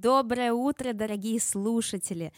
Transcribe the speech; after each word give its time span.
Доброе 0.00 0.52
утро, 0.52 0.92
дорогие 0.92 1.40
слушатели! 1.40 2.32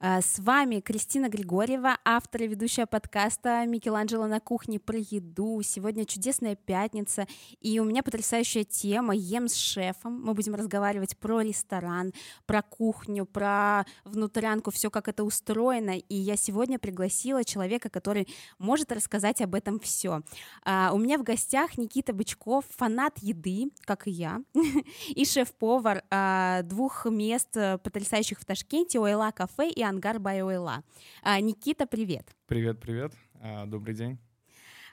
А, 0.00 0.20
с 0.20 0.38
вами 0.38 0.80
Кристина 0.80 1.28
Григорьева, 1.28 1.98
автор 2.04 2.42
и 2.42 2.48
ведущая 2.48 2.86
подкаста 2.86 3.64
«Микеланджело 3.66 4.26
на 4.26 4.40
кухне» 4.40 4.80
про 4.80 4.98
еду. 4.98 5.62
Сегодня 5.62 6.04
чудесная 6.04 6.56
пятница, 6.56 7.26
и 7.60 7.78
у 7.78 7.84
меня 7.84 8.02
потрясающая 8.02 8.64
тема 8.64 9.14
«Ем 9.14 9.48
с 9.48 9.54
шефом». 9.54 10.20
Мы 10.22 10.34
будем 10.34 10.54
разговаривать 10.54 11.16
про 11.16 11.42
ресторан, 11.42 12.12
про 12.44 12.62
кухню, 12.62 13.24
про 13.24 13.84
внутрянку, 14.04 14.70
все 14.70 14.90
как 14.90 15.08
это 15.08 15.22
устроено. 15.22 15.96
И 15.96 16.14
я 16.14 16.36
сегодня 16.36 16.78
пригласила 16.78 17.44
человека, 17.44 17.88
который 17.88 18.28
может 18.58 18.90
рассказать 18.90 19.40
об 19.40 19.54
этом 19.54 19.78
все. 19.78 20.22
А, 20.64 20.90
у 20.92 20.98
меня 20.98 21.18
в 21.18 21.22
гостях 21.22 21.78
Никита 21.78 22.12
Бычков, 22.12 22.64
фанат 22.68 23.18
еды, 23.18 23.70
как 23.82 24.08
и 24.08 24.10
я, 24.10 24.40
и 25.08 25.24
шеф-повар 25.24 26.02
а, 26.10 26.62
двух 26.62 27.06
мест 27.06 27.56
э, 27.56 27.78
потрясающих 27.78 28.40
в 28.40 28.44
Ташкенте, 28.44 28.98
Ойла 28.98 29.30
кафе 29.30 29.68
и 29.68 29.83
Ангар 29.84 30.18
Байойла. 30.18 30.82
А, 31.22 31.40
Никита, 31.40 31.86
привет. 31.86 32.34
Привет, 32.46 32.80
привет. 32.80 33.12
А, 33.40 33.66
добрый 33.66 33.94
день. 33.94 34.18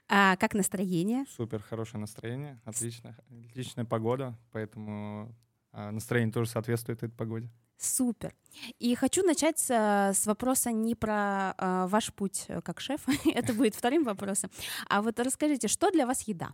А, 0.08 0.36
как 0.36 0.54
настроение? 0.54 1.26
Супер, 1.30 1.62
хорошее 1.62 2.02
настроение, 2.02 2.60
отлично, 2.65 3.15
отличная 3.49 3.85
погода, 3.85 4.38
поэтому 4.52 5.34
а, 5.71 5.91
настроение 5.91 6.34
тоже 6.34 6.49
соответствует 6.49 7.04
этой 7.04 7.13
погоде. 7.13 7.49
Супер. 7.77 8.35
И 8.77 8.93
хочу 8.96 9.24
начать 9.24 9.57
с, 9.57 9.71
с 9.71 10.27
вопроса 10.27 10.71
не 10.71 10.93
про 10.93 11.55
э, 11.58 11.87
ваш 11.87 12.13
путь 12.13 12.46
как 12.63 12.80
шеф, 12.80 13.02
это 13.26 13.54
будет 13.54 13.74
вторым 13.74 14.04
вопросом, 14.04 14.52
а 14.87 15.02
вот 15.02 15.20
расскажите, 15.20 15.68
что 15.68 15.90
для 15.90 16.05
вас 16.05 16.21
еда? 16.27 16.54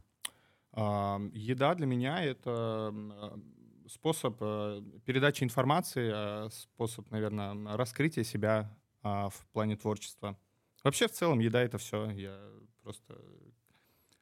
Еда 0.74 1.74
для 1.74 1.88
меня 1.88 2.24
это 2.24 2.94
способ 3.88 4.38
э, 4.42 4.82
передачи 5.06 5.44
информации, 5.44 6.12
э, 6.14 6.50
способ, 6.52 7.10
наверное, 7.12 7.76
раскрытия 7.76 8.24
себя 8.24 8.76
а, 9.04 9.30
в 9.30 9.46
плане 9.54 9.76
творчества. 9.76 10.38
Вообще, 10.84 11.08
в 11.08 11.12
целом, 11.12 11.40
еда— 11.40 11.62
это 11.64 11.78
все. 11.78 12.10
Я 12.12 12.38
просто 12.84 13.16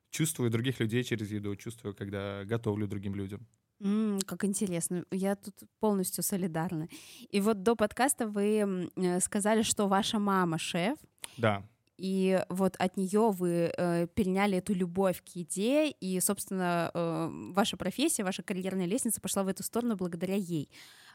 чувствую 0.10 0.50
других 0.50 0.80
людей 0.80 1.04
через 1.04 1.32
еду, 1.32 1.56
чувствую, 1.56 1.96
когда 1.96 2.44
готовлю 2.46 2.88
другим 2.88 3.16
людям. 3.16 3.46
Mm, 3.82 4.24
как 4.26 4.46
интересно. 4.46 5.04
Я 5.12 5.36
тут 5.36 5.56
полностью 5.80 6.24
солидарна. 6.24 6.88
И 7.30 7.42
вот 7.42 7.64
до 7.64 7.76
подкаста 7.76 8.28
вы 8.28 8.90
э, 8.96 9.20
сказали, 9.20 9.64
что 9.64 9.88
ваша 9.88 10.20
мама 10.20 10.58
шеф. 10.58 10.98
Да 11.38 11.64
и 11.98 12.44
вот 12.50 12.76
от 12.78 12.98
нее 12.98 13.32
вы 13.32 13.72
э, 13.78 14.08
переняли 14.14 14.58
эту 14.58 14.74
любовь 14.74 15.22
к 15.24 15.36
еде, 15.36 15.90
и, 15.90 16.20
собственно, 16.20 16.92
э, 16.94 17.30
ваша 17.54 17.78
профессия, 17.78 18.24
ваша 18.24 18.44
карьерная 18.44 18.86
лестница 18.86 19.22
пошла 19.22 19.44
в 19.44 19.48
эту 19.48 19.64
сторону 19.64 19.96
благодаря 19.96 20.36
ей. 20.36 20.70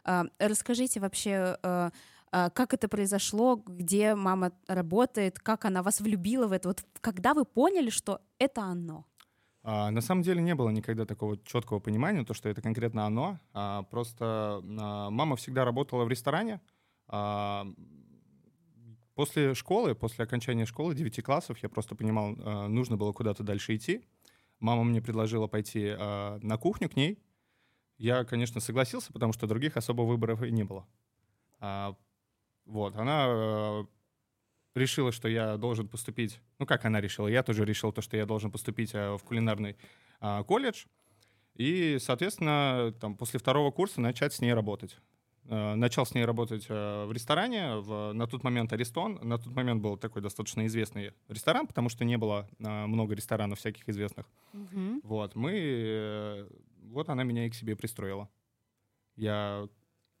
Э, 0.05 0.23
расскажите 0.39 0.99
вообще, 0.99 1.57
э, 1.61 1.91
э, 2.31 2.49
как 2.53 2.73
это 2.73 2.87
произошло, 2.87 3.55
где 3.55 4.15
мама 4.15 4.51
работает, 4.67 5.39
как 5.39 5.65
она 5.65 5.83
вас 5.83 6.01
влюбила 6.01 6.47
в 6.47 6.51
это, 6.51 6.69
вот 6.69 6.83
когда 6.99 7.33
вы 7.33 7.45
поняли, 7.45 7.89
что 7.89 8.21
это 8.39 8.61
оно? 8.63 9.05
А, 9.63 9.91
на 9.91 10.01
самом 10.01 10.23
деле 10.23 10.41
не 10.41 10.55
было 10.55 10.69
никогда 10.69 11.05
такого 11.05 11.37
четкого 11.37 11.79
понимания, 11.79 12.25
то, 12.25 12.33
что 12.33 12.49
это 12.49 12.61
конкретно 12.61 13.05
оно. 13.05 13.39
А, 13.53 13.83
просто 13.83 14.61
а, 14.63 15.09
мама 15.09 15.35
всегда 15.35 15.65
работала 15.65 16.05
в 16.05 16.09
ресторане. 16.09 16.61
А, 19.11 19.15
После 19.15 19.53
школы, 19.53 19.95
после 19.95 20.23
окончания 20.23 20.65
школы, 20.65 20.95
9 20.95 21.23
классов, 21.23 21.57
я 21.59 21.69
просто 21.69 21.95
понимал, 21.95 22.35
э, 22.35 22.67
нужно 22.67 22.97
было 22.97 23.11
куда-то 23.11 23.43
дальше 23.43 23.75
идти. 23.75 24.01
Мама 24.59 24.83
мне 24.83 25.01
предложила 25.01 25.47
пойти 25.47 25.95
э, 25.97 26.39
на 26.41 26.57
кухню 26.57 26.89
к 26.89 26.95
ней. 26.95 27.19
Я, 27.97 28.23
конечно, 28.23 28.61
согласился, 28.61 29.13
потому 29.13 29.33
что 29.33 29.47
других 29.47 29.77
особо 29.77 30.03
выборов 30.03 30.41
и 30.43 30.51
не 30.51 30.63
было. 30.63 30.87
А, 31.59 31.95
вот, 32.65 32.95
она 32.95 33.85
решила, 34.75 35.11
что 35.11 35.27
я 35.27 35.57
должен 35.57 35.87
поступить... 35.87 36.39
Ну, 36.57 36.65
как 36.65 36.85
она 36.85 37.01
решила? 37.01 37.27
Я 37.27 37.43
тоже 37.43 37.65
решил 37.65 37.91
то, 37.91 38.01
что 38.01 38.17
я 38.17 38.25
должен 38.25 38.51
поступить 38.51 38.93
в 38.93 39.19
кулинарный 39.25 39.75
колледж. 40.47 40.85
И, 41.55 41.97
соответственно, 41.99 42.93
там, 42.99 43.17
после 43.17 43.39
второго 43.39 43.71
курса 43.71 43.99
начать 44.01 44.33
с 44.33 44.39
ней 44.39 44.53
работать. 44.53 44.97
Э, 45.51 45.75
начал 45.75 46.05
с 46.05 46.15
ней 46.15 46.23
работать 46.23 46.65
э, 46.69 47.05
в 47.05 47.11
ресторане, 47.11 47.75
в, 47.75 48.13
на 48.13 48.25
тот 48.25 48.41
момент 48.41 48.71
Аристон. 48.71 49.19
На 49.21 49.37
тот 49.37 49.53
момент 49.53 49.81
был 49.81 49.97
такой 49.97 50.21
достаточно 50.21 50.65
известный 50.65 51.11
ресторан, 51.27 51.67
потому 51.67 51.89
что 51.89 52.05
не 52.05 52.17
было 52.17 52.47
э, 52.57 52.85
много 52.85 53.15
ресторанов 53.15 53.59
всяких 53.59 53.89
известных. 53.89 54.25
Mm-hmm. 54.53 55.01
Вот, 55.03 55.35
мы... 55.35 56.47
Вот 56.83 57.09
она 57.09 57.23
меня 57.23 57.47
и 57.47 57.49
к 57.49 57.55
себе 57.55 57.75
пристроила. 57.75 58.29
Я 59.17 59.67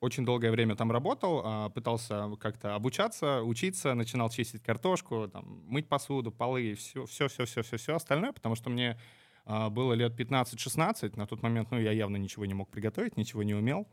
очень 0.01 0.25
долгое 0.25 0.51
время 0.51 0.75
там 0.75 0.91
работал, 0.91 1.41
а, 1.43 1.69
пытался 1.69 2.29
как-то 2.39 2.75
обучаться, 2.75 3.41
учиться, 3.43 3.93
начинал 3.93 4.29
чистить 4.29 4.63
картошку, 4.63 5.29
там, 5.31 5.63
мыть 5.67 5.87
посуду, 5.87 6.31
полы, 6.31 6.73
все, 6.73 7.05
все, 7.05 7.27
все, 7.27 7.45
все, 7.45 7.61
все, 7.61 7.77
все 7.77 7.95
остальное, 7.95 8.31
потому 8.31 8.55
что 8.55 8.69
мне 8.69 8.99
а, 9.45 9.69
было 9.69 9.93
лет 9.93 10.19
15-16, 10.19 11.17
на 11.17 11.27
тот 11.27 11.41
момент, 11.41 11.71
ну, 11.71 11.79
я 11.79 11.91
явно 11.91 12.17
ничего 12.17 12.45
не 12.45 12.53
мог 12.53 12.69
приготовить, 12.69 13.15
ничего 13.15 13.43
не 13.43 13.53
умел. 13.53 13.87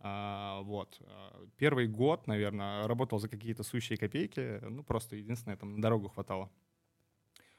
А, 0.00 0.62
вот. 0.62 0.98
А, 1.02 1.46
первый 1.56 1.86
год, 1.86 2.26
наверное, 2.26 2.86
работал 2.88 3.18
за 3.18 3.28
какие-то 3.28 3.62
сущие 3.62 3.98
копейки. 3.98 4.60
Ну, 4.62 4.82
просто 4.82 5.16
единственное, 5.16 5.56
там 5.56 5.76
на 5.76 5.82
дорогу 5.82 6.08
хватало. 6.08 6.50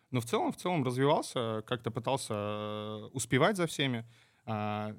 Но 0.09 0.19
в 0.19 0.25
целом, 0.25 0.51
в 0.51 0.57
целом 0.57 0.83
развивался, 0.83 1.63
как-то 1.65 1.91
пытался 1.91 3.07
успевать 3.13 3.57
за 3.57 3.67
всеми. 3.67 4.05
А, 4.45 4.95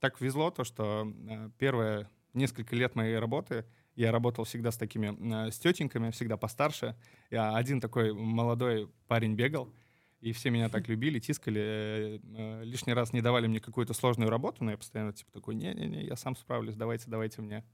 так 0.00 0.20
везло 0.20 0.50
то, 0.50 0.64
что 0.64 1.12
э, 1.28 1.50
первые 1.58 2.08
несколько 2.34 2.76
лет 2.76 2.94
моей 2.94 3.18
работы 3.18 3.64
я 3.94 4.12
работал 4.12 4.44
всегда 4.44 4.70
с 4.70 4.76
такими, 4.76 5.46
э, 5.46 5.50
с 5.50 5.58
тетеньками, 5.58 6.10
всегда 6.10 6.36
постарше. 6.36 6.96
Я 7.30 7.56
один 7.56 7.80
такой 7.80 8.12
молодой 8.12 8.90
парень 9.06 9.34
бегал, 9.34 9.72
и 10.20 10.32
все 10.32 10.50
меня 10.50 10.68
так 10.68 10.88
любили, 10.88 11.18
тискали, 11.18 11.60
э, 11.60 12.18
э, 12.36 12.64
лишний 12.64 12.92
раз 12.92 13.12
не 13.12 13.22
давали 13.22 13.46
мне 13.46 13.60
какую-то 13.60 13.94
сложную 13.94 14.30
работу, 14.30 14.64
но 14.64 14.70
я 14.70 14.76
постоянно 14.76 15.12
типа 15.12 15.32
такой, 15.32 15.54
не-не-не, 15.54 16.04
я 16.04 16.16
сам 16.16 16.36
справлюсь, 16.36 16.76
давайте, 16.76 17.10
давайте 17.10 17.42
мне. 17.42 17.64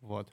Вот. 0.00 0.32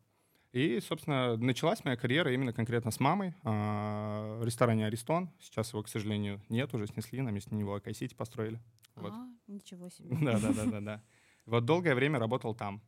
И, 0.54 0.80
собственно, 0.82 1.36
началась 1.36 1.84
моя 1.84 1.98
карьера 1.98 2.32
именно 2.32 2.54
конкретно 2.54 2.92
с 2.92 3.00
мамой 3.00 3.34
а, 3.44 4.38
в 4.38 4.46
ресторане 4.46 4.86
«Аристон». 4.86 5.32
Сейчас 5.40 5.74
его, 5.74 5.82
к 5.82 5.88
сожалению, 5.88 6.44
нет, 6.48 6.72
уже 6.76 6.86
снесли, 6.86 7.22
на 7.22 7.30
месте 7.30 7.56
него 7.56 7.74
Акай-Сити 7.74 8.14
построили. 8.14 8.62
Вот. 8.94 9.14
А, 9.14 9.28
ничего 9.48 9.90
себе. 9.90 10.16
Да-да-да-да. 10.22 11.02
Вот 11.48 11.66
долгое 11.66 11.96
время 11.96 12.20
работал 12.20 12.54
там. 12.54 12.84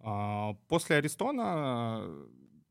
А, 0.00 0.54
после 0.66 0.96
«Аристона» 0.96 2.04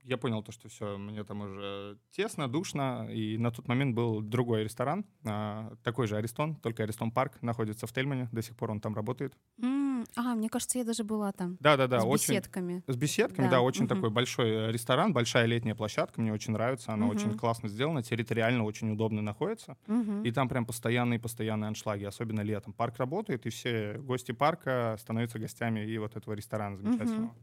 я 0.06 0.18
понял 0.18 0.44
то, 0.44 0.52
что 0.52 0.70
все, 0.70 0.98
мне 0.98 1.24
там 1.24 1.42
уже 1.42 1.98
тесно, 2.12 2.48
душно, 2.48 3.08
и 3.12 3.38
на 3.38 3.52
тот 3.52 3.68
момент 3.68 3.96
был 3.96 4.22
другой 4.22 4.64
ресторан, 4.64 5.06
а, 5.26 5.74
такой 5.84 6.08
же 6.08 6.16
Аристон, 6.16 6.56
только 6.56 6.84
Аристон 6.84 7.12
Парк 7.12 7.42
находится 7.42 7.88
в 7.88 7.92
Тельмане, 7.92 8.30
до 8.32 8.42
сих 8.42 8.56
пор 8.56 8.72
он 8.72 8.80
там 8.80 8.96
работает. 8.96 9.34
Mm, 9.60 10.06
а, 10.16 10.36
мне 10.36 10.50
кажется, 10.50 10.78
я 10.78 10.84
даже 10.84 11.04
была 11.04 11.32
там. 11.32 11.58
Да-да-да. 11.60 12.02
С 12.02 12.06
очень, 12.06 12.34
беседками. 12.34 12.84
С 12.88 12.96
беседками, 12.96 13.46
да, 13.46 13.52
да 13.52 13.62
очень 13.62 13.86
uh-huh. 13.86 13.96
такой 13.96 14.10
большой 14.12 14.50
э, 14.50 14.72
ресторан, 14.72 15.12
большая 15.12 15.46
летняя 15.48 15.76
площадка, 15.76 16.22
мне 16.22 16.32
очень 16.32 16.54
нравится, 16.54 16.94
она 16.94 17.08
uh-huh. 17.08 17.16
очень 17.16 17.38
классно 17.38 17.68
сделана, 17.68 18.04
территориально 18.04 18.64
очень 18.64 18.92
удобно 18.92 19.22
находится, 19.22 19.78
uh-huh. 19.88 20.24
и 20.24 20.32
там 20.32 20.50
прям 20.50 20.66
постоянные-постоянные 20.66 21.70
аншлаги, 21.70 22.04
особенно 22.06 22.42
летом. 22.42 22.74
Парк 22.74 22.98
работает, 22.98 23.46
и 23.48 23.50
все 23.50 23.98
гости 23.98 24.34
парка 24.34 24.96
становятся 25.00 25.40
гостями 25.40 25.80
и 25.86 25.98
вот 25.98 26.16
этого 26.16 26.34
ресторана 26.34 26.78
замечательного. 26.78 27.34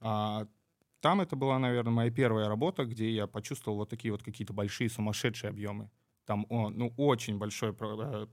Uh-huh. 0.00 0.48
Там 1.00 1.20
это 1.20 1.36
была, 1.36 1.58
наверное, 1.58 1.92
моя 1.92 2.10
первая 2.10 2.48
работа, 2.48 2.84
где 2.84 3.10
я 3.10 3.26
почувствовал 3.26 3.78
вот 3.78 3.90
такие 3.90 4.12
вот 4.12 4.22
какие-то 4.22 4.52
большие 4.52 4.88
сумасшедшие 4.88 5.50
объемы. 5.50 5.90
Там 6.24 6.46
ну, 6.50 6.92
очень 6.96 7.38
большой, 7.38 7.74
э, 7.78 8.26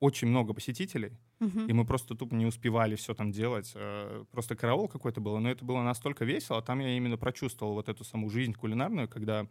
очень 0.00 0.28
много 0.28 0.52
посетителей, 0.52 1.16
uh-huh. 1.40 1.68
и 1.68 1.72
мы 1.72 1.86
просто 1.86 2.14
тупо 2.14 2.34
не 2.34 2.44
успевали 2.44 2.96
все 2.96 3.14
там 3.14 3.30
делать. 3.30 3.72
Э, 3.74 4.24
просто 4.30 4.56
караул 4.56 4.88
какой-то 4.88 5.20
был, 5.20 5.38
но 5.38 5.50
это 5.50 5.64
было 5.64 5.82
настолько 5.82 6.24
весело. 6.24 6.60
Там 6.60 6.80
я 6.80 6.96
именно 6.96 7.16
прочувствовал 7.16 7.74
вот 7.74 7.88
эту 7.88 8.04
саму 8.04 8.28
жизнь 8.28 8.52
кулинарную, 8.52 9.08
когда 9.08 9.46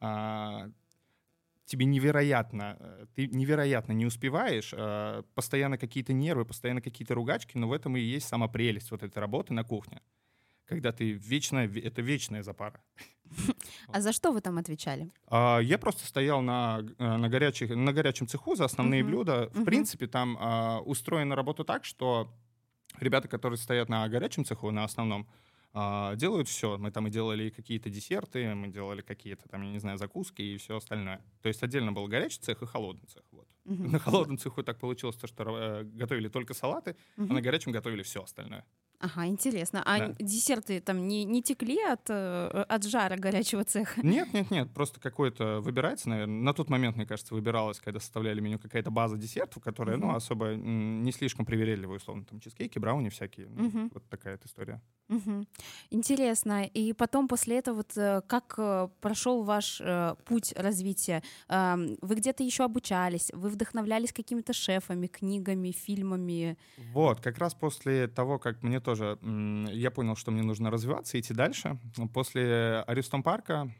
а, 0.00 0.70
тебе 1.64 1.86
невероятно, 1.86 2.76
э, 2.78 3.06
ты 3.14 3.26
невероятно 3.26 3.92
не 3.92 4.06
успеваешь, 4.06 4.72
а, 4.76 5.22
постоянно 5.34 5.78
какие-то 5.78 6.12
нервы, 6.12 6.44
постоянно 6.44 6.80
какие-то 6.80 7.14
ругачки, 7.14 7.58
но 7.58 7.68
в 7.68 7.72
этом 7.72 7.96
и 7.96 8.00
есть 8.00 8.28
сама 8.28 8.46
прелесть 8.46 8.90
вот 8.90 9.02
этой 9.02 9.18
работы 9.18 9.52
на 9.54 9.64
кухне 9.64 10.00
когда 10.68 10.92
ты 10.92 11.12
вечная, 11.12 11.66
это 11.66 12.02
вечная 12.02 12.42
запара. 12.42 12.80
А 13.88 14.00
за 14.00 14.12
что 14.12 14.32
вы 14.32 14.40
там 14.40 14.58
отвечали? 14.58 15.10
А, 15.26 15.58
я 15.58 15.78
просто 15.78 16.06
стоял 16.06 16.40
на, 16.40 16.80
э, 16.98 17.16
на, 17.16 17.28
горячих, 17.28 17.70
на 17.70 17.92
горячем 17.92 18.26
цеху 18.26 18.54
за 18.54 18.64
основные 18.64 19.02
uh-huh. 19.02 19.06
блюда. 19.06 19.50
В 19.52 19.60
uh-huh. 19.60 19.64
принципе, 19.64 20.06
там 20.06 20.36
а, 20.40 20.80
устроена 20.80 21.36
работа 21.36 21.64
так, 21.64 21.84
что 21.84 22.32
ребята, 23.00 23.28
которые 23.28 23.58
стоят 23.58 23.88
на 23.88 24.08
горячем 24.08 24.44
цеху, 24.44 24.70
на 24.70 24.84
основном, 24.84 25.28
а, 25.74 26.14
делают 26.16 26.48
все. 26.48 26.78
Мы 26.78 26.90
там 26.90 27.06
и 27.06 27.10
делали 27.10 27.50
какие-то 27.50 27.90
десерты, 27.90 28.54
мы 28.54 28.68
делали 28.68 29.02
какие-то 29.02 29.48
там, 29.48 29.62
я 29.62 29.70
не 29.72 29.78
знаю, 29.78 29.98
закуски 29.98 30.42
и 30.42 30.56
все 30.56 30.76
остальное. 30.76 31.20
То 31.42 31.48
есть 31.48 31.62
отдельно 31.62 31.92
был 31.92 32.06
горячий 32.08 32.40
цех 32.40 32.62
и 32.62 32.66
холодный 32.66 33.06
цех. 33.08 33.22
Вот. 33.30 33.46
Uh-huh. 33.66 33.90
На 33.90 33.98
холодном 33.98 34.38
цеху 34.38 34.62
так 34.62 34.78
получилось, 34.78 35.16
то, 35.16 35.26
что 35.26 35.44
э, 35.44 35.84
готовили 35.84 36.28
только 36.28 36.54
салаты, 36.54 36.96
uh-huh. 37.16 37.26
а 37.28 37.32
на 37.32 37.42
горячем 37.42 37.72
готовили 37.72 38.02
все 38.02 38.22
остальное. 38.22 38.64
Ага, 39.00 39.26
интересно. 39.26 39.82
А 39.86 39.98
Да. 39.98 40.14
десерты 40.18 40.80
там 40.80 41.06
не, 41.06 41.22
не 41.24 41.40
текли 41.40 41.78
от, 41.82 42.10
э, 42.10 42.64
от 42.68 42.84
жара 42.84 43.16
горячего 43.16 43.62
цеха? 43.64 44.00
Нет, 44.04 44.32
нет, 44.32 44.50
нет, 44.50 44.74
просто 44.74 44.98
какой-то 45.00 45.60
выбирается, 45.60 46.08
наверное. 46.08 46.42
На 46.42 46.52
тот 46.52 46.68
момент, 46.68 46.96
мне 46.96 47.06
кажется, 47.06 47.32
выбиралась, 47.34 47.78
когда 47.78 48.00
составляли 48.00 48.40
меню, 48.40 48.58
какая-то 48.58 48.90
база 48.90 49.16
десертов, 49.16 49.62
которая, 49.62 49.96
ну, 49.98 50.06
Мгм. 50.08 50.16
особо 50.16 50.54
не 50.56 51.12
слишком 51.12 51.46
привередливая, 51.46 51.98
условно, 51.98 52.24
там, 52.24 52.40
чизкейки, 52.40 52.80
брауни 52.80 53.08
всякие. 53.08 53.46
ну, 53.48 53.62
Мгм. 53.68 53.90
Вот 53.94 54.08
такая 54.08 54.34
вот 54.34 54.44
история. 54.44 54.80
Мгм. 55.08 55.46
Интересно. 55.90 56.64
И 56.64 56.92
потом 56.92 57.28
после 57.28 57.58
этого 57.58 57.76
вот 57.76 57.96
э, 57.96 58.20
как 58.26 58.54
э, 58.58 58.88
прошел 59.00 59.44
ваш 59.44 59.80
э, 59.80 60.16
путь 60.24 60.52
развития? 60.56 61.22
Ам, 61.48 61.96
Вы 62.02 62.16
где-то 62.16 62.42
еще 62.42 62.64
обучались? 62.64 63.30
Вы 63.32 63.48
вдохновлялись 63.48 64.12
какими-то 64.12 64.52
шефами, 64.52 65.06
книгами, 65.06 65.70
фильмами? 65.70 66.56
Вот, 66.92 67.20
как 67.20 67.38
раз 67.38 67.54
после 67.54 68.08
того, 68.08 68.38
как 68.38 68.62
мне 68.62 68.80
тоже, 68.88 69.18
я 69.70 69.90
понял, 69.90 70.16
что 70.16 70.30
мне 70.30 70.42
нужно 70.42 70.70
развиваться, 70.70 71.20
идти 71.20 71.34
дальше, 71.34 71.78
после 72.14 72.82
Аристон 72.86 73.22
парка 73.22 73.70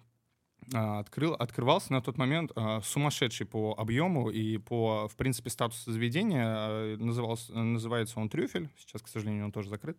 а, 0.74 0.98
открыл, 0.98 1.32
открывался 1.32 1.94
на 1.94 2.02
тот 2.02 2.18
момент 2.18 2.52
а, 2.54 2.82
сумасшедший 2.82 3.46
по 3.46 3.74
объему 3.78 4.28
и 4.28 4.58
по, 4.58 5.08
в 5.08 5.16
принципе, 5.16 5.48
статусу 5.48 5.90
заведения. 5.90 6.98
Назывался, 6.98 7.58
называется 7.58 8.20
он 8.20 8.28
«Трюфель». 8.28 8.68
Сейчас, 8.76 9.00
к 9.00 9.08
сожалению, 9.08 9.46
он 9.46 9.52
тоже 9.52 9.70
закрыт. 9.70 9.98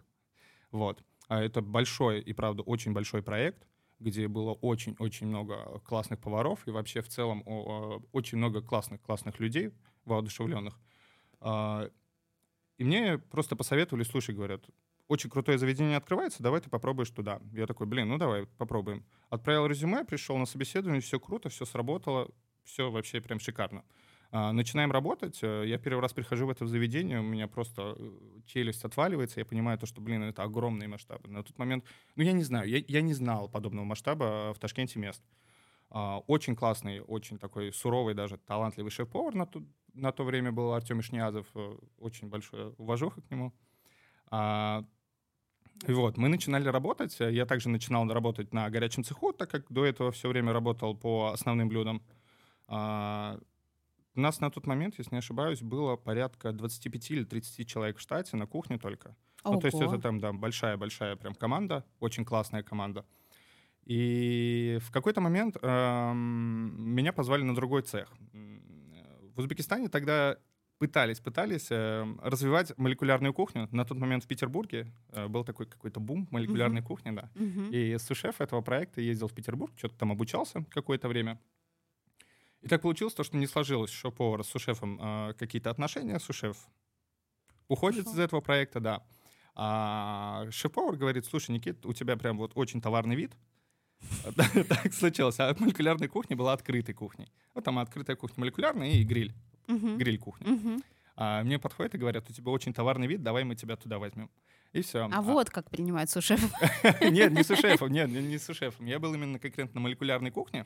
Вот. 0.70 1.04
А 1.28 1.42
Это 1.42 1.62
большой 1.62 2.22
и, 2.22 2.34
правда, 2.34 2.62
очень 2.62 2.94
большой 2.94 3.24
проект, 3.24 3.68
где 4.00 4.28
было 4.28 4.54
очень-очень 4.54 5.26
много 5.26 5.80
классных 5.86 6.20
поваров 6.20 6.68
и 6.68 6.72
вообще 6.72 7.02
в 7.02 7.08
целом 7.08 7.44
очень 8.12 8.38
много 8.38 8.62
классных-классных 8.62 9.40
людей, 9.40 9.72
воодушевленных. 10.06 10.80
И 11.42 12.84
мне 12.84 13.18
просто 13.18 13.56
посоветовали, 13.56 14.04
слушай, 14.04 14.34
говорят, 14.34 14.64
очень 15.10 15.30
крутое 15.30 15.58
заведение 15.58 15.98
открывается, 15.98 16.42
давай 16.42 16.62
ты 16.62 16.70
попробуешь 16.70 17.10
туда. 17.10 17.42
Я 17.52 17.68
такой, 17.68 17.88
блин, 17.88 18.08
ну 18.08 18.18
давай, 18.18 18.46
попробуем. 18.58 19.04
Отправил 19.30 19.66
резюме, 19.66 20.06
пришел 20.06 20.38
на 20.38 20.46
собеседование, 20.46 21.02
все 21.02 21.20
круто, 21.20 21.50
все 21.50 21.66
сработало, 21.66 22.30
все 22.64 22.90
вообще 22.90 23.20
прям 23.20 23.40
шикарно. 23.40 23.84
А, 24.32 24.54
Начинаем 24.54 24.92
работать. 24.92 25.40
э, 25.42 25.64
Я 25.66 25.80
первый 25.80 26.02
раз 26.02 26.14
прихожу 26.14 26.46
в 26.46 26.52
это 26.52 26.68
заведение, 26.68 27.20
у 27.20 27.24
меня 27.24 27.48
просто 27.48 27.96
э, 27.98 28.12
челюсть 28.46 28.86
отваливается. 28.86 29.40
Я 29.40 29.46
понимаю 29.46 29.78
то, 29.80 29.88
что, 29.88 30.02
блин, 30.02 30.24
это 30.24 30.44
огромные 30.44 30.88
масштабы. 30.88 31.30
На 31.30 31.44
тот 31.44 31.58
момент, 31.58 31.84
ну 32.16 32.24
я 32.24 32.32
не 32.32 32.44
знаю, 32.44 32.70
я, 32.70 32.78
я 32.88 33.02
не 33.02 33.14
знал 33.14 33.50
подобного 33.50 33.86
масштаба 33.86 34.54
в 34.54 34.60
Ташкенте 34.60 35.00
мест. 35.00 35.24
А, 35.90 36.20
Очень 36.28 36.56
классный, 36.56 37.02
очень 37.02 37.40
такой 37.40 37.74
суровый, 37.74 38.14
даже 38.14 38.38
талантливый 38.38 38.92
шеф-повар 38.92 39.34
на 39.36 39.48
то, 39.48 39.64
на 39.94 40.12
то 40.12 40.24
время 40.24 40.52
был 40.52 40.74
Артем 40.74 41.00
Ишниязов. 41.00 41.48
э, 41.56 41.78
Очень 41.98 42.30
большое 42.30 42.70
уважуха 42.78 43.22
к 43.22 43.32
нему. 43.32 43.54
И 45.88 45.92
вот, 45.94 46.18
мы 46.18 46.28
начинали 46.28 46.68
работать. 46.68 47.18
Я 47.20 47.46
также 47.46 47.70
начинал 47.70 48.08
работать 48.08 48.54
на 48.54 48.70
горячем 48.70 49.04
цеху, 49.04 49.32
так 49.34 49.50
как 49.50 49.72
до 49.72 49.86
этого 49.86 50.12
все 50.12 50.28
время 50.30 50.54
работал 50.54 50.96
по 50.96 51.32
основным 51.32 51.70
блюдам. 51.70 52.02
А, 52.68 53.40
У 54.16 54.20
нас 54.20 54.40
на 54.42 54.52
тот 54.52 54.68
момент, 54.68 54.96
если 54.98 55.16
не 55.16 55.20
ошибаюсь, 55.20 55.62
было 55.62 55.96
порядка 55.96 56.52
25 56.52 57.12
или 57.12 57.24
30 57.24 57.68
человек 57.68 57.98
в 57.98 58.02
штате 58.02 58.36
на 58.38 58.46
кухне 58.46 58.78
только. 58.78 59.16
Ну, 59.46 59.60
то 59.60 59.68
есть 59.68 59.82
Ого. 59.82 59.94
это 59.94 60.02
там, 60.02 60.20
да, 60.20 60.34
большая-большая 60.34 61.16
прям 61.16 61.34
команда, 61.34 61.86
очень 62.00 62.26
классная 62.26 62.62
команда. 62.62 63.06
И 63.86 64.78
в 64.82 64.92
какой-то 64.92 65.22
момент 65.22 65.58
эм, 65.62 66.94
меня 66.94 67.14
позвали 67.14 67.44
на 67.44 67.56
другой 67.56 67.82
цех. 67.82 68.14
В 69.34 69.40
Узбекистане 69.40 69.88
тогда 69.88 70.38
пытались, 70.80 71.20
пытались 71.20 71.68
эм, 71.70 72.20
развивать 72.24 72.76
молекулярную 72.78 73.34
кухню. 73.34 73.68
На 73.72 73.86
тот 73.86 73.98
момент 73.98 74.24
в 74.24 74.28
Петербурге 74.28 74.92
э, 75.10 75.28
был 75.28 75.44
такой 75.44 75.66
какой-то 75.66 76.00
бум 76.00 76.28
молекулярной 76.32 76.82
кухни, 76.82 77.12
да. 77.12 77.30
Мгм. 77.36 77.70
И 77.72 77.98
сушеф 77.98 78.42
этого 78.42 78.62
проекта 78.62 79.02
ездил 79.02 79.28
в 79.28 79.34
Петербург, 79.34 79.72
что-то 79.78 79.96
там 79.96 80.12
обучался 80.12 80.64
какое-то 80.72 81.10
время. 81.10 81.40
И 82.62 82.68
так 82.68 82.82
получилось 82.82 83.14
то, 83.14 83.24
что 83.24 83.38
не 83.38 83.48
сложилось 83.48 83.92
шеф-повара 83.92 84.44
с 84.44 84.48
сушефом 84.48 85.00
э, 85.02 85.34
какие-то 85.38 85.70
отношения. 85.70 86.18
Сушеф 86.20 86.58
уходит 87.68 88.02
Ушел. 88.02 88.14
из 88.14 88.20
этого 88.20 88.42
проекта, 88.42 88.80
да. 88.80 89.04
А 89.56 90.48
шеф-повар 90.50 90.96
говорит, 90.96 91.26
слушай, 91.26 91.52
Никит, 91.52 91.86
у 91.86 91.94
тебя 91.94 92.16
прям 92.16 92.38
вот 92.38 92.54
очень 92.56 92.82
товарный 92.82 93.16
вид. 93.16 93.34
Так 94.70 94.94
случилось. 94.94 95.40
А 95.40 95.54
молекулярная 95.60 96.08
кухня 96.08 96.38
была 96.38 96.54
открытой 96.54 96.96
кухней. 96.96 97.28
Вот 97.54 97.66
там 97.66 97.80
открытая 97.80 98.16
кухня 98.16 98.36
молекулярная 98.42 98.92
и 98.92 99.04
гриль. 99.04 99.34
Мгм. 99.70 99.98
Гриль-кухня. 99.98 100.48
Мгм. 100.48 100.84
А 101.16 101.44
мне 101.44 101.60
подходят 101.60 101.96
и 101.96 101.98
говорят, 101.98 102.30
у 102.30 102.34
тебя 102.34 102.52
очень 102.52 102.74
товарный 102.74 103.08
вид, 103.08 103.22
давай 103.24 103.44
мы 103.44 103.56
тебя 103.56 103.76
туда 103.76 104.00
возьмем. 104.00 104.30
И 104.72 104.82
все. 104.82 105.10
А 105.12 105.22
вот 105.22 105.50
как 105.50 105.70
принимают 105.70 106.10
сушеф. 106.12 106.40
Нет, 107.02 107.32
не 107.32 107.44
сушефом, 107.44 107.90
нет, 107.92 108.10
не 108.10 108.38
сушефом. 108.38 108.86
Я 108.86 109.00
был 109.00 109.14
именно 109.16 109.40
конкретно 109.40 109.80
на 109.80 109.82
молекулярной 109.82 110.30
кухне. 110.30 110.66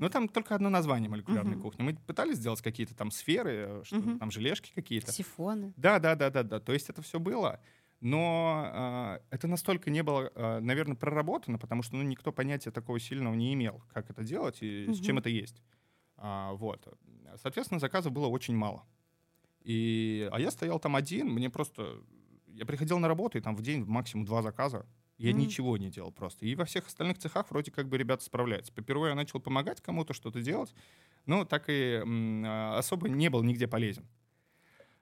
Но 0.00 0.08
там 0.08 0.28
только 0.28 0.54
одно 0.54 0.68
название 0.68 1.08
молекулярной 1.08 1.56
кухни. 1.56 1.82
Мы 1.82 1.94
пытались 1.94 2.36
сделать 2.38 2.60
какие-то 2.60 2.94
там 2.96 3.10
сферы, 3.10 3.82
э, 3.90 4.16
там 4.18 4.30
желешки 4.30 4.72
какие-то. 4.74 5.12
Сифоны. 5.12 5.72
Да, 5.76 5.98
да, 6.00 6.16
да, 6.16 6.30
да, 6.30 6.42
да. 6.42 6.60
То 6.60 6.72
есть 6.72 6.90
это 6.90 7.02
все 7.02 7.20
было. 7.20 7.60
Но 8.00 9.20
э, 9.30 9.34
это 9.34 9.46
настолько 9.46 9.90
не 9.90 10.02
было, 10.02 10.30
наверное, 10.60 10.96
проработано, 10.96 11.58
потому 11.58 11.82
что 11.82 11.96
ну, 11.96 12.02
никто 12.02 12.32
понятия 12.32 12.72
такого 12.72 12.98
сильного 12.98 13.34
не 13.34 13.54
имел, 13.54 13.80
как 13.94 14.10
это 14.10 14.24
делать 14.24 14.58
и 14.60 14.92
с 14.92 15.00
чем 15.00 15.18
это 15.18 15.28
есть. 15.30 15.62
А, 16.16 16.52
вот. 16.54 16.86
Соответственно, 17.42 17.80
заказов 17.80 18.12
было 18.12 18.26
очень 18.26 18.56
мало. 18.56 18.84
И, 19.62 20.28
а 20.32 20.40
я 20.40 20.50
стоял 20.50 20.78
там 20.78 20.96
один, 20.96 21.28
мне 21.28 21.50
просто... 21.50 22.02
Я 22.48 22.64
приходил 22.64 22.98
на 22.98 23.08
работу, 23.08 23.36
и 23.38 23.40
там 23.40 23.56
в 23.56 23.62
день 23.62 23.84
максимум 23.84 24.24
два 24.24 24.42
заказа. 24.42 24.86
Я 25.18 25.32
М. 25.32 25.38
ничего 25.38 25.76
не 25.76 25.90
делал 25.90 26.12
просто. 26.12 26.46
И 26.46 26.54
во 26.54 26.64
всех 26.64 26.86
остальных 26.86 27.18
цехах 27.18 27.50
вроде 27.50 27.70
как 27.70 27.88
бы 27.88 27.98
ребята 27.98 28.24
справляются. 28.24 28.72
Попервые 28.72 29.10
я 29.10 29.14
начал 29.14 29.40
помогать 29.40 29.80
кому-то 29.80 30.14
что-то 30.14 30.40
делать, 30.42 30.74
но 31.26 31.44
так 31.44 31.68
и 31.68 32.00
м, 32.02 32.44
а, 32.46 32.78
особо 32.78 33.08
не 33.08 33.28
был 33.30 33.42
нигде 33.42 33.66
полезен. 33.66 34.06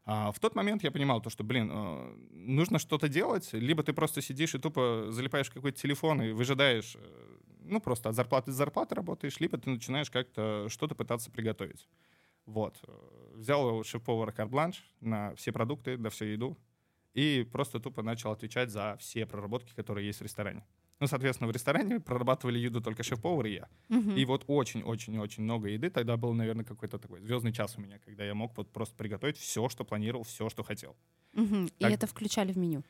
А 0.06 0.32
в 0.32 0.38
тот 0.38 0.54
момент 0.54 0.82
я 0.82 0.90
понимал 0.90 1.20
то, 1.22 1.30
что, 1.30 1.44
блин, 1.44 1.70
э, 1.72 2.14
нужно 2.30 2.78
что-то 2.78 3.08
делать, 3.08 3.52
либо 3.54 3.82
ты 3.82 3.94
просто 3.94 4.20
сидишь 4.20 4.54
и 4.54 4.58
тупо 4.58 5.06
залипаешь 5.08 5.48
в 5.48 5.54
какой-то 5.54 5.80
телефон 5.80 6.20
и 6.22 6.32
выжидаешь, 6.32 6.96
э, 6.96 7.38
ну, 7.64 7.80
просто 7.80 8.08
от 8.08 8.14
зарплаты 8.14 8.50
до 8.50 8.56
зарплаты 8.56 8.94
работаешь, 8.94 9.40
либо 9.40 9.58
ты 9.58 9.70
начинаешь 9.70 10.10
как-то 10.10 10.68
что-то 10.68 10.94
пытаться 10.94 11.30
приготовить. 11.30 11.88
Вот. 12.46 12.78
Взял 13.34 13.82
шеф-повара 13.84 14.30
карт-бланш 14.32 14.84
на 15.00 15.34
все 15.34 15.50
продукты, 15.52 15.96
на 15.96 16.10
всю 16.10 16.26
еду, 16.26 16.58
и 17.14 17.48
просто 17.50 17.80
тупо 17.80 18.02
начал 18.02 18.32
отвечать 18.32 18.70
за 18.70 18.96
все 19.00 19.26
проработки, 19.26 19.72
которые 19.74 20.06
есть 20.06 20.20
в 20.20 20.22
ресторане. 20.22 20.64
Ну, 21.00 21.08
соответственно, 21.08 21.48
в 21.48 21.52
ресторане 21.52 22.00
прорабатывали 22.00 22.58
еду 22.58 22.80
только 22.80 23.02
шеф-повар 23.02 23.46
и 23.46 23.54
я. 23.54 23.68
Мгм. 23.88 24.16
И 24.16 24.24
вот 24.24 24.44
очень-очень-очень 24.46 25.42
много 25.42 25.68
еды. 25.68 25.90
Тогда 25.90 26.16
был, 26.16 26.32
наверное, 26.34 26.64
какой-то 26.64 26.98
такой 26.98 27.20
звездный 27.20 27.52
час 27.52 27.76
у 27.76 27.80
меня, 27.80 27.98
когда 27.98 28.24
я 28.24 28.34
мог 28.34 28.56
вот 28.56 28.70
просто 28.70 28.94
приготовить 28.94 29.36
все, 29.36 29.68
что 29.68 29.84
планировал, 29.84 30.22
все, 30.24 30.48
что 30.48 30.62
хотел. 30.62 30.96
И 31.32 31.68
Так. 31.80 31.92
это 31.92 32.06
включали 32.06 32.52
в 32.52 32.58
меню. 32.58 32.84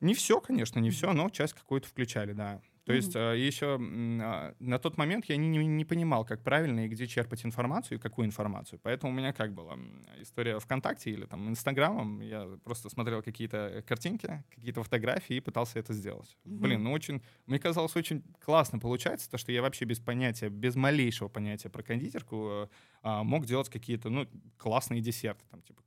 Не 0.00 0.14
все, 0.14 0.40
конечно, 0.40 0.78
не 0.78 0.90
все, 0.90 1.12
но 1.12 1.28
часть 1.28 1.54
какую-то 1.54 1.88
включали, 1.88 2.32
да. 2.32 2.62
То 2.90 2.96
есть 2.96 3.14
Мгм. 3.14 3.24
э, 3.24 3.38
еще 3.38 3.78
а, 4.22 4.54
на 4.58 4.78
тот 4.78 4.96
момент 4.98 5.26
я 5.26 5.36
не, 5.36 5.48
не- 5.66 5.84
понимал, 5.84 6.24
как 6.24 6.42
правильно 6.42 6.86
и 6.86 6.88
где 6.88 7.06
черпать 7.06 7.44
информацию, 7.44 7.98
и 7.98 8.00
какую 8.00 8.26
информацию. 8.26 8.80
Поэтому 8.82 9.12
у 9.12 9.14
меня 9.16 9.32
как 9.32 9.52
была 9.54 9.78
история 10.20 10.58
ВКонтакте 10.58 11.10
или 11.10 11.24
там 11.24 11.48
Инстаграмом. 11.48 12.20
Я 12.20 12.58
просто 12.64 12.88
смотрел 12.88 13.22
какие-то 13.22 13.84
картинки, 13.86 14.42
какие-то 14.54 14.82
фотографии 14.82 15.36
и 15.36 15.40
пытался 15.40 15.78
это 15.78 15.92
сделать. 15.92 16.36
Мгм. 16.44 16.60
Блин, 16.62 16.82
ну 16.84 16.92
очень, 16.92 17.22
мне 17.46 17.58
казалось, 17.58 17.94
очень 17.96 18.22
классно 18.44 18.78
получается, 18.78 19.30
то, 19.30 19.38
что 19.38 19.52
я 19.52 19.62
вообще 19.62 19.84
без 19.84 20.00
понятия, 20.00 20.48
без 20.48 20.74
малейшего 20.74 21.28
понятия 21.28 21.68
про 21.70 21.82
кондитерку 21.82 22.68
а, 23.02 23.22
мог 23.22 23.46
делать 23.46 23.68
какие-то, 23.68 24.10
ну, 24.10 24.26
классные 24.56 25.00
десерты, 25.00 25.44
там, 25.50 25.62
типа, 25.62 25.82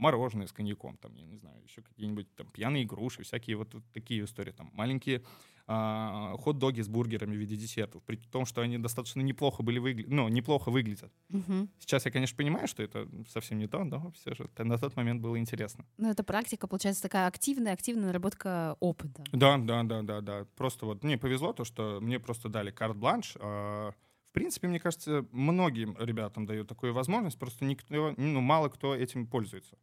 мороженое 0.00 0.46
с 0.46 0.52
коньяком, 0.52 0.96
там, 0.96 1.14
я 1.14 1.26
не 1.26 1.36
знаю, 1.36 1.62
еще 1.62 1.82
какие-нибудь 1.82 2.34
там 2.34 2.48
пьяные 2.48 2.84
груши, 2.84 3.22
всякие 3.22 3.56
вот, 3.56 3.74
вот 3.74 3.84
такие 3.92 4.24
истории, 4.24 4.52
там, 4.52 4.70
маленькие 4.72 5.22
а, 5.66 6.34
хот-доги 6.38 6.80
с 6.80 6.88
бургерами 6.88 7.36
в 7.36 7.38
виде 7.38 7.54
десертов, 7.54 8.02
при 8.02 8.16
том, 8.16 8.44
что 8.44 8.60
они 8.60 8.78
достаточно 8.78 9.20
неплохо 9.20 9.62
были 9.62 9.78
выгля... 9.78 10.04
ну, 10.08 10.28
неплохо 10.28 10.70
выглядят. 10.70 11.12
Мгм. 11.28 11.68
Сейчас 11.78 12.06
я, 12.06 12.10
конечно, 12.10 12.36
понимаю, 12.36 12.66
что 12.66 12.82
это 12.82 13.08
совсем 13.28 13.58
не 13.58 13.68
то, 13.68 13.84
но 13.84 14.10
все 14.12 14.34
же 14.34 14.50
на 14.58 14.78
тот 14.78 14.96
момент 14.96 15.20
было 15.22 15.38
интересно. 15.38 15.84
Ну, 15.98 16.10
это 16.10 16.24
практика, 16.24 16.66
получается, 16.66 17.02
такая 17.02 17.28
активная, 17.28 17.72
активная 17.74 18.06
наработка 18.06 18.76
опыта. 18.80 19.22
Да, 19.32 19.58
да, 19.58 19.82
да, 19.84 20.02
да, 20.02 20.20
да. 20.20 20.46
Просто 20.56 20.86
вот 20.86 21.04
мне 21.04 21.18
повезло 21.18 21.52
то, 21.52 21.64
что 21.64 22.00
мне 22.00 22.18
просто 22.18 22.48
дали 22.48 22.70
карт-бланш. 22.72 23.36
а, 23.38 23.92
В 24.30 24.32
принципе, 24.32 24.66
мне 24.66 24.80
кажется, 24.80 25.24
многим 25.30 25.96
ребятам 26.00 26.46
дают 26.46 26.66
такую 26.68 26.92
возможность, 26.94 27.38
просто 27.38 27.64
никто, 27.64 28.14
ну, 28.16 28.40
мало 28.40 28.70
кто 28.70 28.94
этим 28.96 29.26
пользуется. 29.26 29.76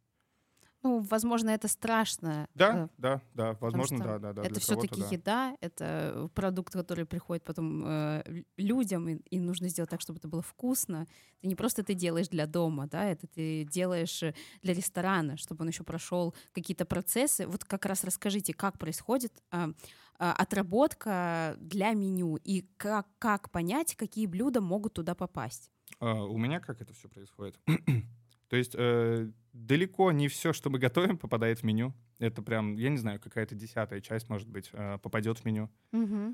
Ну, 0.82 1.00
возможно, 1.00 1.50
это 1.50 1.66
страшно. 1.66 2.48
Да, 2.54 2.84
э, 2.84 2.88
да, 2.98 3.22
да, 3.34 3.56
возможно, 3.60 3.98
да, 3.98 4.18
да, 4.18 4.32
да. 4.32 4.42
это 4.42 4.60
все-таки 4.60 5.00
да. 5.00 5.08
еда, 5.08 5.56
это 5.60 6.30
продукт, 6.34 6.72
который 6.72 7.04
приходит 7.04 7.42
потом 7.44 7.84
э, 7.84 8.22
лю- 8.26 8.44
людям, 8.56 9.08
и, 9.08 9.16
и 9.30 9.40
нужно 9.40 9.68
сделать 9.68 9.90
так, 9.90 10.00
чтобы 10.00 10.18
это 10.18 10.28
было 10.28 10.42
вкусно. 10.42 11.06
Ты 11.40 11.48
не 11.48 11.56
просто 11.56 11.82
это 11.82 11.94
делаешь 11.94 12.28
для 12.28 12.46
дома, 12.46 12.86
да, 12.86 13.04
это 13.04 13.26
ты 13.26 13.64
делаешь 13.64 14.22
э, 14.22 14.34
для 14.62 14.72
ресторана, 14.72 15.36
чтобы 15.36 15.62
он 15.62 15.68
еще 15.68 15.82
прошел 15.82 16.34
какие-то 16.52 16.84
процессы. 16.84 17.46
Вот 17.46 17.64
как 17.64 17.84
раз 17.84 18.04
расскажите, 18.04 18.54
как 18.54 18.78
происходит 18.78 19.32
а, 19.50 19.70
а, 20.18 20.32
отработка 20.32 21.56
для 21.58 21.92
меню 21.92 22.36
и 22.36 22.62
как, 22.76 23.08
как 23.18 23.50
понять, 23.50 23.96
какие 23.96 24.26
блюда 24.26 24.60
могут 24.60 24.94
туда 24.94 25.14
попасть. 25.14 25.70
А, 25.98 26.24
У 26.24 26.38
меня 26.38 26.60
как 26.60 26.80
это 26.80 26.94
все 26.94 27.08
происходит? 27.08 27.58
То 28.48 28.56
есть 28.56 28.74
э, 28.76 29.30
далеко 29.52 30.12
не 30.12 30.28
все, 30.28 30.52
что 30.52 30.70
мы 30.70 30.78
готовим, 30.86 31.18
попадает 31.18 31.60
в 31.60 31.62
меню. 31.64 31.94
Это 32.18 32.42
прям, 32.42 32.76
я 32.76 32.88
не 32.88 32.96
знаю, 32.98 33.20
какая-то 33.20 33.54
десятая 33.54 34.00
часть, 34.00 34.28
может 34.28 34.48
быть, 34.48 34.70
э, 34.72 34.98
попадет 35.02 35.38
в 35.38 35.44
меню. 35.44 35.70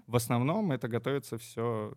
В 0.06 0.16
основном 0.16 0.72
это 0.72 0.88
готовится 0.88 1.38
все, 1.38 1.94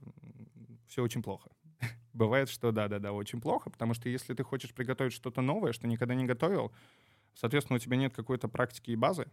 все 0.88 1.03
очень 1.03 1.24
плохо. 1.24 1.50
Бывает, 2.13 2.50
что 2.50 2.71
да-да-да, 2.71 3.12
очень 3.13 3.39
плохо, 3.41 3.69
потому 3.69 3.93
что 3.93 4.09
если 4.09 4.33
ты 4.33 4.43
хочешь 4.43 4.74
приготовить 4.74 5.13
что-то 5.13 5.41
новое, 5.41 5.71
что 5.74 5.88
никогда 5.88 6.15
не 6.15 6.25
готовил, 6.25 6.71
соответственно, 7.33 7.77
у 7.77 7.79
тебя 7.79 7.97
нет 7.97 8.13
какой-то 8.13 8.47
практики 8.47 8.91
и 8.91 8.95
базы, 8.95 9.27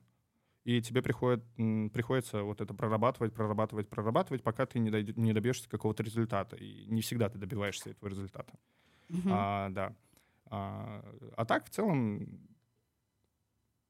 и 0.64 0.80
тебе 0.80 1.02
приходит, 1.02 1.44
приходится 1.92 2.42
вот 2.42 2.60
это 2.60 2.72
прорабатывать, 2.74 3.34
прорабатывать, 3.34 3.88
прорабатывать, 3.88 4.42
пока 4.42 4.64
ты 4.64 4.78
не, 4.78 4.90
дойдё- 4.90 5.12
не 5.16 5.32
добьешься 5.34 5.68
какого-то 5.68 6.02
результата. 6.02 6.56
И 6.56 6.86
не 6.86 7.02
всегда 7.02 7.28
ты 7.28 7.38
добиваешься 7.38 7.90
этого 7.90 8.08
результата. 8.08 8.54
Мгм. 9.10 9.28
А, 9.30 9.68
да. 9.70 9.94
А, 10.46 11.04
а 11.36 11.44
так, 11.44 11.66
в 11.66 11.70
целом, 11.70 12.40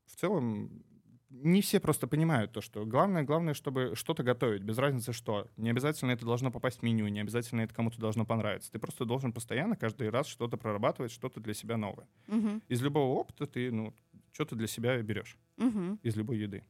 в 0.06 0.16
целом, 0.16 0.84
не 1.30 1.61
все 1.62 1.80
просто 1.80 2.06
понимают 2.06 2.52
то, 2.52 2.61
что 2.61 2.87
главное, 2.87 3.25
главное, 3.25 3.54
чтобы 3.54 3.92
что-то 3.96 4.23
готовить, 4.23 4.62
без 4.62 4.78
разницы 4.78 5.12
что. 5.12 5.49
Не 5.56 5.70
обязательно 5.70 6.12
это 6.12 6.25
должно 6.25 6.50
попасть 6.52 6.80
в 6.80 6.82
меню, 6.82 7.08
не 7.08 7.20
обязательно 7.20 7.62
это 7.62 7.75
кому-то 7.75 7.99
должно 7.99 8.25
понравиться. 8.25 8.70
Ты 8.70 8.78
просто 8.78 9.04
должен 9.04 9.32
постоянно 9.32 9.76
каждый 9.76 10.11
раз 10.11 10.26
что-то 10.28 10.56
прорабатывать, 10.56 11.11
что-то 11.11 11.40
для 11.40 11.54
себя 11.54 11.76
новое. 11.76 12.06
Мгм. 12.28 12.62
Из 12.68 12.80
любого 12.82 13.18
опыта 13.18 13.46
ты, 13.46 13.70
ну, 13.73 13.92
что-то 14.32 14.54
для 14.54 14.66
себя 14.68 15.00
берешь, 15.02 15.37
Мгм. 15.56 15.99
из 16.02 16.16
любой 16.16 16.38
еды. 16.38 16.64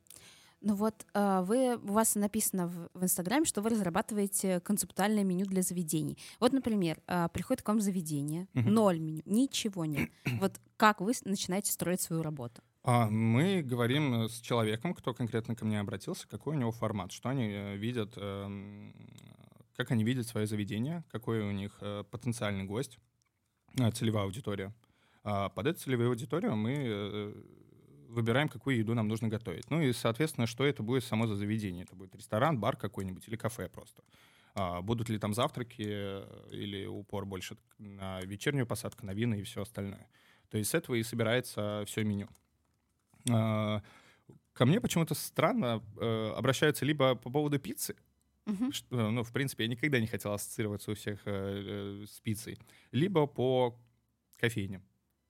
Ну 0.67 0.75
вот 0.77 1.07
а, 1.13 1.43
вы, 1.43 1.77
у 1.77 1.93
вас 1.93 2.15
написано 2.15 2.69
в, 2.69 2.89
в 2.95 3.05
Инстаграме, 3.05 3.45
что 3.45 3.61
вы 3.61 3.69
разрабатываете 3.69 4.61
концептуальное 4.61 5.23
меню 5.23 5.45
для 5.45 5.61
заведений. 5.61 6.17
Вот, 6.41 6.55
например, 6.55 7.03
а, 7.07 7.29
приходит 7.29 7.63
к 7.63 7.69
вам 7.69 7.83
заведение, 7.83 8.49
Мгм. 8.55 8.73
ноль 8.73 8.99
меню, 8.99 9.23
ничего 9.27 9.85
нет. 9.85 10.09
Вот 10.41 10.59
как 10.79 11.03
вы 11.03 11.13
начинаете 11.27 11.71
строить 11.71 12.01
свою 12.01 12.23
работу? 12.23 12.63
А, 12.83 13.11
Мы 13.11 13.61
говорим 13.63 14.25
с 14.29 14.41
человеком, 14.41 14.95
кто 14.95 15.13
конкретно 15.13 15.55
ко 15.55 15.67
мне 15.67 15.79
обратился, 15.81 16.27
какой 16.29 16.57
у 16.57 16.59
него 16.59 16.73
формат, 16.73 17.13
что 17.13 17.29
они 17.29 17.45
э, 17.51 17.77
видят, 17.77 18.15
эм, 18.17 18.95
как 19.77 19.91
они 19.91 20.03
видят 20.03 20.27
свое 20.27 20.47
заведение, 20.47 21.05
какой 21.13 21.41
у 21.41 21.51
них 21.51 21.77
э, 21.83 22.05
потенциальный 22.11 22.65
гость, 22.65 22.99
э, 23.79 23.91
целевая 23.91 24.25
аудитория. 24.25 24.75
Под 25.23 25.67
эту 25.67 25.81
целевую 25.81 26.11
аудиторию 26.11 26.55
мы 26.55 27.35
выбираем, 28.15 28.49
какую 28.49 28.79
еду 28.79 28.95
нам 28.95 29.09
нужно 29.09 29.29
готовить. 29.29 29.71
Ну 29.71 29.83
и, 29.83 29.93
соответственно, 29.93 30.47
что 30.47 30.65
это 30.65 30.83
будет 30.83 31.05
само 31.05 31.27
за 31.27 31.35
заведение. 31.37 31.85
Это 31.85 31.95
будет 31.97 32.15
ресторан, 32.15 32.59
бар 32.59 32.77
какой-нибудь 32.77 33.29
или 33.29 33.37
кафе 33.37 33.69
просто. 33.69 34.03
А, 34.55 34.81
Будут 34.83 35.09
ли 35.09 35.19
там 35.19 35.35
завтраки 35.35 35.85
э, 35.87 36.49
или 36.53 36.87
упор 36.87 37.27
больше 37.27 37.57
на 37.79 38.21
вечернюю 38.21 38.67
посадку, 38.67 39.05
на 39.05 39.13
вина 39.13 39.35
и 39.35 39.43
все 39.43 39.63
остальное. 39.63 40.09
То 40.49 40.59
есть 40.59 40.71
с 40.71 40.75
этого 40.75 40.95
и 40.95 41.03
собирается 41.03 41.83
все 41.87 42.05
меню. 42.05 42.29
А, 43.31 43.83
Ко 44.53 44.67
мне 44.67 44.81
почему-то 44.81 45.15
странно 45.15 45.83
э, 46.01 46.33
обращаются 46.37 46.85
либо 46.85 47.17
по 47.17 47.29
поводу 47.31 47.59
пиццы, 47.59 47.97
Мгм. 48.47 48.73
что, 48.73 49.11
ну, 49.11 49.25
в 49.25 49.33
принципе, 49.33 49.65
я 49.65 49.69
никогда 49.71 49.99
не 49.99 50.07
хотел 50.07 50.33
ассоциироваться 50.33 50.93
у 50.93 50.95
всех 50.95 51.21
э, 51.25 52.03
э, 52.05 52.07
с 52.07 52.21
пиццей, 52.21 52.59
либо 52.93 53.27
по 53.27 53.77
кофейням. 54.37 54.85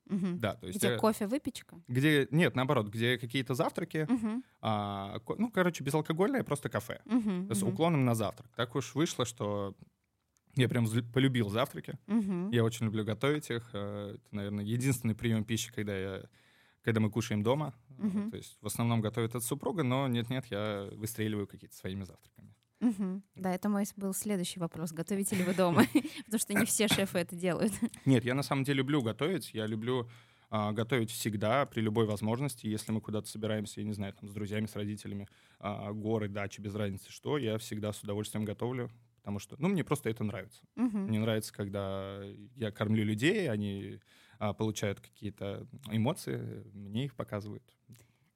Мгм. 0.07 0.39
Да, 0.39 0.55
то 0.55 0.67
есть 0.67 0.79
Где 0.79 0.89
э, 0.89 0.99
кофе, 0.99 1.27
выпечка? 1.27 1.81
где 1.89 2.29
нет, 2.31 2.55
наоборот, 2.55 2.89
где 2.89 3.19
какие-то 3.19 3.55
завтраки, 3.55 4.07
Мгм. 4.09 4.45
а, 4.61 5.19
ко- 5.21 5.37
ну, 5.39 5.51
короче, 5.51 5.83
безалкогольное 5.85 6.45
просто 6.45 6.69
кафе 6.69 7.01
Мгм. 7.07 7.51
с 7.55 7.63
Мгм. 7.63 7.73
уклоном 7.73 8.05
на 8.05 8.15
завтрак. 8.15 8.51
Так 8.57 8.75
уж 8.77 8.95
вышло, 8.95 9.25
что 9.25 9.75
я 10.57 10.69
прям 10.69 10.87
полюбил 11.13 11.49
завтраки. 11.49 11.99
Мгм. 12.07 12.51
Я 12.51 12.65
очень 12.65 12.87
люблю 12.87 13.05
готовить 13.05 13.51
их. 13.51 13.71
э, 13.73 14.17
Это, 14.17 14.35
наверное, 14.37 14.65
единственный 14.65 15.15
прием 15.15 15.45
пищи, 15.45 15.73
когда 15.73 15.97
я 15.97 16.23
когда 16.83 17.01
мы 17.01 17.11
кушаем 17.11 17.43
дома. 17.43 17.73
Мгм. 17.97 18.31
То 18.31 18.37
есть 18.37 18.59
в 18.61 18.67
основном 18.67 19.01
готовит 19.01 19.35
от 19.35 19.43
супруга, 19.43 19.83
но 19.83 20.07
нет-нет, 20.07 20.45
я 20.51 20.87
выстреливаю 20.93 21.47
какие-то 21.47 21.75
своими 21.75 22.05
завтраками. 22.05 22.55
Мгм. 22.85 23.23
Да, 23.35 23.55
это 23.55 23.69
мой 23.69 23.85
был 23.97 24.13
следующий 24.13 24.61
вопрос. 24.61 24.93
Готовите 24.93 25.37
ли 25.37 25.43
вы 25.43 25.55
дома? 25.55 25.85
Потому 26.27 26.39
что 26.39 26.55
не 26.55 26.67
все 26.67 26.87
шефы 26.87 27.19
это 27.19 27.35
делают. 27.35 27.73
Нет, 28.05 28.25
я 28.25 28.35
на 28.35 28.43
самом 28.43 28.65
деле 28.65 28.79
люблю 28.79 29.03
готовить. 29.03 29.55
Я 29.55 29.67
люблю 29.67 30.09
а, 30.51 30.73
готовить 30.73 31.11
всегда, 31.11 31.65
при 31.65 31.81
любой 31.81 32.07
возможности. 32.07 32.67
Если 32.67 32.93
мы 32.93 33.01
куда-то 33.01 33.27
собираемся, 33.27 33.81
я 33.81 33.87
не 33.87 33.93
знаю, 33.95 34.13
там, 34.13 34.29
с 34.29 34.33
друзьями, 34.33 34.67
с 34.67 34.77
родителями, 34.77 35.29
а, 35.59 35.93
горы, 35.93 36.29
дачи, 36.29 36.61
без 36.61 36.75
разницы 36.75 37.11
что, 37.11 37.39
я 37.39 37.57
всегда 37.59 37.93
с 37.93 38.03
удовольствием 38.03 38.45
готовлю, 38.45 38.91
потому 39.17 39.39
что, 39.39 39.57
ну, 39.59 39.69
мне 39.69 39.83
просто 39.83 40.11
это 40.11 40.23
нравится. 40.23 40.63
Мгм. 40.77 41.07
Мне 41.07 41.19
нравится, 41.19 41.53
когда 41.53 42.23
я 42.55 42.71
кормлю 42.71 43.03
людей, 43.05 43.51
они 43.51 43.99
а, 44.39 44.53
получают 44.53 45.01
какие-то 45.01 45.67
эмоции, 45.91 46.65
мне 46.75 47.07
их 47.07 47.15
показывают. 47.15 47.65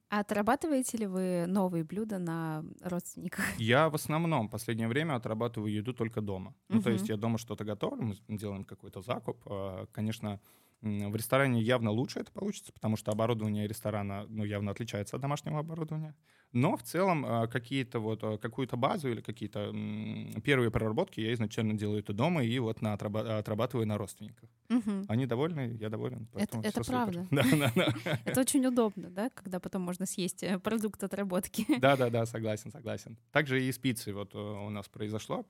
А 0.09 0.21
отрабатываете 0.21 0.97
ли 0.97 1.05
вы 1.05 1.45
новые 1.47 1.83
блюда 1.83 2.17
на 2.17 2.63
родственниках? 2.81 3.45
Я 3.59 3.89
в 3.89 3.95
основном 3.95 4.47
в 4.47 4.51
последнее 4.51 4.87
время 4.87 5.15
отрабатываю 5.15 5.71
еду 5.71 5.93
только 5.93 6.21
дома. 6.21 6.55
Ну, 6.67 6.81
то 6.81 6.89
есть 6.89 7.09
я 7.09 7.17
дома 7.17 7.37
что-то 7.37 7.63
готовлю, 7.63 8.03
мы 8.03 8.37
делаем 8.37 8.65
какой-то 8.65 9.01
закуп. 9.01 9.37
А, 9.45 9.85
Конечно, 9.91 10.39
в 10.81 11.15
ресторане 11.15 11.61
явно 11.61 11.91
лучше 11.91 12.19
это 12.19 12.31
получится, 12.31 12.71
потому 12.71 12.95
что 12.95 13.11
оборудование 13.11 13.67
ресторана 13.67 14.25
ну, 14.29 14.45
явно 14.45 14.71
отличается 14.71 15.17
от 15.17 15.21
домашнего 15.21 15.59
оборудования. 15.59 16.15
Но 16.51 16.77
в 16.77 16.83
целом 16.83 17.25
а, 17.27 17.47
какие-то 17.47 17.99
вот, 17.99 18.23
а, 18.23 18.37
какую-то 18.37 18.75
базу 18.75 19.09
или 19.09 19.21
какие-то 19.21 19.71
первые 20.43 20.71
проработки 20.71 21.19
я 21.19 21.33
изначально 21.33 21.73
делаю 21.75 21.99
это 21.99 22.13
дома 22.13 22.43
и 22.43 22.57
вот 22.59 22.81
на 22.81 22.93
отраба- 22.93 23.37
отрабатываю 23.37 23.85
на 23.85 23.97
родственниках. 23.97 24.49
Мгм. 24.69 25.05
Они 25.07 25.25
довольны, 25.25 25.77
я 25.79 25.89
доволен. 25.89 26.27
это 26.33 26.55
супер. 26.61 26.85
правда. 26.85 27.27
Да, 27.31 27.43
да, 27.43 27.71
да. 27.75 28.19
Это 28.25 28.41
очень 28.41 28.65
удобно, 28.65 29.09
да, 29.09 29.29
когда 29.29 29.59
потом 29.59 29.81
можно 29.83 30.05
съесть 30.05 30.43
э, 30.43 30.59
продукт 30.59 31.03
отработки. 31.03 31.65
Да, 31.79 31.95
да, 31.95 32.09
да, 32.09 32.25
согласен, 32.25 32.71
согласен. 32.71 33.17
Также 33.31 33.63
и 33.63 33.71
с 33.71 33.77
пиццей 33.77 34.13
вот 34.13 34.33
э, 34.33 34.37
у 34.37 34.69
нас 34.69 34.87
произошло. 34.87 35.45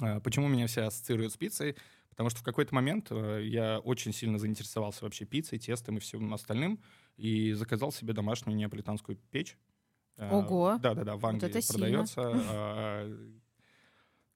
Э, 0.00 0.20
Почему 0.20 0.48
меня 0.48 0.66
все 0.66 0.82
ассоциируют 0.82 1.32
с 1.32 1.36
пиццей? 1.36 1.76
Потому 2.10 2.30
что 2.30 2.40
в 2.40 2.42
какой-то 2.42 2.74
момент 2.74 3.08
э, 3.10 3.42
я 3.44 3.78
очень 3.80 4.12
сильно 4.12 4.38
заинтересовался 4.38 5.04
вообще 5.04 5.24
пиццей, 5.24 5.58
тестом 5.58 5.96
и 5.96 6.00
всем 6.00 6.32
остальным, 6.34 6.80
и 7.16 7.52
заказал 7.52 7.90
себе 7.92 8.12
домашнюю 8.12 8.56
неаполитанскую 8.56 9.16
печь. 9.30 9.56
Э, 10.16 10.30
Ого! 10.30 10.78
Да, 10.80 10.94
да, 10.94 11.04
да, 11.04 11.16
в 11.16 11.20
Вот 11.20 11.28
Англии 11.28 11.48
это 11.48 11.62
сильно. 11.62 11.78
продается. 11.78 12.20
А, 12.50 13.10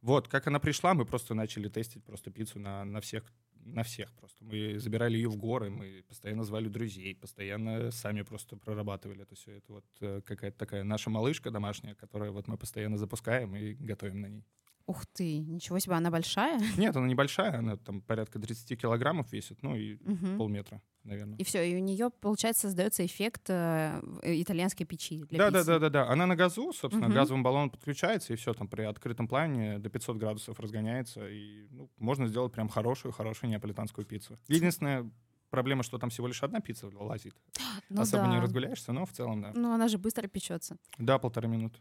Вот, 0.01 0.29
как 0.29 0.47
она 0.47 0.59
пришла, 0.59 0.95
мы 0.95 1.05
просто 1.05 1.35
начали 1.35 1.69
тестить 1.69 2.05
просто 2.05 2.31
пиццу 2.31 2.61
на, 2.61 2.85
на 2.85 3.01
всех 3.01 3.25
на 3.67 3.83
всех 3.83 4.13
просто. 4.13 4.45
Мы 4.45 4.79
забирали 4.79 5.17
ее 5.17 5.29
в 5.29 5.37
горы, 5.37 5.71
мы 5.71 6.05
постоянно 6.07 6.45
звали 6.45 6.69
друзей, 6.69 7.15
постоянно 7.17 7.91
сами 7.91 8.23
просто 8.23 8.57
прорабатывали 8.57 9.23
это 9.23 9.35
все. 9.35 9.53
Это 9.57 9.73
вот 9.73 9.85
э, 10.01 10.21
какая-то 10.25 10.57
такая 10.57 10.85
наша 10.85 11.11
малышка 11.11 11.51
домашняя, 11.51 11.95
которую 11.97 12.33
вот 12.33 12.47
мы 12.47 12.57
постоянно 12.59 12.97
запускаем 12.97 13.57
и 13.57 13.75
готовим 13.75 14.21
на 14.21 14.27
ней. 14.27 14.45
Ух 14.87 15.05
ты, 15.07 15.39
ничего 15.39 15.79
себе, 15.81 15.95
она 15.97 16.11
большая. 16.11 16.61
Нет, 16.79 16.95
она 16.97 17.07
небольшая, 17.09 17.59
она 17.59 17.77
там 17.77 18.01
порядка 18.01 18.39
30 18.39 18.81
килограммов 18.81 19.33
весит, 19.33 19.63
ну 19.63 19.75
и 19.75 19.97
Мгм. 20.05 20.39
полметра, 20.39 20.81
наверное. 21.03 21.37
И 21.39 21.45
все, 21.45 21.65
и 21.69 21.75
у 21.75 21.81
нее, 21.81 22.11
получается, 22.11 22.63
создается 22.69 23.05
эффект 23.05 23.51
э, 23.51 24.01
э, 24.23 24.41
итальянской 24.41 24.87
печи 24.87 25.25
для 25.25 25.39
Да, 25.39 25.51
да, 25.51 25.59
пиццы. 25.59 25.67
да, 25.67 25.79
да, 25.81 25.91
да. 25.91 26.09
Она 26.09 26.27
на 26.27 26.37
газу, 26.37 26.73
собственно, 26.73 27.07
Мгм. 27.09 27.15
газовым 27.17 27.43
баллоном 27.43 27.71
подключается, 27.71 28.33
и 28.33 28.37
все 28.37 28.55
там 28.55 28.69
при 28.69 28.83
открытом 28.83 29.27
пламени 29.27 29.79
до 29.79 29.91
500 29.91 30.19
градусов 30.19 30.61
разгоняется, 30.61 31.27
и 31.29 31.67
ну, 31.71 31.91
можно 31.99 32.29
сделать 32.29 32.53
прям 32.53 32.69
хорошую, 32.69 33.11
хорошую 33.13 33.51
неаполитанскую 33.51 34.07
пиццу. 34.07 34.39
Единственная 34.47 35.11
проблема, 35.51 35.83
что 35.83 35.99
там 35.99 36.11
всего 36.11 36.27
лишь 36.27 36.43
одна 36.43 36.61
пицца 36.61 36.89
лазит. 36.95 37.35
Ну 37.89 38.01
Особо 38.03 38.27
не 38.27 38.37
да. 38.37 38.43
разгуляешься, 38.43 38.93
но 38.93 39.05
в 39.05 39.13
целом, 39.13 39.43
да. 39.43 39.53
Ну, 39.55 39.73
она 39.73 39.87
же 39.89 39.99
быстро 39.99 40.27
печется. 40.27 40.77
Да, 40.99 41.19
полторы 41.19 41.47
минуты. 41.47 41.79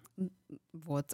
Вот. 0.74 1.12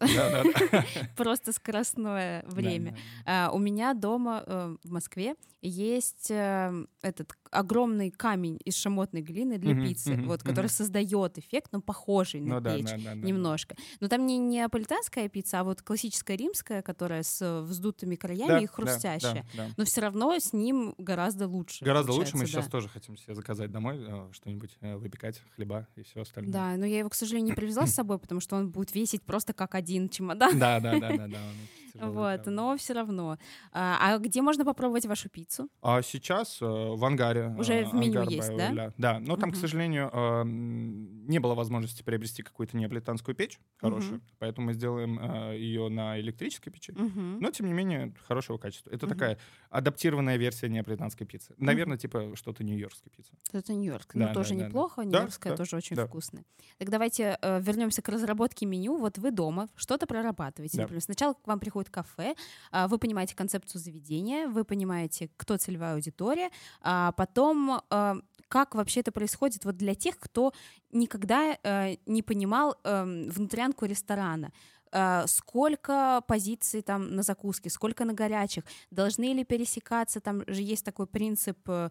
Просто 1.16 1.54
скоростное 1.54 2.44
время. 2.48 2.98
А, 3.26 3.52
у 3.54 3.60
меня 3.60 3.94
дома 3.94 4.44
э, 4.46 4.76
в 4.84 4.92
Москве 4.92 5.36
есть 5.62 6.32
э, 6.32 6.86
этот 7.02 7.34
огромный 7.52 8.12
камень 8.12 8.60
из 8.66 8.76
шамотной 8.78 9.22
глины 9.22 9.58
для 9.58 9.74
Мгм, 9.74 9.84
пиццы, 9.84 10.14
мгм, 10.14 10.28
вот, 10.28 10.42
который 10.44 10.66
мгм. 10.68 10.74
создает 10.74 11.38
эффект, 11.38 11.70
но 11.72 11.82
похожий 11.82 12.40
на 12.40 12.56
Ну 12.56 12.62
да, 12.62 12.76
печь. 12.76 12.86
да, 12.86 12.98
да, 12.98 13.16
да. 13.16 13.16
Немножко. 13.16 13.76
Но 14.00 14.08
там 14.08 14.26
не 14.26 14.38
неаполитанская 14.38 15.30
пицца, 15.30 15.60
а 15.60 15.64
вот 15.64 15.82
классическая 15.82 16.36
римская, 16.36 16.82
которая 16.82 17.24
с 17.24 17.42
э, 17.42 17.62
вздутыми 17.62 18.16
краями 18.16 18.48
Да, 18.48 18.60
и 18.60 18.66
да, 18.66 18.72
хрустящая. 18.72 19.46
да, 19.54 19.68
да. 19.68 19.70
Но 19.78 19.86
все 19.86 20.02
равно 20.02 20.34
с 20.38 20.54
ним 20.54 20.96
гораздо 20.98 21.48
лучше. 21.48 21.84
Гораздо 21.86 22.14
лучше. 22.14 22.32
Мы 22.34 22.40
получается, 22.40 22.54
сейчас 22.54 22.66
да. 22.66 22.72
тоже 22.72 22.90
хотим 22.90 23.18
себе 23.18 23.36
заказать 23.36 23.72
домой 23.72 23.98
э, 24.00 24.30
что-нибудь, 24.32 24.78
э, 24.82 24.96
выпекать, 24.96 25.42
хлеба 25.56 25.88
и 25.96 26.04
все 26.04 26.22
остальное. 26.22 26.54
Да, 26.54 26.78
но 26.78 26.86
я 26.86 27.00
его, 27.00 27.10
к 27.10 27.16
сожалению, 27.16 27.50
не 27.50 27.56
привезла 27.56 27.86
с 27.86 27.94
собой, 27.94 28.18
потому 28.20 28.40
что 28.42 28.56
он 28.56 28.70
будет 28.70 28.96
весить 28.96 29.24
просто 29.24 29.54
как 29.54 29.76
один 29.76 30.10
чемодан. 30.10 30.58
Да, 30.58 30.80
да, 30.80 31.00
да, 31.00 31.18
да, 31.18 31.28
да. 31.28 31.40
Вот, 32.00 32.46
но 32.46 32.78
все 32.78 32.94
равно. 32.94 33.38
А, 33.72 34.14
а 34.14 34.18
где 34.18 34.42
можно 34.42 34.66
попробовать 34.66 35.06
вашу 35.06 35.30
пиццу? 35.30 35.70
А 35.82 36.02
сейчас 36.02 36.62
э, 36.62 36.66
в 36.66 37.04
ангаре. 37.06 37.56
Уже 37.58 37.74
э, 37.74 37.86
в 37.86 37.94
меню 37.94 38.24
есть, 38.30 38.56
да? 38.56 38.94
Да, 38.98 39.20
но 39.20 39.38
там, 39.38 39.52
к 39.52 39.56
сожалению, 39.56 40.10
э, 40.12 40.44
не 40.46 41.40
было 41.40 41.56
возможности 41.56 42.04
приобрести 42.04 42.44
какую-то 42.44 42.78
неаполитанскую 42.78 43.36
печь 43.36 43.60
хорошую, 43.78 44.22
поэтому 44.40 44.68
мы 44.68 44.74
сделаем 44.74 45.20
ее 45.54 45.90
на 45.90 46.20
электрической 46.20 46.72
печи. 46.72 46.94
Но, 46.94 47.52
тем 47.52 47.68
не 47.68 47.74
менее, 47.74 48.14
хорошего 48.28 48.58
качества. 48.58 48.90
Это 48.92 49.08
такая 49.08 49.38
адаптированная 49.70 50.38
версия 50.38 50.70
неаполитанской 50.70 51.26
пиццы. 51.26 51.54
Наверное, 51.58 51.98
типа 51.98 52.36
что-то 52.36 52.64
нью-йоркской 52.64 53.12
пиццы. 53.16 53.32
Это 53.52 53.74
Нью-Йорк. 53.74 54.12
Да, 54.14 54.28
ну, 54.28 54.34
тоже 54.34 54.56
неплохо. 54.56 55.04
Нью-Йоркская 55.04 55.56
тоже 55.56 55.76
очень 55.76 55.96
вкусная. 55.96 56.46
Так 56.78 56.90
давайте 56.90 57.38
вернемся 57.42 58.02
к 58.02 58.10
разработке 58.10 58.66
меню. 58.66 58.98
Вот 58.98 59.18
вы 59.18 59.32
дома 59.32 59.70
что-то 59.76 60.08
прорабатываете. 60.08 60.82
Например, 60.82 61.02
сначала 61.02 61.34
к 61.34 61.48
вам 61.48 61.60
приходит 61.60 61.81
кафе, 61.90 62.36
а, 62.72 62.88
вы 62.88 62.98
понимаете 62.98 63.36
концепцию 63.36 63.82
заведения, 63.82 64.48
вы 64.48 64.64
понимаете, 64.64 65.30
кто 65.38 65.58
целевая 65.58 65.96
аудитория, 65.96 66.50
а 66.82 67.12
потом 67.14 67.82
э, 67.90 68.16
как 68.48 68.76
вообще 68.76 69.00
это 69.00 69.12
происходит 69.12 69.64
вот 69.64 69.78
для 69.78 69.96
тех, 69.96 70.20
кто 70.20 70.52
никогда 70.92 71.58
э, 71.64 71.96
не 72.06 72.22
понимал 72.22 72.76
эм, 72.84 73.30
внутрянку 73.30 73.86
ресторана. 73.86 74.52
Э, 74.92 75.24
Сколько 75.28 76.22
позиций 76.28 76.82
там 76.82 77.16
на 77.16 77.24
закуске, 77.24 77.70
сколько 77.70 78.06
на 78.06 78.14
горячих, 78.14 78.64
должны 78.90 79.34
ли 79.34 79.44
пересекаться, 79.44 80.20
там 80.20 80.44
же 80.48 80.62
есть 80.62 80.86
такой 80.86 81.08
принцип, 81.08 81.58
э, 81.68 81.90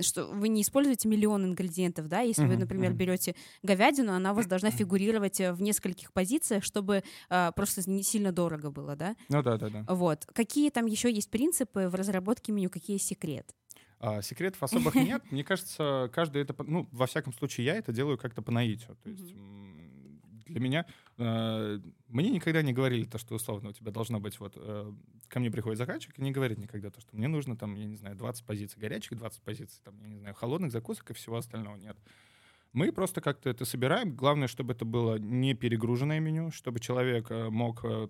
что 0.00 0.26
вы 0.26 0.48
не 0.48 0.62
используете 0.62 1.08
миллион 1.08 1.44
ингредиентов, 1.44 2.08
да, 2.08 2.20
если 2.20 2.46
вы, 2.46 2.56
например, 2.56 2.92
берете 2.92 3.34
говядину, 3.62 4.12
она 4.12 4.32
у 4.32 4.34
вас 4.34 4.46
должна 4.46 4.70
фигурировать 4.70 5.40
э, 5.40 5.52
в 5.52 5.62
нескольких 5.62 6.12
позициях, 6.12 6.64
чтобы 6.64 7.02
просто 7.28 7.88
не 7.90 8.02
сильно 8.02 8.32
дорого 8.32 8.70
было, 8.70 8.96
да. 8.96 9.16
Ну 9.28 9.42
да, 9.42 9.56
да, 9.56 9.68
да. 9.68 9.84
Вот. 9.88 10.26
Какие 10.32 10.70
там 10.70 10.86
еще 10.86 11.12
есть 11.12 11.30
принципы 11.30 11.88
в 11.88 11.94
разработке 11.94 12.52
меню, 12.52 12.70
какие 12.70 12.98
секрет? 12.98 13.54
А, 14.00 14.22
секретов 14.22 14.62
особых 14.62 14.94
нет. 14.94 15.22
Мне 15.30 15.44
кажется, 15.44 16.10
каждый 16.12 16.42
это, 16.42 16.54
ну, 16.62 16.88
во 16.92 17.06
всяком 17.06 17.32
случае, 17.32 17.66
я 17.66 17.76
это 17.76 17.92
делаю 17.92 18.18
как-то 18.18 18.42
по 18.42 18.52
наитию. 18.52 18.96
То 19.02 19.08
есть 19.08 19.34
для 20.46 20.60
меня, 20.60 20.86
э, 21.18 21.80
мне 22.08 22.30
никогда 22.30 22.62
не 22.62 22.72
говорили 22.72 23.04
то, 23.04 23.18
что 23.18 23.34
условно 23.34 23.70
у 23.70 23.72
тебя 23.72 23.90
должно 23.90 24.20
быть 24.20 24.38
вот, 24.40 24.54
э, 24.56 24.92
ко 25.28 25.40
мне 25.40 25.50
приходит 25.50 25.78
заказчик 25.78 26.18
и 26.18 26.22
не 26.22 26.30
говорит 26.30 26.58
никогда 26.58 26.90
то, 26.90 27.00
что 27.00 27.16
мне 27.16 27.28
нужно 27.28 27.56
там, 27.56 27.74
я 27.74 27.84
не 27.84 27.96
знаю, 27.96 28.16
20 28.16 28.44
позиций 28.44 28.80
горячих, 28.80 29.18
20 29.18 29.42
позиций, 29.42 29.80
там, 29.84 30.00
я 30.02 30.08
не 30.08 30.18
знаю, 30.18 30.34
холодных 30.34 30.72
закусок 30.72 31.10
и 31.10 31.14
всего 31.14 31.36
остального 31.36 31.76
нет. 31.76 31.96
Мы 32.72 32.90
просто 32.90 33.20
как-то 33.20 33.50
это 33.50 33.64
собираем. 33.64 34.14
Главное, 34.16 34.48
чтобы 34.48 34.72
это 34.72 34.84
было 34.84 35.16
не 35.16 35.54
перегруженное 35.54 36.18
меню, 36.18 36.50
чтобы 36.50 36.80
человек 36.80 37.30
э, 37.30 37.48
мог, 37.48 37.84
э, 37.84 38.08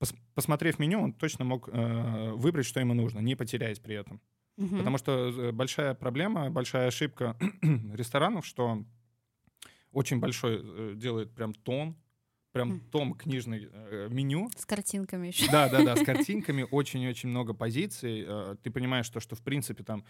пос- 0.00 0.16
посмотрев 0.34 0.78
меню, 0.78 1.00
он 1.00 1.12
точно 1.12 1.44
мог 1.44 1.68
э, 1.68 2.32
выбрать, 2.34 2.66
что 2.66 2.78
ему 2.78 2.94
нужно, 2.94 3.18
не 3.18 3.34
потеряясь 3.34 3.80
при 3.80 3.96
этом. 3.96 4.20
Мгм. 4.56 4.78
Потому 4.78 4.98
что 4.98 5.28
э, 5.28 5.52
большая 5.52 5.94
проблема, 5.94 6.50
большая 6.50 6.88
ошибка 6.88 7.36
ресторанов, 7.62 8.46
что 8.46 8.84
очень 9.92 10.20
большой 10.20 10.60
э, 10.62 10.94
делает 10.96 11.34
прям 11.34 11.54
тон, 11.54 11.96
прям 12.52 12.80
том 12.90 13.14
книжный 13.14 13.68
э, 13.70 14.08
меню. 14.10 14.50
С 14.56 14.66
картинками 14.66 15.28
еще. 15.28 15.50
Да, 15.50 15.68
да, 15.68 15.84
да, 15.84 15.96
с 15.96 16.02
картинками, 16.04 16.66
очень-очень 16.70 17.28
много 17.28 17.54
позиций. 17.54 18.24
Э, 18.26 18.56
Ты 18.62 18.70
понимаешь, 18.70 19.06
что, 19.06 19.20
что 19.20 19.36
в 19.36 19.42
принципе 19.42 19.84
там 19.84 20.04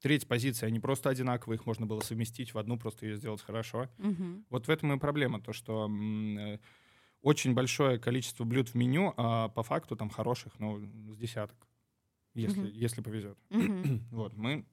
треть 0.00 0.26
позиций, 0.26 0.66
они 0.68 0.80
просто 0.80 1.10
одинаковые, 1.10 1.56
их 1.56 1.66
можно 1.66 1.86
было 1.86 2.00
совместить 2.00 2.54
в 2.54 2.58
одну, 2.58 2.78
просто 2.78 3.06
ее 3.06 3.16
сделать 3.16 3.40
хорошо. 3.42 3.88
Мгм. 3.98 4.44
Вот 4.50 4.66
в 4.66 4.70
этом 4.70 4.92
и 4.92 4.98
проблема, 4.98 5.40
то 5.40 5.52
что 5.52 5.88
э, 5.88 6.58
очень 7.22 7.54
большое 7.54 7.98
количество 7.98 8.44
блюд 8.44 8.68
в 8.70 8.74
меню, 8.74 9.14
а 9.16 9.48
по 9.48 9.62
факту 9.62 9.96
там 9.96 10.10
хороших, 10.10 10.58
ну, 10.58 10.80
с 11.12 11.16
десяток, 11.16 11.56
если, 12.34 12.60
Мгм. 12.60 12.72
если 12.72 13.00
повезет. 13.00 13.38
Мгм. 13.50 14.06
Вот, 14.10 14.34
мы 14.34 14.66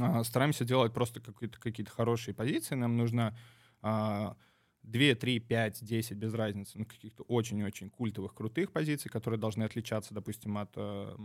а, 0.00 0.24
стараемся 0.24 0.64
делать 0.64 0.92
просто 0.92 1.20
какие-то 1.20 1.60
какие 1.60 1.86
хорошие 1.86 2.34
позиции. 2.34 2.74
Нам 2.74 2.96
нужно 2.96 3.36
2, 3.84 5.14
3, 5.14 5.38
5, 5.40 5.84
10, 5.84 6.16
без 6.16 6.34
разницы, 6.34 6.78
ну, 6.78 6.84
каких-то 6.84 7.22
очень-очень 7.24 7.90
культовых, 7.90 8.34
крутых 8.34 8.72
позиций, 8.72 9.10
которые 9.10 9.40
должны 9.40 9.64
отличаться, 9.64 10.12
допустим, 10.12 10.58
от 10.58 10.72
э, 10.76 11.16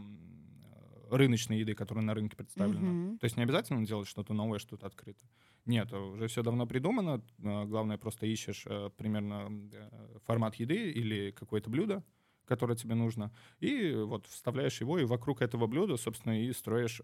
рыночной 1.10 1.60
еды, 1.60 1.74
которая 1.74 2.04
на 2.06 2.14
рынке 2.14 2.36
представлена. 2.36 2.90
Мгм. 2.90 3.18
То 3.20 3.26
есть 3.26 3.38
не 3.38 3.44
обязательно 3.44 3.86
делать 3.86 4.08
что-то 4.08 4.34
новое, 4.34 4.60
что-то 4.60 4.88
открыто. 4.88 5.26
Нет, 5.66 5.92
уже 5.92 6.28
все 6.28 6.42
давно 6.44 6.66
придумано. 6.68 7.22
А, 7.44 7.66
Главное, 7.66 7.98
просто 7.98 8.26
ищешь 8.26 8.66
э, 8.66 8.90
примерно 8.98 9.50
э, 9.74 10.18
формат 10.26 10.56
еды 10.56 10.92
или 10.92 11.32
какое-то 11.32 11.70
блюдо, 11.70 12.04
которое 12.50 12.76
тебе 12.76 12.96
нужно, 12.96 13.32
и 13.60 13.94
вот 13.94 14.28
вставляешь 14.28 14.82
его, 14.82 15.00
и 15.00 15.06
вокруг 15.06 15.42
этого 15.42 15.68
блюда, 15.68 15.98
собственно, 15.98 16.44
и 16.44 16.52
строишь 16.52 17.02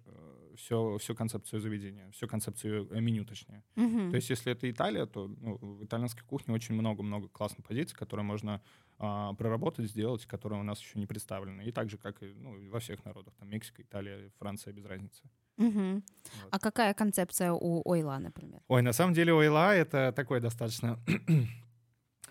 все, 0.57 0.97
всю 0.97 1.15
концепцию 1.15 1.61
заведения, 1.61 2.09
всю 2.11 2.27
концепцию 2.27 2.87
э, 2.91 2.99
меню, 3.01 3.25
точнее. 3.25 3.63
Мгм. 3.75 4.09
То 4.09 4.15
есть, 4.15 4.29
если 4.29 4.51
это 4.51 4.69
Италия, 4.69 5.05
то 5.05 5.27
ну, 5.27 5.57
в 5.57 5.83
итальянской 5.83 6.23
кухне 6.23 6.53
очень 6.53 6.75
много-много 6.75 7.27
классных 7.27 7.65
позиций, 7.65 7.95
которые 7.95 8.25
можно 8.25 8.61
а, 8.97 9.33
проработать, 9.33 9.89
сделать, 9.89 10.25
которые 10.25 10.59
у 10.59 10.63
нас 10.63 10.79
еще 10.79 10.99
не 10.99 11.05
представлены. 11.05 11.63
И 11.63 11.71
так 11.71 11.89
же, 11.89 11.97
как 11.97 12.23
и 12.23 12.33
ну, 12.33 12.69
во 12.71 12.79
всех 12.79 13.05
народах. 13.05 13.33
Там 13.35 13.49
Мексика, 13.49 13.81
Италия, 13.81 14.31
Франция, 14.39 14.73
без 14.73 14.85
разницы. 14.85 15.23
Мгм. 15.57 16.03
Вот. 16.43 16.49
А 16.51 16.59
какая 16.59 16.93
концепция 16.93 17.51
у 17.51 17.81
Ойла, 17.85 18.17
например? 18.19 18.61
Ой, 18.67 18.81
на 18.81 18.93
самом 18.93 19.13
деле 19.13 19.33
Ойла— 19.33 19.75
это 19.75 20.11
такой 20.15 20.39
достаточно 20.39 20.99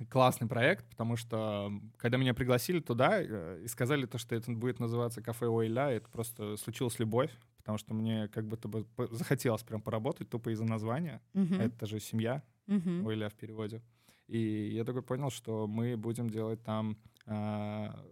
классный 0.09 0.49
проект, 0.49 0.89
потому 0.91 1.17
что 1.17 1.73
когда 1.97 2.19
меня 2.19 2.35
пригласили 2.35 2.81
туда 2.81 3.23
э, 3.23 3.63
и 3.65 3.69
сказали 3.69 4.07
то, 4.07 4.19
что 4.19 4.35
это 4.35 4.51
будет 4.53 4.81
называться 4.81 5.23
кафе 5.23 5.47
Ойля, 5.47 5.91
это 5.91 6.09
просто 6.11 6.57
случилась 6.57 6.99
любовь, 6.99 7.31
потому 7.59 7.79
что 7.79 7.95
мне 7.95 8.29
как 8.29 8.47
будто 8.47 8.69
бы 8.69 8.87
захотелось 9.13 9.63
прям 9.63 9.81
поработать 9.81 10.29
тупо 10.29 10.51
из-за 10.51 10.65
названия. 10.65 11.21
Мгм. 11.33 11.61
Это 11.61 11.87
же 11.87 12.01
семья, 12.01 12.43
Мгм. 12.67 13.07
Ойля 13.07 13.29
в 13.29 13.35
переводе. 13.35 13.83
И 14.27 14.71
я 14.75 14.85
такой 14.85 15.03
понял, 15.03 15.31
что 15.31 15.67
мы 15.67 15.97
будем 15.97 16.31
делать 16.31 16.63
там 16.63 16.97
а, 17.27 18.03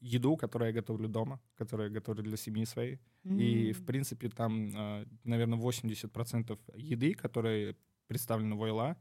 еду, 0.00 0.36
которую 0.36 0.68
я 0.68 0.74
готовлю 0.74 1.08
дома, 1.08 1.40
которую 1.54 1.88
я 1.88 1.94
готовлю 1.94 2.22
для 2.22 2.36
семьи 2.36 2.64
своей. 2.64 2.98
И, 3.24 3.72
в 3.72 3.86
принципе, 3.86 4.28
там, 4.28 5.06
наверное, 5.24 5.58
80% 5.58 6.58
еды, 6.74 7.14
которые 7.14 7.76
представлены 8.06 8.54
в 8.54 8.60
Ойла, 8.60 8.96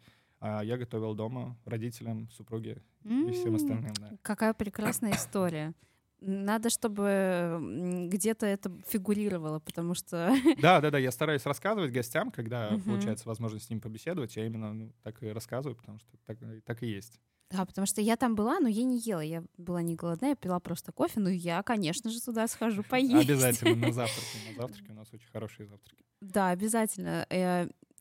а, 0.45 0.61
я 0.61 0.77
готовил 0.77 1.15
дома 1.15 1.57
родителям, 1.63 2.29
супруге 2.29 2.81
и 3.05 3.31
всем 3.31 3.55
остальным. 3.55 3.93
Да. 3.93 4.11
Какая 4.21 4.53
прекрасная 4.53 5.13
история. 5.13 5.73
Надо, 6.19 6.69
чтобы 6.69 8.07
где-то 8.11 8.45
это 8.45 8.69
фигурировало, 8.87 9.59
потому 9.59 9.93
что... 9.93 10.33
да, 10.61 10.81
да, 10.81 10.91
да, 10.91 10.97
я 10.97 11.11
стараюсь 11.11 11.45
рассказывать 11.45 11.93
гостям, 11.93 12.29
когда 12.29 12.71
Мгм. 12.71 12.81
получается 12.81 13.27
возможность 13.27 13.67
с 13.67 13.69
ним 13.69 13.79
побеседовать, 13.79 14.35
я 14.35 14.45
именно 14.45 14.73
ну, 14.73 14.93
так 15.01 15.23
и 15.23 15.29
рассказываю, 15.29 15.77
потому 15.77 15.99
что 15.99 16.09
так, 16.25 16.37
так 16.65 16.83
и 16.83 16.87
есть. 16.87 17.21
Да, 17.49 17.65
потому 17.65 17.85
что 17.87 18.01
я 18.01 18.17
там 18.17 18.35
была, 18.35 18.59
но 18.59 18.67
я 18.67 18.83
не 18.83 18.99
ела. 18.99 19.21
Я 19.21 19.43
была 19.57 19.81
не 19.81 19.95
голодная, 19.95 20.31
я 20.31 20.35
пила 20.35 20.59
просто 20.59 20.91
кофе. 20.91 21.19
Ну, 21.19 21.29
я, 21.29 21.61
конечно 21.63 22.09
же, 22.09 22.19
туда 22.21 22.47
схожу 22.47 22.83
поесть. 22.83 23.29
Обязательно 23.29 23.75
на 23.75 23.93
завтраке. 23.93 24.37
На 24.49 24.61
завтраке 24.61 24.91
у 24.91 24.95
нас 24.95 25.07
очень 25.13 25.29
хорошие 25.31 25.67
завтраки. 25.67 26.03
Да, 26.19 26.49
обязательно. 26.49 27.27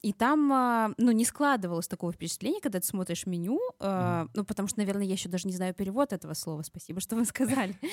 И 0.02 0.12
там, 0.12 0.52
а, 0.52 0.90
ну, 0.98 1.12
не 1.12 1.24
складывалось 1.24 1.86
такого 1.86 2.12
впечатления, 2.12 2.60
когда 2.60 2.80
ты 2.80 2.86
смотришь 2.86 3.24
меню, 3.24 3.60
а, 3.78 4.26
ну, 4.34 4.44
потому 4.44 4.66
что, 4.66 4.80
наверное, 4.80 5.04
я 5.04 5.12
еще 5.12 5.28
даже 5.28 5.46
не 5.46 5.54
знаю 5.54 5.74
перевод 5.74 6.12
этого 6.12 6.34
слова. 6.34 6.62
Спасибо, 6.62 7.00
что 7.00 7.16
вы 7.16 7.24
сказали. 7.24 7.76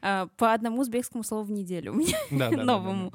А, 0.00 0.28
По 0.36 0.52
одному 0.52 0.82
узбекскому 0.82 1.24
слову 1.24 1.44
в 1.44 1.50
неделю 1.50 2.00
новому. 2.30 3.12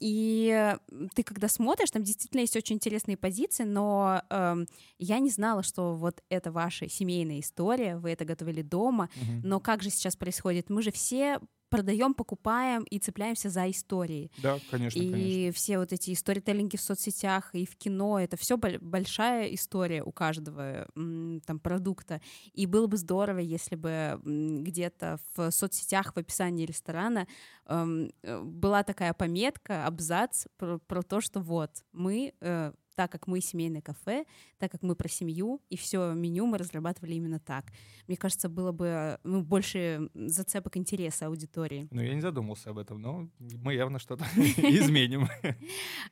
И 0.00 0.76
ты, 1.14 1.22
когда 1.22 1.48
смотришь, 1.48 1.90
там 1.90 2.02
действительно 2.02 2.40
есть 2.40 2.56
очень 2.56 2.76
интересные 2.76 3.16
позиции, 3.16 3.64
но 3.64 4.22
эм, 4.28 4.66
я 4.98 5.18
не 5.18 5.30
знала, 5.30 5.62
что 5.62 5.94
вот 5.94 6.22
это 6.28 6.52
ваша 6.52 6.88
семейная 6.88 7.40
история, 7.40 7.96
вы 7.96 8.10
это 8.10 8.24
готовили 8.26 8.60
дома, 8.60 9.08
но 9.42 9.60
как 9.60 9.82
же 9.82 9.88
сейчас 9.88 10.14
происходит? 10.16 10.68
Мы 10.68 10.82
же 10.82 10.90
все 10.90 11.40
продаем, 11.72 12.12
покупаем 12.12 12.82
и 12.82 12.98
цепляемся 12.98 13.48
за 13.48 13.70
истории. 13.70 14.30
Да, 14.36 14.58
конечно, 14.70 14.98
и 14.98 15.10
конечно. 15.10 15.52
все 15.52 15.78
вот 15.78 15.92
эти 15.92 16.14
сторителлинги 16.14 16.76
в 16.76 16.82
соцсетях 16.82 17.48
и 17.54 17.64
в 17.64 17.76
кино, 17.76 18.20
это 18.20 18.36
все 18.36 18.58
большая 18.58 19.46
история 19.54 20.02
у 20.02 20.12
каждого 20.12 20.86
там 20.94 21.58
продукта. 21.58 22.20
И 22.52 22.66
было 22.66 22.86
бы 22.86 22.98
здорово, 22.98 23.38
если 23.38 23.76
бы 23.76 24.20
где-то 24.22 25.18
в 25.34 25.50
соцсетях 25.50 26.12
в 26.14 26.18
описании 26.18 26.66
ресторана 26.66 27.26
эм, 27.66 28.12
э, 28.22 28.42
была 28.42 28.82
такая 28.82 29.14
пометка, 29.14 29.86
абзац 29.86 30.46
про, 30.58 30.78
про 30.78 31.02
то, 31.02 31.22
что 31.22 31.40
вот 31.40 31.70
мы 31.92 32.34
э, 32.40 32.72
так 32.94 33.10
как 33.10 33.26
мы 33.26 33.40
семейное 33.40 33.80
кафе, 33.80 34.24
так 34.58 34.70
как 34.70 34.82
мы 34.82 34.94
про 34.94 35.08
семью, 35.08 35.60
и 35.68 35.76
все 35.76 36.12
меню 36.12 36.46
мы 36.46 36.58
разрабатывали 36.58 37.14
именно 37.14 37.38
так. 37.38 37.66
Мне 38.06 38.16
кажется, 38.16 38.48
было 38.48 38.72
бы 38.72 39.18
ну, 39.24 39.42
больше 39.42 40.10
зацепок 40.14 40.76
интереса 40.76 41.26
аудитории. 41.26 41.88
Ну, 41.90 42.02
я 42.02 42.14
не 42.14 42.20
задумался 42.20 42.70
об 42.70 42.78
этом, 42.78 43.00
но 43.00 43.28
мы 43.38 43.74
явно 43.74 43.98
что-то 43.98 44.24
изменим. 44.36 45.28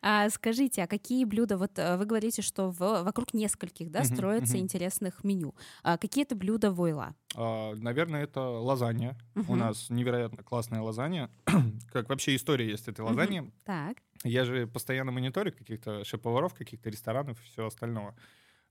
А, 0.01 0.29
скажите, 0.31 0.83
а 0.83 0.87
какие 0.87 1.25
блюда, 1.25 1.57
вот 1.57 1.79
э, 1.79 1.97
вы 1.97 2.07
говорите, 2.07 2.43
что 2.43 2.71
вокруг 2.71 3.35
нескольких, 3.35 3.91
да, 3.91 4.05
строятся 4.05 4.59
интересных 4.59 5.25
меню. 5.25 5.55
А 5.83 5.99
какие 5.99 6.25
это 6.25 6.35
блюда 6.35 6.73
войла? 6.73 7.15
А, 7.35 7.75
наверное, 7.75 8.25
это 8.25 8.41
лазанья. 8.41 9.17
У 9.49 9.57
нас 9.57 9.91
невероятно 9.91 10.43
классная 10.43 10.81
лазанья. 10.81 11.31
как 11.93 12.09
вообще 12.09 12.37
история 12.37 12.69
есть 12.69 12.89
этой 12.89 13.03
лазаньи. 13.03 13.53
Так. 13.65 13.99
Я 14.25 14.45
же 14.45 14.67
постоянно 14.67 15.13
мониторю 15.13 15.53
каких-то 15.53 16.05
шеф-поваров, 16.05 16.55
каких-то 16.55 16.91
ресторанов 16.91 17.41
и 17.41 17.45
все 17.45 17.67
остальное. 17.67 18.15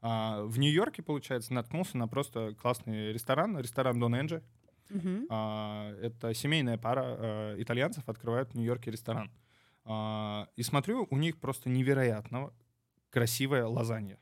А, 0.01 0.43
в 0.43 0.59
Нью-Йорке, 0.59 1.01
получается, 1.01 1.53
наткнулся 1.53 1.97
на 1.97 2.07
просто 2.07 2.55
классный 2.55 3.11
ресторан, 3.11 3.57
ресторан 3.57 3.99
Дон 3.99 4.15
Энджи. 4.15 4.43
Uh-huh. 4.89 5.25
А, 5.29 5.93
это 6.01 6.33
семейная 6.33 6.77
пара 6.77 7.03
а, 7.03 7.55
итальянцев 7.61 8.07
открывает 8.07 8.51
в 8.51 8.55
Нью-Йорке 8.55 8.91
ресторан. 8.91 9.31
А, 9.85 10.47
и 10.55 10.63
смотрю, 10.63 11.07
у 11.09 11.17
них 11.17 11.39
просто 11.39 11.69
невероятно 11.69 12.53
красивая 13.09 13.65
лазанья. 13.65 14.19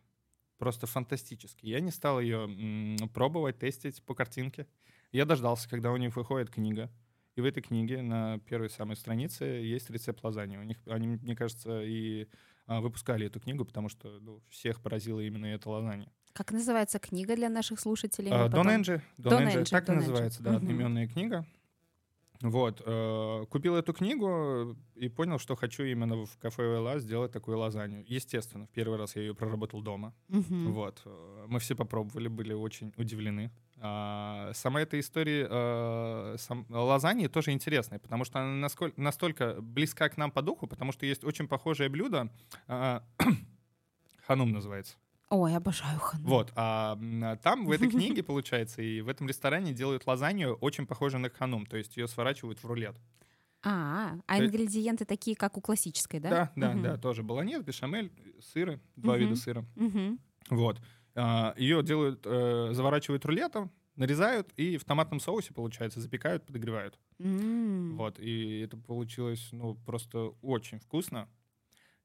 Просто 0.58 0.88
фантастически. 0.88 1.68
Я 1.68 1.82
не 1.82 1.92
стал 1.92 2.20
ее 2.20 2.46
м, 2.46 3.10
пробовать, 3.10 3.60
тестить 3.60 4.02
по 4.04 4.16
картинке. 4.16 4.66
Я 5.12 5.26
дождался, 5.26 5.70
когда 5.70 5.92
у 5.92 5.98
них 5.98 6.16
выходит 6.16 6.50
книга. 6.50 6.90
И 7.38 7.42
в 7.42 7.46
этой 7.46 7.62
книге 7.62 8.02
на 8.02 8.40
первой 8.40 8.68
самой 8.68 8.96
странице 8.96 9.46
есть 9.46 9.92
рецепт 9.92 10.24
лазаньи. 10.24 10.58
У 10.58 10.64
них, 10.64 10.78
они, 10.88 11.08
мне 11.08 11.36
кажется, 11.36 11.84
и 11.84 12.28
а, 12.66 12.82
выпускали 12.82 13.28
эту 13.28 13.40
книгу, 13.40 13.64
потому 13.64 13.90
что 13.90 14.20
ну, 14.20 14.42
всех 14.50 14.82
поразила 14.82 15.20
именно 15.20 15.46
эта 15.46 15.70
лазанья. 15.70 16.12
Как 16.34 16.52
называется 16.52 16.98
книга 16.98 17.36
для 17.36 17.50
наших 17.50 17.80
слушателей? 17.80 18.32
А, 18.32 18.50
Дон 18.50 18.68
Энджи. 18.68 19.04
Дон 19.20 19.44
Энджи, 19.44 19.66
так 19.66 19.88
и 19.88 19.92
называется, 19.92 20.42
да, 20.42 20.56
одноименная 20.56 21.08
книга. 21.08 21.46
Вот, 22.42 22.82
э, 22.86 23.46
купил 23.50 23.76
эту 23.76 23.94
книгу 23.94 24.76
и 24.96 25.10
понял, 25.10 25.40
что 25.40 25.56
хочу 25.56 25.84
именно 25.84 26.26
в 26.26 26.38
кафе 26.38 26.78
ОЛА 26.78 27.00
сделать 27.00 27.32
такую 27.32 27.58
лазанью. 27.58 28.04
Естественно, 28.08 28.66
в 28.68 28.70
первый 28.70 28.98
раз 28.98 29.16
я 29.16 29.24
ее 29.24 29.34
проработал 29.34 29.82
дома. 29.82 30.14
Угу. 30.30 30.72
Вот, 30.72 31.02
э, 31.06 31.46
мы 31.48 31.60
все 31.60 31.76
попробовали, 31.76 32.28
были 32.28 32.54
очень 32.54 32.94
удивлены. 32.98 33.52
А, 33.80 34.52
сама 34.54 34.82
эта 34.82 35.00
история 35.00 35.48
э, 35.50 36.36
сам, 36.40 36.66
лазаньи 36.70 37.28
тоже 37.28 37.52
интересная, 37.52 38.00
потому 38.00 38.24
что 38.26 38.40
она 38.40 38.54
насколько, 38.54 39.00
настолько 39.00 39.62
близка 39.62 40.10
к 40.10 40.18
нам 40.18 40.32
по 40.32 40.42
духу, 40.42 40.68
потому 40.68 40.92
что 40.92 41.06
есть 41.06 41.24
очень 41.24 41.48
похожее 41.48 41.90
блюдо, 41.90 42.32
э, 42.68 43.00
ханум 44.28 44.52
называется. 44.52 44.98
Ой, 45.30 45.56
обожаю 45.56 46.00
ханум. 46.00 46.26
Вот, 46.26 46.54
а, 46.56 46.98
а 47.24 47.36
там 47.38 47.66
в 47.66 47.72
этой 47.72 47.90
книге, 47.92 48.24
получается, 48.24 48.82
и 48.82 49.02
в 49.02 49.10
этом 49.10 49.28
ресторане 49.28 49.74
делают 49.74 50.08
лазанью 50.08 50.56
очень 50.56 50.88
похожую 50.88 51.22
на 51.22 51.30
ханум, 51.30 51.66
то 51.66 51.76
есть 51.76 51.98
ее 51.98 52.08
сворачивают 52.08 52.64
в 52.64 52.66
рулет. 52.66 52.96
А, 53.64 54.14
а 54.28 54.40
ингредиенты 54.40 55.04
такие, 55.04 55.36
как 55.36 55.58
у 55.58 55.62
классической, 55.62 56.20
да? 56.20 56.30
Да, 56.30 56.52
да, 56.56 56.72
угу. 56.72 56.82
да, 56.82 56.98
тоже 56.98 57.24
баланьез, 57.24 57.64
бешамель, 57.64 58.12
сыры, 58.40 58.80
два 58.96 59.14
угу. 59.14 59.22
вида 59.22 59.36
сыра. 59.36 59.66
Угу. 59.76 60.18
Вот. 60.52 60.82
А, 61.16 61.54
ее 61.58 61.84
делают, 61.84 62.22
э, 62.26 62.70
заворачивают 62.72 63.26
рулетом, 63.26 63.72
нарезают 63.98 64.54
и 64.56 64.78
в 64.78 64.86
томатном 64.86 65.20
соусе, 65.20 65.54
получается, 65.54 66.00
запекают, 66.00 66.46
подогревают. 66.46 66.98
Mm. 67.20 67.96
Вот, 67.96 68.20
и 68.20 68.60
это 68.60 68.78
получилось, 68.78 69.50
ну, 69.52 69.74
просто 69.74 70.36
очень 70.42 70.80
вкусно. 70.80 71.28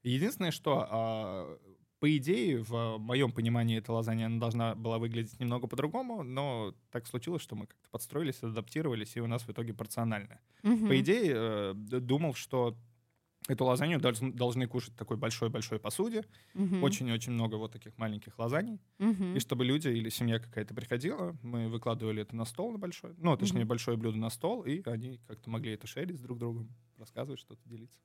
Единственное, 0.01 0.51
что 0.51 0.87
а, 0.89 1.57
по 2.03 2.17
идее, 2.17 2.61
в 2.61 2.97
моем 2.97 3.31
понимании, 3.31 3.77
эта 3.77 3.93
лазанья 3.93 4.25
она 4.25 4.37
должна 4.37 4.75
была 4.75 4.97
выглядеть 4.97 5.39
немного 5.39 5.67
по-другому, 5.67 6.21
но 6.21 6.75
так 6.91 7.07
случилось, 7.07 7.41
что 7.41 7.55
мы 7.55 7.65
как-то 7.65 7.89
подстроились, 7.91 8.43
адаптировались, 8.43 9.15
и 9.15 9.21
у 9.21 9.27
нас 9.27 9.43
в 9.43 9.49
итоге 9.49 9.73
порционально. 9.73 10.41
Mm-hmm. 10.63 10.87
По 10.89 10.99
идее, 10.99 11.33
э, 11.33 11.73
думал, 12.01 12.33
что 12.33 12.75
эту 13.47 13.63
лазанью 13.63 14.01
должны 14.01 14.67
кушать 14.67 14.95
в 14.95 14.97
такой 14.97 15.15
большой-большой 15.15 15.79
посуде. 15.79 16.25
Очень-очень 16.81 17.31
много 17.31 17.55
вот 17.55 17.71
таких 17.71 17.97
маленьких 17.97 18.37
лазаний. 18.37 18.81
Mm-hmm. 18.99 19.37
И 19.37 19.39
чтобы 19.39 19.63
люди 19.63 19.87
или 19.87 20.09
семья 20.09 20.39
какая-то 20.39 20.73
приходила, 20.73 21.37
мы 21.41 21.69
выкладывали 21.69 22.21
это 22.21 22.35
на 22.35 22.43
стол 22.43 22.73
на 22.73 22.79
большой, 22.79 23.13
ну, 23.17 23.37
точнее, 23.37 23.61
mm-hmm. 23.61 23.65
большое 23.65 23.95
блюдо 23.95 24.17
на 24.17 24.29
стол, 24.29 24.63
и 24.63 24.81
они 24.89 25.21
как-то 25.25 25.49
могли 25.49 25.71
это 25.71 25.87
шерить 25.87 26.17
с 26.17 26.21
друг 26.21 26.37
другом, 26.37 26.67
рассказывать 26.97 27.39
что-то, 27.39 27.61
делиться. 27.63 27.97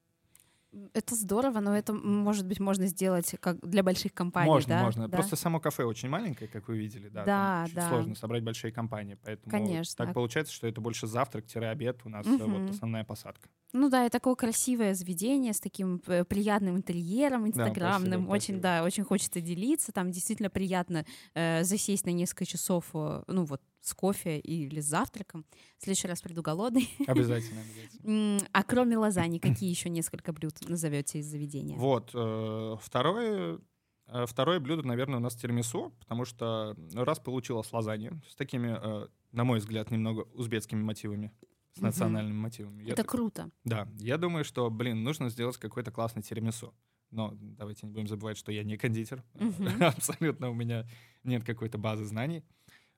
Это 0.93 1.15
здорово, 1.15 1.61
но 1.61 1.77
это, 1.77 1.95
может 1.95 2.47
быть, 2.47 2.61
можно 2.61 2.87
сделать 2.87 3.35
как 3.41 3.59
для 3.61 3.83
больших 3.83 4.13
компаний, 4.13 4.51
можно, 4.51 4.69
да? 4.69 4.83
Можно, 4.83 5.09
да? 5.09 5.17
Просто 5.17 5.37
само 5.37 5.61
кафе 5.61 5.85
очень 5.85 6.11
маленькое, 6.11 6.49
как 6.49 6.69
вы 6.69 6.77
видели, 6.77 7.09
да. 7.09 7.25
Да, 7.25 7.65
там 7.67 7.75
да. 7.75 7.89
сложно 7.89 8.15
собрать 8.15 8.43
большие 8.43 8.71
компании, 8.71 9.17
поэтому 9.23 9.51
Конечно. 9.51 10.05
так 10.05 10.15
получается, 10.15 10.53
что 10.53 10.67
это 10.67 10.81
больше 10.81 11.07
завтрак-обед 11.07 12.01
у 12.05 12.11
нас 12.11 12.27
угу. 12.27 12.45
вот 12.45 12.71
основная 12.71 13.05
посадка. 13.05 13.49
Ну 13.73 13.89
да, 13.89 14.07
и 14.07 14.11
такое 14.11 14.35
красивое 14.35 14.95
заведение 14.95 15.53
с 15.53 15.61
таким 15.61 16.03
э, 16.07 16.25
приятным 16.25 16.77
интерьером, 16.77 17.47
инстаграмным. 17.47 18.25
Да, 18.25 18.31
очень, 18.31 18.61
да, 18.61 18.83
очень 18.83 19.05
хочется 19.05 19.41
делиться. 19.41 19.93
Там 19.93 20.11
действительно 20.11 20.51
приятно 20.51 21.05
э, 21.35 21.65
засесть 21.65 22.07
на 22.07 22.11
несколько 22.11 22.47
часов, 22.47 22.87
э, 22.95 23.23
ну 23.27 23.45
вот, 23.45 23.61
с 23.81 23.95
кофе 23.95 24.39
или 24.39 24.81
с 24.81 24.87
завтраком. 24.87 25.45
В 25.79 25.85
следующий 25.85 26.09
раз 26.09 26.21
приду 26.21 26.43
голодный. 26.43 26.91
Обязательно, 27.07 27.61
обязательно. 28.03 28.49
А 28.53 28.63
кроме 28.63 28.97
лазани, 28.97 29.39
какие 29.39 29.71
еще 29.71 29.89
несколько 29.89 30.33
блюд 30.33 30.55
назовете 30.69 31.21
из 31.21 31.27
заведения? 31.27 31.77
Вот, 31.77 32.11
э, 32.15 32.77
второе, 32.81 33.61
э, 34.07 34.27
второе 34.27 34.61
блюдо, 34.61 34.87
наверное, 34.87 35.19
у 35.19 35.23
нас 35.23 35.37
тирамису, 35.37 35.93
потому 36.01 36.25
что 36.25 36.77
раз 36.95 37.19
получилось 37.19 37.73
лазанья 37.73 38.21
с 38.29 38.35
такими, 38.37 38.77
э, 38.81 39.09
на 39.33 39.45
мой 39.45 39.59
взгляд, 39.59 39.91
немного 39.91 40.23
узбекскими 40.35 40.83
мотивами 40.83 41.33
с 41.75 41.81
национальными 41.81 42.37
мотивами. 42.37 42.83
Это 42.83 43.03
я, 43.03 43.05
круто. 43.05 43.51
Да, 43.65 43.89
я 43.99 44.19
думаю, 44.19 44.45
что, 44.45 44.69
блин, 44.71 45.05
нужно 45.05 45.29
сделать 45.29 45.57
какой-то 45.57 45.91
классный 45.91 46.23
тирамису. 46.23 46.75
Но 47.11 47.33
давайте 47.41 47.87
не 47.87 47.93
будем 47.93 48.07
забывать, 48.07 48.37
что 48.37 48.53
я 48.53 48.65
не 48.65 48.77
кондитер. 48.77 49.25
Абсолютно 49.81 50.51
у 50.51 50.55
меня 50.55 50.87
нет 51.25 51.45
какой-то 51.45 51.79
базы 51.79 52.05
знаний. 52.05 52.45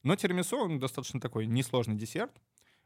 Но 0.02 0.16
тирамису, 0.16 0.56
он 0.56 0.78
достаточно 0.78 1.20
такой 1.20 1.46
несложный 1.46 1.96
десерт. 1.96 2.32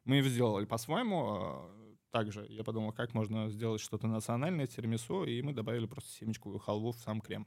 Мы 0.04 0.16
его 0.16 0.28
сделали 0.28 0.64
по-своему. 0.64 1.24
А, 1.26 1.94
также 2.10 2.46
я 2.48 2.64
подумал, 2.64 2.92
как 2.92 3.14
можно 3.14 3.48
сделать 3.50 3.80
что-то 3.80 4.06
национальное 4.06 4.66
тирамису, 4.66 5.24
и 5.24 5.42
мы 5.42 5.52
добавили 5.52 5.86
просто 5.86 6.10
семечковую 6.10 6.58
халву 6.58 6.92
в 6.92 6.98
сам 6.98 7.20
крем. 7.20 7.46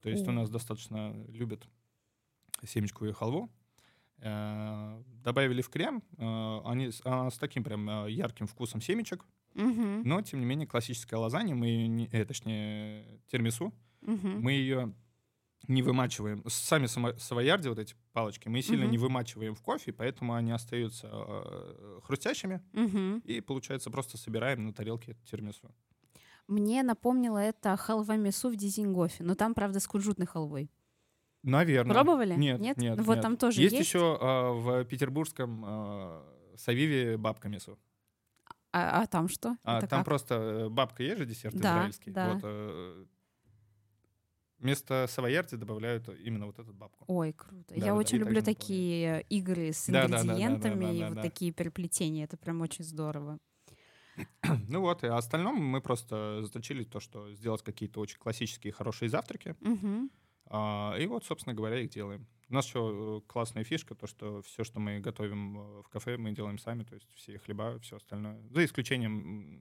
То 0.00 0.10
есть 0.10 0.28
у 0.28 0.32
нас 0.32 0.50
достаточно 0.50 1.14
любят 1.28 1.66
семечковую 2.62 3.14
халву. 3.14 3.50
Э, 4.18 5.02
добавили 5.22 5.60
в 5.60 5.68
крем, 5.68 6.02
э, 6.16 6.60
они 6.64 6.90
а, 7.04 7.30
с 7.30 7.36
таким 7.36 7.64
прям 7.64 8.06
э, 8.06 8.10
ярким 8.10 8.46
вкусом 8.46 8.80
семечек, 8.80 9.26
угу. 9.54 10.02
но 10.04 10.22
тем 10.22 10.40
не 10.40 10.46
менее 10.46 10.66
классическая 10.66 11.16
лазанья, 11.16 11.54
мы 11.54 11.66
ее, 11.66 12.08
э, 12.10 12.24
точнее 12.24 13.20
термису, 13.26 13.74
угу. 14.02 14.28
мы 14.28 14.52
ее 14.52 14.94
не 15.68 15.82
вымачиваем. 15.82 16.42
Сами 16.48 16.86
савоярди, 16.86 17.68
вот 17.68 17.78
эти 17.78 17.94
палочки, 18.12 18.48
мы 18.48 18.62
сильно 18.62 18.84
угу. 18.84 18.92
не 18.92 18.98
вымачиваем 18.98 19.54
в 19.54 19.62
кофе, 19.62 19.92
поэтому 19.92 20.34
они 20.34 20.52
остаются 20.52 21.08
э, 21.12 22.00
хрустящими, 22.04 22.62
угу. 22.72 23.20
и, 23.24 23.40
получается, 23.40 23.90
просто 23.90 24.18
собираем 24.18 24.64
на 24.64 24.72
тарелке 24.72 25.16
термису. 25.24 25.74
Мне 26.46 26.82
напомнило 26.82 27.38
это 27.38 27.76
халва 27.76 28.16
мису 28.16 28.50
в 28.50 28.56
Дизингофе, 28.56 29.24
но 29.24 29.34
там, 29.34 29.54
правда, 29.54 29.80
с 29.80 29.86
кунжутной 29.86 30.26
халвой. 30.26 30.70
Наверное. 31.42 31.94
Пробовали? 31.94 32.34
Нет, 32.34 32.60
нет. 32.60 32.76
нет 32.78 32.96
ну, 32.96 33.02
вот 33.04 33.14
нет. 33.14 33.22
там 33.22 33.36
тоже 33.36 33.60
есть. 33.60 33.74
Есть 33.74 33.88
еще 33.88 34.18
э, 34.20 34.50
в 34.52 34.84
петербургском 34.84 35.64
э, 35.66 36.22
Савиве 36.56 37.16
бабка 37.18 37.48
мису. 37.48 37.78
А, 38.72 39.02
а 39.02 39.06
там 39.06 39.28
что? 39.28 39.56
А, 39.62 39.78
Это 39.78 39.86
там 39.86 40.00
как? 40.00 40.06
просто 40.06 40.34
э, 40.34 40.68
бабка 40.68 41.02
есть 41.02 41.18
же 41.18 41.26
десерт 41.26 41.54
Да, 41.54 41.76
израильский. 41.76 42.10
да. 42.10 42.32
Вот, 42.32 42.40
э, 42.42 43.04
вместо 44.64 45.06
савоярди 45.08 45.56
добавляют 45.56 46.08
именно 46.08 46.46
вот 46.46 46.58
эту 46.58 46.72
бабку. 46.72 47.04
Ой, 47.06 47.32
круто. 47.34 47.66
Да, 47.68 47.74
Я 47.74 47.80
да, 47.80 47.86
да, 47.88 47.94
очень 47.94 48.16
и 48.16 48.20
люблю 48.20 48.42
такие 48.42 49.24
игры 49.28 49.72
с 49.72 49.86
Да, 49.86 50.08
да, 50.08 50.08
да, 50.08 50.08
да, 50.08 50.16
да, 50.16 50.22
ингредиентами 50.24 50.84
да, 50.86 50.92
и 50.92 51.00
да, 51.00 51.08
вот 51.08 51.14
да. 51.16 51.22
такие 51.22 51.52
переплетения. 51.52 52.24
Это 52.24 52.36
прям 52.36 52.60
очень 52.62 52.84
здорово. 52.84 53.38
Ну 54.68 54.80
вот, 54.80 55.04
и 55.04 55.06
остальном 55.06 55.56
мы 55.56 55.80
просто 55.80 56.40
заточили 56.42 56.84
то, 56.84 57.00
что 57.00 57.32
сделать 57.34 57.62
какие-то 57.62 58.00
очень 58.00 58.18
классические 58.18 58.72
хорошие 58.72 59.08
завтраки. 59.08 59.54
Мгм. 59.60 60.10
А, 60.46 60.94
и 60.98 61.06
вот, 61.06 61.24
собственно 61.24 61.54
говоря, 61.54 61.80
их 61.80 61.90
делаем. 61.90 62.26
У 62.48 62.54
нас 62.54 62.66
еще 62.66 63.22
классная 63.26 63.64
фишка, 63.64 63.94
то, 63.94 64.06
что 64.06 64.42
все, 64.42 64.64
что 64.64 64.78
мы 64.78 65.00
готовим 65.00 65.82
в 65.82 65.88
кафе, 65.88 66.16
мы 66.16 66.32
делаем 66.32 66.58
сами, 66.58 66.84
то 66.84 66.94
есть 66.94 67.08
все 67.14 67.38
хлеба, 67.38 67.78
все 67.80 67.96
остальное. 67.96 68.40
За 68.50 68.64
исключением 68.64 69.60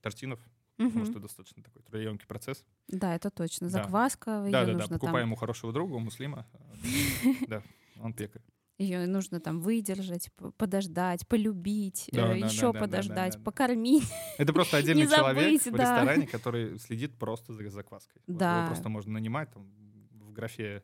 тортинов, 0.00 0.40
угу. 0.82 0.90
потому 0.90 1.06
что 1.06 1.20
достаточно 1.20 1.62
такой 1.62 1.82
трудоемкий 1.82 2.26
процесс. 2.26 2.64
Да, 2.88 3.14
это 3.14 3.30
точно. 3.30 3.68
Закваска, 3.68 4.44
да. 4.50 4.64
да, 4.64 4.72
да, 4.72 4.86
да. 4.86 4.88
Покупаем 4.88 5.26
там... 5.26 5.32
у 5.32 5.36
хорошего 5.36 5.72
друга, 5.72 5.94
у 5.94 5.98
муслима. 5.98 6.46
Да, 7.48 7.62
он 8.00 8.12
пекарь. 8.12 8.42
Ее 8.78 9.06
нужно 9.06 9.38
там 9.38 9.60
выдержать, 9.60 10.30
подождать, 10.56 11.28
полюбить, 11.28 12.08
да, 12.10 12.32
еще 12.32 12.72
да, 12.72 12.80
подождать, 12.80 13.32
да, 13.32 13.38
да, 13.38 13.44
покормить. 13.44 14.10
Это 14.38 14.52
просто 14.52 14.76
отдельный 14.78 15.06
человек 15.06 15.62
в 15.62 15.66
ресторане, 15.66 16.26
который 16.26 16.78
следит 16.78 17.16
просто 17.16 17.52
за 17.52 17.68
закваской. 17.70 18.20
Да. 18.26 18.58
Его 18.58 18.66
просто 18.68 18.88
можно 18.88 19.12
нанимать 19.12 19.52
там 19.52 19.70
в 20.14 20.32
графе 20.32 20.82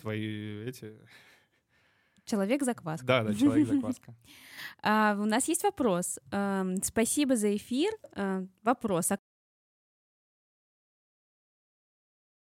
твои 0.00 0.64
эти 0.64 0.94
Человек-закваска. 2.30 3.06
Да, 3.06 3.24
да, 3.24 3.34
человек-закваска. 3.34 4.14
а, 4.82 5.16
у 5.18 5.24
нас 5.24 5.48
есть 5.48 5.64
вопрос. 5.64 6.20
А, 6.30 6.64
спасибо 6.82 7.36
за 7.36 7.56
эфир. 7.56 7.92
А, 8.14 8.44
вопрос. 8.62 9.10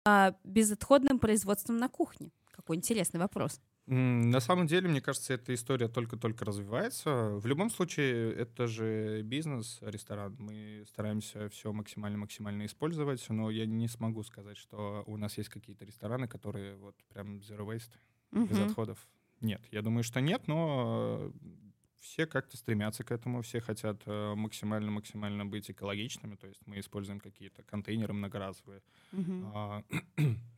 А 0.06 0.36
безотходным 0.44 1.20
производством 1.20 1.78
на 1.78 1.88
кухне? 1.88 2.32
Какой 2.52 2.76
интересный 2.76 3.20
вопрос. 3.20 3.62
На 3.88 4.40
самом 4.40 4.68
деле, 4.68 4.88
мне 4.88 5.02
кажется, 5.02 5.34
эта 5.34 5.54
история 5.54 5.88
только-только 5.88 6.46
развивается. 6.46 7.36
В 7.36 7.46
любом 7.46 7.70
случае, 7.70 8.34
это 8.34 8.68
же 8.68 9.22
бизнес, 9.24 9.80
ресторан. 9.82 10.36
Мы 10.38 10.84
стараемся 10.88 11.50
все 11.50 11.72
максимально-максимально 11.74 12.66
использовать, 12.66 13.26
но 13.30 13.50
я 13.50 13.66
не 13.66 13.88
смогу 13.88 14.24
сказать, 14.24 14.58
что 14.58 15.04
у 15.08 15.18
нас 15.18 15.38
есть 15.38 15.50
какие-то 15.50 15.86
рестораны, 15.86 16.28
которые 16.28 16.76
вот 16.76 16.96
прям 17.10 17.38
zero 17.40 17.66
waste, 17.66 17.92
uh-huh. 18.32 18.48
без 18.48 18.60
отходов. 18.60 19.08
Нет, 19.42 19.62
я 19.72 19.82
думаю, 19.82 20.04
что 20.04 20.22
нет, 20.22 20.48
но 20.48 21.32
все 22.00 22.26
как-то 22.26 22.58
стремятся 22.58 23.04
к 23.04 23.12
этому, 23.12 23.42
все 23.42 23.60
хотят 23.60 24.06
максимально-максимально 24.06 25.46
быть 25.46 25.70
экологичными, 25.70 26.36
то 26.36 26.48
есть 26.48 26.62
мы 26.66 26.80
используем 26.80 27.20
какие-то 27.20 27.64
контейнеры 27.64 28.14
многоразовые. 28.14 28.82
Uh-huh 29.12 29.84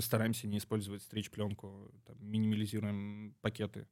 стараемся 0.00 0.46
не 0.46 0.58
использовать 0.58 1.02
стрич-пленку, 1.02 1.90
минимализируем 2.18 3.34
пакеты 3.40 3.86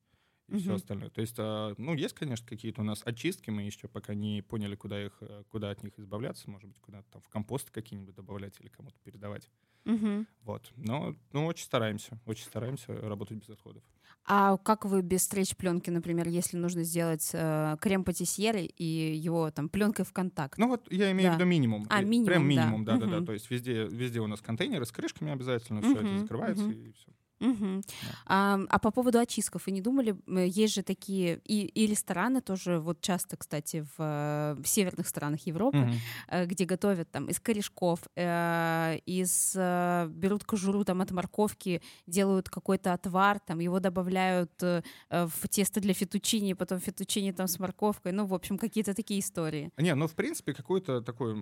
и 0.49 0.53
угу. 0.53 0.61
все 0.61 0.75
остальное. 0.75 1.11
То 1.11 1.21
есть, 1.21 1.37
а, 1.39 1.75
ну, 1.79 1.95
есть, 1.95 2.15
конечно, 2.15 2.47
какие-то 2.47 2.83
у 2.83 2.85
нас 2.85 3.03
очистки, 3.05 3.51
мы 3.51 3.63
еще 3.63 3.89
пока 3.89 4.15
не 4.15 4.43
поняли, 4.43 4.77
куда, 4.77 5.03
их, 5.03 5.17
э, 5.21 5.45
куда 5.49 5.71
от 5.71 5.83
них 5.83 5.99
избавляться, 5.99 6.51
может 6.51 6.69
быть, 6.69 6.79
куда-то 6.81 7.11
там 7.13 7.23
в 7.23 7.29
компост 7.29 7.71
какие-нибудь 7.71 8.15
добавлять 8.15 8.61
или 8.61 8.69
кому-то 8.69 8.97
передавать. 9.03 9.51
Угу. 9.87 10.27
Вот. 10.43 10.73
Но 10.77 11.17
ну, 11.33 11.47
очень 11.47 11.65
стараемся, 11.65 12.21
очень 12.27 12.45
стараемся 12.45 12.93
работать 13.01 13.39
без 13.39 13.49
отходов. 13.49 13.83
А 14.27 14.57
как 14.57 14.87
вы 14.87 15.03
без 15.03 15.25
стрейч-пленки, 15.25 15.91
например, 15.91 16.29
если 16.29 16.57
нужно 16.57 16.83
сделать 16.83 17.31
э, 17.35 17.77
крем 17.81 18.05
патисьеры 18.05 18.63
и 18.63 19.15
его 19.17 19.51
там 19.51 19.69
пленкой 19.69 20.07
в 20.07 20.13
контакт? 20.13 20.57
Ну 20.59 20.69
вот 20.69 20.91
я 20.91 21.13
имею 21.13 21.31
да. 21.31 21.37
в 21.37 21.39
виду 21.39 21.49
минимум. 21.49 21.87
А, 21.91 22.01
минимум, 22.03 22.27
Прям 22.27 22.49
минимум, 22.49 22.85
да-да-да. 22.85 23.19
Угу. 23.19 23.27
То 23.27 23.33
есть 23.35 23.51
везде, 23.51 23.85
везде 23.85 24.21
у 24.21 24.27
нас 24.27 24.41
контейнеры 24.41 24.87
с 24.87 24.93
крышками 24.93 25.31
обязательно, 25.31 25.81
угу. 25.81 25.89
все 25.89 25.99
это 25.99 26.19
закрывается 26.19 26.65
угу. 26.65 26.73
и 26.73 26.93
все. 26.93 27.09
Угу. 27.45 27.83
А, 28.27 28.61
а 28.69 28.79
по 28.79 28.91
поводу 28.91 29.19
очистков, 29.19 29.67
вы 29.67 29.73
не 29.73 29.81
думали, 29.81 30.17
есть 30.27 30.75
же 30.75 30.83
такие 30.83 31.41
и, 31.45 31.67
и 31.67 31.87
рестораны 31.87 32.41
тоже, 32.41 32.79
вот 32.79 33.01
часто, 33.01 33.37
кстати, 33.37 33.87
в, 33.97 34.57
в 34.63 34.67
северных 34.67 35.09
странах 35.09 35.47
Европы, 35.47 35.79
угу. 35.79 36.47
где 36.47 36.65
готовят 36.65 37.11
там 37.11 37.27
из 37.27 37.41
корешков, 37.41 38.01
э, 38.17 38.99
из 39.07 39.55
э, 39.57 40.07
берут 40.09 40.45
кожуру 40.45 40.85
там 40.85 41.01
от 41.01 41.11
морковки, 41.11 41.83
делают 42.07 42.49
какой-то 42.49 42.93
отвар, 42.93 43.39
там 43.41 43.59
его 43.61 43.81
добавляют 43.81 44.63
э, 44.63 44.83
в 45.11 45.49
тесто 45.49 45.81
для 45.81 45.95
фетучини, 45.95 46.55
потом 46.55 46.81
фетучини 46.81 47.33
там 47.33 47.47
с 47.47 47.59
морковкой, 47.59 48.13
ну, 48.13 48.27
в 48.27 48.35
общем, 48.35 48.59
какие-то 48.59 48.95
такие 48.95 49.21
истории. 49.21 49.71
Не, 49.77 49.95
ну, 49.95 50.07
в 50.07 50.15
принципе, 50.15 50.55
какой-то 50.55 51.03
такой 51.03 51.35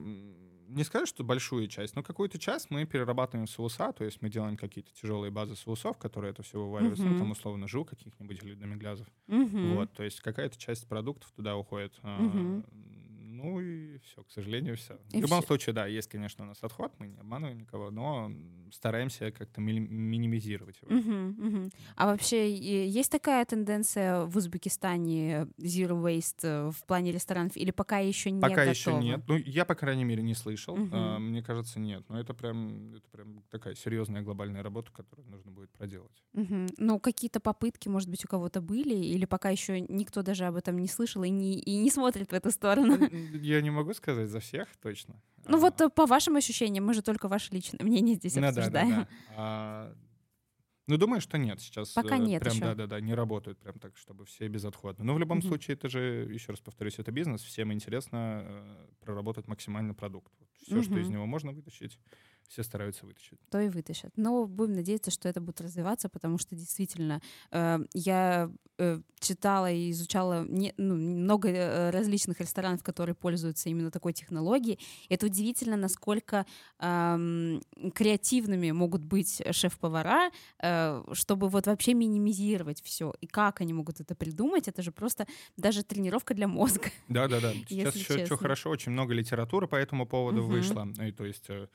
не 0.72 0.84
сказать, 0.84 1.08
что 1.08 1.24
большую 1.24 1.68
часть, 1.68 1.94
но 1.96 2.02
какую-то 2.02 2.38
часть 2.38 2.70
мы 2.70 2.84
перерабатываем 2.84 3.46
в 3.46 3.50
соуса, 3.50 3.92
то 3.92 4.04
есть 4.04 4.22
мы 4.22 4.30
делаем 4.30 4.56
какие-то 4.56 4.90
тяжелые 4.94 5.30
базы 5.30 5.56
соусов, 5.56 5.98
которые 5.98 6.32
это 6.32 6.42
все 6.42 6.58
вывариваются, 6.58 7.04
uh-huh. 7.04 7.10
ну, 7.12 7.18
там, 7.18 7.30
условно, 7.30 7.68
жил 7.68 7.84
каких-нибудь 7.84 8.42
или 8.42 8.54
домиглязов. 8.54 9.06
Uh-huh. 9.28 9.74
Вот, 9.74 9.92
то 9.92 10.02
есть 10.02 10.20
какая-то 10.20 10.58
часть 10.58 10.88
продуктов 10.88 11.30
туда 11.32 11.56
уходит. 11.56 11.98
Uh-huh. 12.02 12.64
Ну 13.42 13.60
и 13.60 13.98
все, 13.98 14.22
к 14.22 14.30
сожалению, 14.30 14.76
все. 14.76 14.98
И 15.10 15.18
в 15.18 15.22
любом 15.22 15.40
все. 15.40 15.48
случае, 15.48 15.74
да, 15.74 15.86
есть, 15.86 16.08
конечно, 16.08 16.44
у 16.44 16.48
нас 16.48 16.58
отход, 16.62 16.92
мы 16.98 17.08
не 17.08 17.18
обманываем 17.18 17.58
никого, 17.58 17.90
но 17.90 18.30
стараемся 18.72 19.32
как-то 19.32 19.60
ми- 19.60 19.80
минимизировать 19.80 20.80
его. 20.80 20.96
Угу, 20.96 21.46
угу. 21.46 21.70
А 21.96 22.06
вообще 22.06 22.54
есть 22.54 23.10
такая 23.10 23.44
тенденция 23.44 24.24
в 24.26 24.36
Узбекистане 24.36 25.48
zero 25.58 26.00
waste 26.00 26.42
э, 26.42 26.70
в 26.70 26.84
плане 26.86 27.12
ресторанов 27.12 27.56
или 27.56 27.70
пока 27.70 27.98
еще 27.98 28.30
не 28.30 28.40
Пока 28.40 28.54
готово? 28.54 28.70
еще 28.70 28.94
нет. 28.94 29.22
Ну, 29.26 29.36
я, 29.36 29.64
по 29.64 29.74
крайней 29.74 30.04
мере, 30.04 30.22
не 30.22 30.34
слышал. 30.34 30.74
Угу. 30.74 30.88
А, 30.92 31.18
мне 31.18 31.42
кажется, 31.42 31.80
нет. 31.80 32.04
Но 32.08 32.20
это 32.20 32.34
прям, 32.34 32.94
это 32.94 33.08
прям 33.10 33.42
такая 33.50 33.74
серьезная 33.74 34.22
глобальная 34.22 34.62
работа, 34.62 34.90
которую 34.92 35.28
нужно 35.28 35.50
будет 35.50 35.70
проделать. 35.70 36.22
Угу. 36.34 36.66
Ну, 36.78 37.00
какие-то 37.00 37.40
попытки, 37.40 37.88
может 37.88 38.08
быть, 38.08 38.24
у 38.24 38.28
кого-то 38.28 38.60
были? 38.60 38.94
Или 38.94 39.24
пока 39.24 39.50
еще 39.50 39.80
никто 39.80 40.22
даже 40.22 40.44
об 40.44 40.56
этом 40.56 40.78
не 40.78 40.88
слышал 40.88 41.22
и 41.24 41.30
не, 41.30 41.58
и 41.58 41.76
не 41.76 41.90
смотрит 41.90 42.30
в 42.30 42.34
эту 42.34 42.50
сторону? 42.50 42.98
Я 43.40 43.60
не 43.60 43.70
могу 43.70 43.94
сказать 43.94 44.28
за 44.28 44.40
всех 44.40 44.68
точно. 44.76 45.20
Ну 45.46 45.56
а... 45.56 45.60
вот 45.60 45.94
по 45.94 46.06
вашим 46.06 46.36
ощущениям, 46.36 46.84
мы 46.84 46.94
же 46.94 47.02
только 47.02 47.28
ваше 47.28 47.52
личное 47.52 47.84
мнение 47.84 48.16
здесь 48.16 48.34
ну, 48.36 48.46
обсуждаем. 48.46 48.90
Да, 48.90 48.96
да, 48.96 49.04
да. 49.04 49.08
А... 49.36 49.96
Ну, 50.88 50.96
думаю, 50.96 51.20
что 51.20 51.38
нет. 51.38 51.60
Сейчас 51.60 51.90
Пока 51.92 52.16
э, 52.16 52.18
нет 52.18 52.42
прям, 52.42 52.54
еще. 52.54 52.64
да-да-да, 52.64 53.00
не 53.00 53.14
работают 53.14 53.58
прям 53.58 53.78
так, 53.78 53.96
чтобы 53.96 54.24
все 54.24 54.48
безотходно. 54.48 55.04
Но 55.04 55.14
в 55.14 55.18
любом 55.18 55.38
mm-hmm. 55.38 55.48
случае, 55.48 55.76
это 55.76 55.88
же, 55.88 56.28
еще 56.30 56.52
раз 56.52 56.60
повторюсь, 56.60 56.98
это 56.98 57.12
бизнес. 57.12 57.42
Всем 57.42 57.72
интересно 57.72 58.42
э, 58.44 58.86
проработать 59.00 59.46
максимально 59.46 59.94
продукт. 59.94 60.32
Все, 60.60 60.76
mm-hmm. 60.76 60.82
что 60.82 60.98
из 60.98 61.08
него 61.08 61.24
можно 61.26 61.52
вытащить, 61.52 61.98
все 62.48 62.62
стараются 62.62 63.06
вытащить. 63.06 63.38
То 63.50 63.60
и 63.60 63.68
вытащат. 63.68 64.12
Но 64.16 64.46
будем 64.46 64.74
надеяться, 64.74 65.10
что 65.10 65.28
это 65.28 65.40
будет 65.40 65.60
развиваться, 65.60 66.08
потому 66.08 66.38
что 66.38 66.54
действительно 66.54 67.20
э, 67.50 67.78
я 67.94 68.50
э, 68.78 69.00
читала 69.20 69.70
и 69.70 69.90
изучала 69.90 70.44
не, 70.46 70.74
ну, 70.76 70.94
много 70.94 71.48
э, 71.48 71.90
различных 71.90 72.40
ресторанов, 72.40 72.82
которые 72.82 73.14
пользуются 73.14 73.68
именно 73.68 73.90
такой 73.90 74.12
технологией. 74.12 74.78
Это 75.08 75.26
удивительно, 75.26 75.76
насколько 75.76 76.44
э, 76.78 77.60
креативными 77.94 78.70
могут 78.72 79.02
быть 79.02 79.42
шеф-повара, 79.50 80.30
э, 80.62 81.02
чтобы 81.12 81.48
вот 81.48 81.66
вообще 81.66 81.94
минимизировать 81.94 82.82
все. 82.82 83.14
И 83.20 83.26
как 83.26 83.60
они 83.60 83.72
могут 83.72 84.00
это 84.00 84.14
придумать, 84.14 84.68
это 84.68 84.82
же 84.82 84.92
просто 84.92 85.26
даже 85.56 85.82
тренировка 85.82 86.34
для 86.34 86.48
мозга. 86.48 86.90
Да-да-да. 87.08 87.52
Сейчас 87.68 87.96
еще 87.96 88.26
что 88.26 88.36
хорошо, 88.36 88.70
очень 88.70 88.92
много 88.92 89.14
литературы 89.14 89.66
по 89.66 89.76
этому 89.76 90.06
поводу 90.06 90.42
угу. 90.42 90.52
вышло. 90.52 90.86
И, 91.00 91.12
то 91.12 91.24
есть 91.24 91.48
э, 91.48 91.68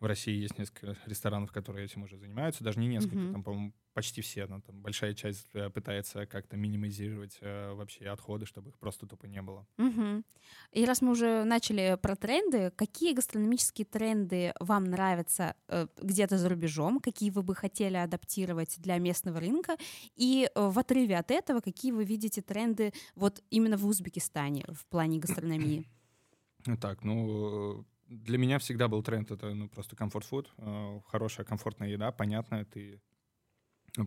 в 0.00 0.06
России 0.06 0.34
есть 0.34 0.58
несколько 0.58 0.96
ресторанов, 1.06 1.52
которые 1.52 1.84
этим 1.84 2.02
уже 2.02 2.16
занимаются, 2.16 2.64
даже 2.64 2.80
не 2.80 2.88
несколько, 2.88 3.16
mm-hmm. 3.16 3.32
там, 3.32 3.44
по-моему, 3.44 3.74
почти 3.92 4.22
все, 4.22 4.46
но 4.46 4.60
там 4.62 4.80
большая 4.80 5.12
часть 5.14 5.48
э, 5.52 5.68
пытается 5.68 6.24
как-то 6.24 6.56
минимизировать 6.56 7.36
э, 7.42 7.74
вообще 7.74 8.06
отходы, 8.06 8.46
чтобы 8.46 8.70
их 8.70 8.78
просто 8.78 9.06
тупо 9.06 9.26
не 9.26 9.42
было. 9.42 9.66
Mm-hmm. 9.76 10.24
И 10.72 10.84
раз 10.86 11.02
мы 11.02 11.10
уже 11.10 11.44
начали 11.44 11.98
про 12.00 12.16
тренды, 12.16 12.72
какие 12.76 13.12
гастрономические 13.12 13.84
тренды 13.84 14.54
вам 14.58 14.84
нравятся 14.84 15.54
э, 15.68 15.86
где-то 16.00 16.38
за 16.38 16.48
рубежом, 16.48 17.00
какие 17.00 17.28
вы 17.30 17.42
бы 17.42 17.54
хотели 17.54 17.96
адаптировать 17.96 18.76
для 18.78 18.96
местного 18.96 19.38
рынка, 19.38 19.76
и 20.16 20.48
э, 20.54 20.68
в 20.68 20.78
отрыве 20.78 21.18
от 21.18 21.30
этого, 21.30 21.60
какие 21.60 21.92
вы 21.92 22.04
видите 22.04 22.40
тренды 22.40 22.94
вот 23.16 23.42
именно 23.50 23.76
в 23.76 23.86
Узбекистане 23.86 24.64
в 24.68 24.86
плане 24.86 25.18
гастрономии? 25.20 25.86
Так, 26.80 27.04
ну 27.04 27.84
для 28.10 28.38
меня 28.38 28.58
всегда 28.58 28.88
был 28.88 29.02
тренд 29.02 29.30
это 29.30 29.54
ну, 29.54 29.68
просто 29.68 29.94
комфорт-фуд, 29.94 30.52
э, 30.58 31.00
хорошая 31.06 31.46
комфортная 31.46 31.88
еда, 31.88 32.10
понятная, 32.10 32.64
ты 32.64 33.00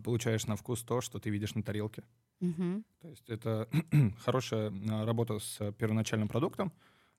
получаешь 0.02 0.46
на 0.46 0.56
вкус 0.56 0.82
то, 0.82 1.00
что 1.00 1.18
ты 1.18 1.30
видишь 1.30 1.54
на 1.54 1.62
тарелке. 1.62 2.04
Mm-hmm. 2.40 2.84
То 3.00 3.08
есть 3.08 3.28
это 3.30 3.68
хорошая 4.18 4.70
э, 4.70 5.04
работа 5.04 5.38
с 5.38 5.72
первоначальным 5.72 6.28
продуктом. 6.28 6.72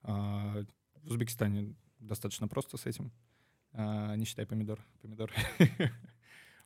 А, 0.03 0.63
в 1.01 1.07
Узбекистане 1.07 1.75
достаточно 1.99 2.47
просто 2.47 2.77
с 2.77 2.85
этим, 2.85 3.11
а, 3.71 4.15
не 4.15 4.25
считай 4.25 4.45
помидор. 4.45 4.79
Помидор. 5.01 5.31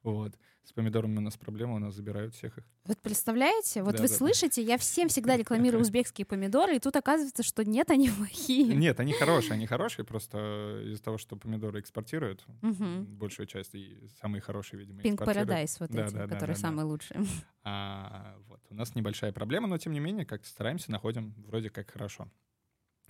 Вот. 0.03 0.33
С 0.63 0.71
помидорами 0.71 1.17
у 1.17 1.21
нас 1.21 1.35
проблема, 1.35 1.75
у 1.75 1.79
нас 1.79 1.95
забирают 1.95 2.35
всех 2.35 2.57
их. 2.57 2.63
Вот 2.85 3.01
представляете? 3.01 3.81
Вот 3.81 3.95
да, 3.95 4.03
вы 4.03 4.07
да. 4.07 4.13
слышите, 4.13 4.61
я 4.61 4.77
всем 4.77 5.09
всегда 5.09 5.35
рекламирую 5.35 5.81
узбекские 5.81 6.25
помидоры, 6.25 6.75
и 6.75 6.79
тут 6.79 6.95
оказывается, 6.95 7.43
что 7.43 7.65
нет, 7.65 7.89
они 7.89 8.09
плохие. 8.17 8.75
Нет, 8.75 8.99
они 8.99 9.13
хорошие, 9.13 9.53
они 9.53 9.65
хорошие, 9.65 10.05
просто 10.05 10.81
из-за 10.85 11.03
того, 11.03 11.17
что 11.17 11.35
помидоры 11.35 11.79
экспортируют, 11.79 12.45
угу. 12.61 13.03
большую 13.07 13.47
часть, 13.47 13.73
и 13.73 14.07
самые 14.21 14.41
хорошие, 14.41 14.79
видимо, 14.79 15.01
Pink 15.01 15.17
Paradise 15.17 15.77
вот 15.79 15.89
да, 15.89 16.05
эти, 16.05 16.13
да, 16.13 16.27
которые 16.27 16.55
да, 16.55 16.61
самые 16.61 16.85
да. 16.85 16.91
лучшие. 16.91 17.19
А, 17.63 18.37
вот. 18.47 18.61
У 18.69 18.75
нас 18.75 18.95
небольшая 18.95 19.33
проблема, 19.33 19.67
но 19.67 19.77
тем 19.77 19.93
не 19.93 19.99
менее, 19.99 20.25
как 20.25 20.45
стараемся, 20.45 20.91
находим 20.91 21.33
вроде 21.45 21.69
как 21.69 21.89
хорошо. 21.91 22.29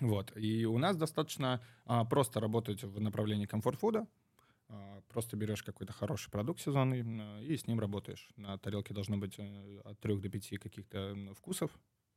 Вот. 0.02 0.32
И 0.36 0.65
у 0.65 0.78
нас 0.78 0.95
достаточно 0.95 1.62
а, 1.86 2.06
просто 2.06 2.39
работать 2.39 2.84
в 2.84 2.99
направлении 2.99 3.45
комфорт-фуда. 3.45 4.08
А, 4.69 5.01
Просто 5.10 5.36
берешь 5.38 5.63
какой-то 5.63 5.93
хороший 5.93 6.29
продукт 6.32 6.62
сезонный 6.62 7.01
и 7.45 7.58
с 7.58 7.67
ним 7.67 7.79
работаешь. 7.79 8.29
На 8.36 8.58
тарелке 8.58 8.93
должно 8.93 9.17
быть 9.17 9.36
э, 9.39 9.82
от 9.84 9.99
трех 9.99 10.21
до 10.21 10.29
пяти 10.29 10.58
каких-то 10.58 11.15
вкусов. 11.36 11.71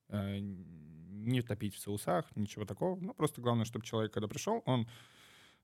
Э, 0.09 0.39
Не 0.41 1.43
топить 1.43 1.75
в 1.75 1.79
соусах, 1.79 2.35
ничего 2.37 2.65
такого. 2.65 2.99
Ну, 3.01 3.15
просто 3.15 3.41
главное, 3.41 3.65
чтобы 3.65 3.85
человек, 3.87 4.13
когда 4.13 4.29
пришел, 4.29 4.63
он 4.67 4.87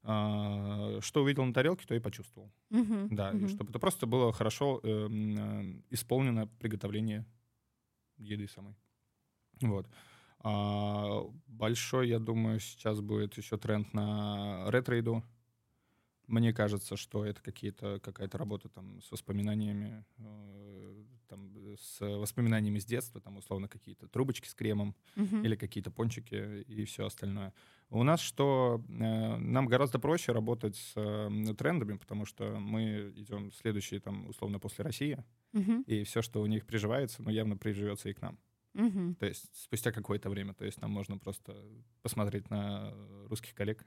а, 0.02 1.00
что 1.00 1.22
увидел 1.22 1.44
на 1.44 1.52
тарелке, 1.54 1.86
то 1.86 1.94
и 1.94 2.00
почувствовал. 2.00 2.52
Мгм, 2.70 3.10
Да, 3.10 3.34
и 3.34 3.46
мгм. 3.46 3.48
чтобы 3.48 3.70
это 3.70 3.78
просто 3.78 4.06
было 4.06 4.32
хорошо 4.32 4.80
эм, 4.84 5.78
э, 5.78 5.82
исполнено 5.90 6.46
приготовление 6.46 7.26
еды 8.18 8.48
самой. 8.48 8.76
Вот. 9.60 9.88
А, 10.40 11.22
большой, 11.46 12.08
я 12.08 12.18
думаю, 12.18 12.60
сейчас 12.60 13.00
будет 13.00 13.36
еще 13.38 13.58
тренд 13.58 13.92
на 13.94 14.70
ретро-еду. 14.70 15.24
Мне 16.28 16.52
кажется, 16.52 16.96
что 16.96 17.24
это 17.24 17.40
какие-то, 17.42 18.00
какая-то 18.00 18.36
работа 18.38 18.68
там 18.68 19.00
с 19.02 19.10
воспоминаниями, 19.10 20.04
э, 20.18 21.04
там, 21.26 21.50
с 21.78 22.00
воспоминаниями 22.00 22.78
с 22.78 22.84
детства, 22.84 23.20
там, 23.20 23.38
условно, 23.38 23.66
какие-то 23.68 24.08
трубочки 24.08 24.46
с 24.46 24.54
кремом, 24.54 24.94
Мгм. 25.16 25.42
или 25.44 25.56
какие-то 25.56 25.90
пончики 25.90 26.62
и 26.62 26.84
все 26.84 27.06
остальное. 27.06 27.54
У 27.90 28.02
нас 28.02 28.20
что, 28.20 28.82
э, 28.88 29.36
нам 29.36 29.66
гораздо 29.66 29.98
проще 29.98 30.32
работать 30.32 30.76
с 30.76 30.92
э, 30.96 31.54
трендами, 31.56 31.96
потому 31.96 32.26
что 32.26 32.58
мы 32.60 33.10
идем 33.16 33.50
следующие, 33.52 33.98
там, 34.00 34.28
условно, 34.28 34.58
после 34.58 34.84
России, 34.84 35.24
Мгм. 35.54 35.82
и 35.86 36.04
все, 36.04 36.20
что 36.22 36.42
у 36.42 36.46
них 36.46 36.66
приживается, 36.66 37.22
ну, 37.22 37.30
явно 37.30 37.56
приживется 37.56 38.10
и 38.10 38.12
к 38.12 38.20
нам. 38.20 38.38
Мгм. 38.74 39.14
То 39.14 39.26
есть 39.26 39.50
спустя 39.56 39.92
какое-то 39.92 40.28
время, 40.28 40.52
то 40.52 40.64
есть 40.66 40.80
нам 40.82 40.90
можно 40.90 41.16
просто 41.18 41.56
посмотреть 42.02 42.50
на 42.50 42.92
русских 43.28 43.54
коллег 43.54 43.86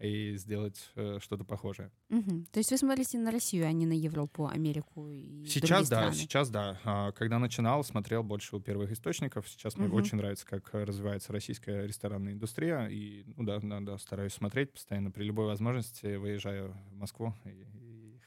и 0.00 0.36
сделать 0.36 0.90
э, 0.96 1.18
что-то 1.20 1.44
похожее. 1.44 1.90
Мгм. 2.08 2.46
То 2.50 2.58
есть 2.58 2.70
вы 2.70 2.78
смотрите 2.78 3.18
на 3.18 3.30
Россию, 3.30 3.66
а 3.66 3.72
не 3.72 3.86
на 3.86 3.92
Европу, 3.92 4.46
Америку 4.46 5.08
и 5.10 5.44
Сейчас 5.46 5.88
да, 5.88 5.96
страны? 5.98 6.14
сейчас 6.14 6.50
да. 6.50 6.80
А, 6.84 7.12
Когда 7.12 7.38
начинал, 7.38 7.84
смотрел 7.84 8.22
больше 8.22 8.56
у 8.56 8.60
первых 8.60 8.92
источников. 8.92 9.48
Сейчас 9.48 9.76
мне 9.76 9.86
Мгм. 9.88 9.96
очень 9.96 10.16
нравится, 10.18 10.46
как 10.46 10.70
развивается 10.72 11.32
российская 11.32 11.86
ресторанная 11.86 12.32
индустрия. 12.32 12.86
И 12.86 13.24
ну 13.36 13.44
да, 13.44 13.58
да, 13.62 13.80
да, 13.80 13.98
стараюсь 13.98 14.32
смотреть 14.32 14.72
постоянно. 14.72 15.10
При 15.10 15.24
любой 15.24 15.46
возможности 15.46 16.16
выезжаю 16.16 16.74
в 16.90 16.94
Москву 16.96 17.34
и 17.44 17.66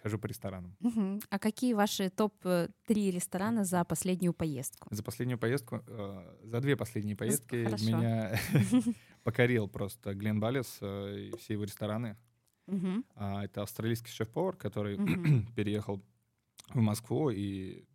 хожу 0.04 0.20
по 0.20 0.28
ресторанам. 0.28 0.76
Мгм. 0.82 1.22
А 1.30 1.40
какие 1.40 1.74
ваши 1.74 2.10
топ-3 2.10 3.12
ресторана 3.12 3.64
за 3.64 3.84
последнюю 3.86 4.34
поездку? 4.34 4.88
За 4.92 5.02
последнюю 5.02 5.40
поездку, 5.40 5.82
э, 5.88 6.38
за 6.44 6.60
две 6.60 6.76
последние 6.76 7.16
поездки 7.16 7.64
хорошо. 7.64 7.86
меня 7.86 8.38
покорил 9.24 9.70
просто 9.70 10.14
Глен 10.14 10.40
Балес 10.40 10.78
э, 10.82 11.30
и 11.32 11.38
все 11.38 11.54
его 11.54 11.64
рестораны. 11.64 12.18
Мгм. 12.68 13.06
А, 13.16 13.46
Это 13.46 13.62
австралийский 13.62 14.12
шеф-повар, 14.12 14.56
который 14.58 14.98
Мгм. 14.98 15.48
переехал 15.56 16.04
в 16.70 16.82
Москву 16.82 17.30
и 17.30 17.86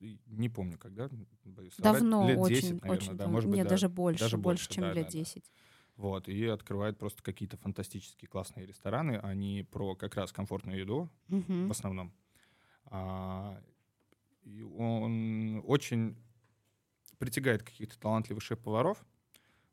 не 0.00 0.48
помню, 0.48 0.78
когда. 0.78 1.08
боюсь 1.44 1.74
соврать, 1.74 1.94
Давно, 1.94 2.28
лет 2.28 2.38
очень, 2.38 2.54
10, 2.54 2.82
наверное, 2.82 2.96
очень 2.98 3.16
да, 3.16 3.28
может 3.28 3.48
быть, 3.50 3.56
Нет, 3.56 3.64
да. 3.64 3.70
даже 3.70 3.88
больше, 3.88 4.20
даже 4.20 4.36
больше, 4.36 4.68
чем 4.68 4.82
да, 4.82 4.92
лет 4.92 5.06
да, 5.06 5.12
да. 5.12 5.18
10. 5.98 6.02
Вот, 6.02 6.28
и 6.28 6.46
открывает 6.46 6.98
просто 6.98 7.22
какие-то 7.22 7.56
фантастические 7.56 8.28
классные 8.28 8.66
рестораны. 8.66 9.18
Они 9.18 9.66
про 9.70 9.94
как 9.96 10.14
раз 10.14 10.32
комфортную 10.32 10.78
еду 10.78 11.10
в 11.28 11.34
Мгм. 11.34 11.70
основном. 11.70 12.12
А, 12.86 13.60
и 14.42 14.62
он 14.62 15.60
очень 15.66 16.16
притягает 17.18 17.62
каких-то 17.62 17.98
талантливых 17.98 18.42
шеф-поваров. 18.42 19.04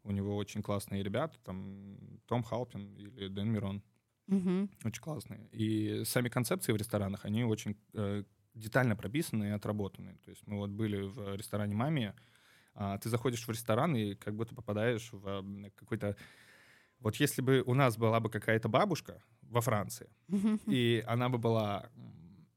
У 0.03 0.11
него 0.11 0.35
очень 0.35 0.61
классные 0.61 1.03
ребята, 1.03 1.37
там 1.43 1.97
Том 2.27 2.43
Халпин 2.43 2.95
или 2.95 3.27
Дэн 3.27 3.49
Мирон. 3.51 3.81
Мгм. 4.27 4.69
Очень 4.83 5.01
классные. 5.01 5.47
И 5.51 6.03
сами 6.05 6.29
концепции 6.29 6.71
в 6.73 6.75
ресторанах, 6.75 7.25
они 7.25 7.43
очень 7.43 7.75
э, 7.93 8.23
детально 8.55 8.95
прописаны 8.95 9.45
и 9.45 9.49
отработаны. 9.49 10.17
То 10.23 10.31
есть 10.31 10.47
мы 10.47 10.57
вот 10.57 10.71
были 10.71 11.01
в 11.01 11.35
ресторане 11.35 11.75
«Мамия», 11.75 12.15
а, 12.75 12.97
ты 12.97 13.09
заходишь 13.09 13.47
в 13.47 13.51
ресторан 13.51 13.95
и 13.95 14.13
как 14.15 14.35
будто 14.35 14.53
попадаешь 14.55 15.09
в 15.11 15.43
какой-то... 15.75 16.15
Вот 16.99 17.15
если 17.17 17.41
бы 17.41 17.63
у 17.65 17.73
нас 17.73 17.97
была 17.97 18.19
бы 18.19 18.29
какая-то 18.29 18.69
бабушка 18.69 19.21
во 19.41 19.61
Франции, 19.61 20.09
и 20.67 21.03
она 21.07 21.29
бы 21.29 21.37
была 21.37 21.89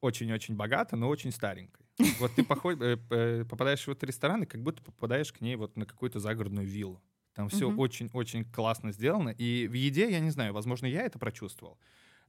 очень-очень 0.00 0.54
богата, 0.54 0.96
но 0.96 1.09
очень 1.09 1.33
старенькой. 1.33 1.85
Вот 2.20 2.33
ты 2.35 2.42
поход- 2.44 2.81
э, 2.81 2.96
п- 2.96 3.44
попадаешь 3.44 3.85
в 3.85 3.90
этот 3.90 4.04
ресторан, 4.04 4.42
и 4.44 4.46
как 4.46 4.62
будто 4.62 4.81
попадаешь 4.83 5.33
к 5.33 5.40
ней 5.40 5.57
вот 5.57 5.76
на 5.76 5.85
какую-то 5.87 6.20
загородную 6.20 6.66
виллу. 6.66 7.02
Там 7.35 7.48
все 7.48 7.68
очень-очень 7.76 8.44
классно 8.44 8.92
сделано. 8.92 9.31
И 9.31 9.66
в 9.66 9.72
еде, 9.72 10.11
я 10.11 10.20
не 10.20 10.31
знаю, 10.31 10.52
возможно, 10.52 10.87
я 10.87 11.02
это 11.02 11.18
прочувствовал. 11.18 11.78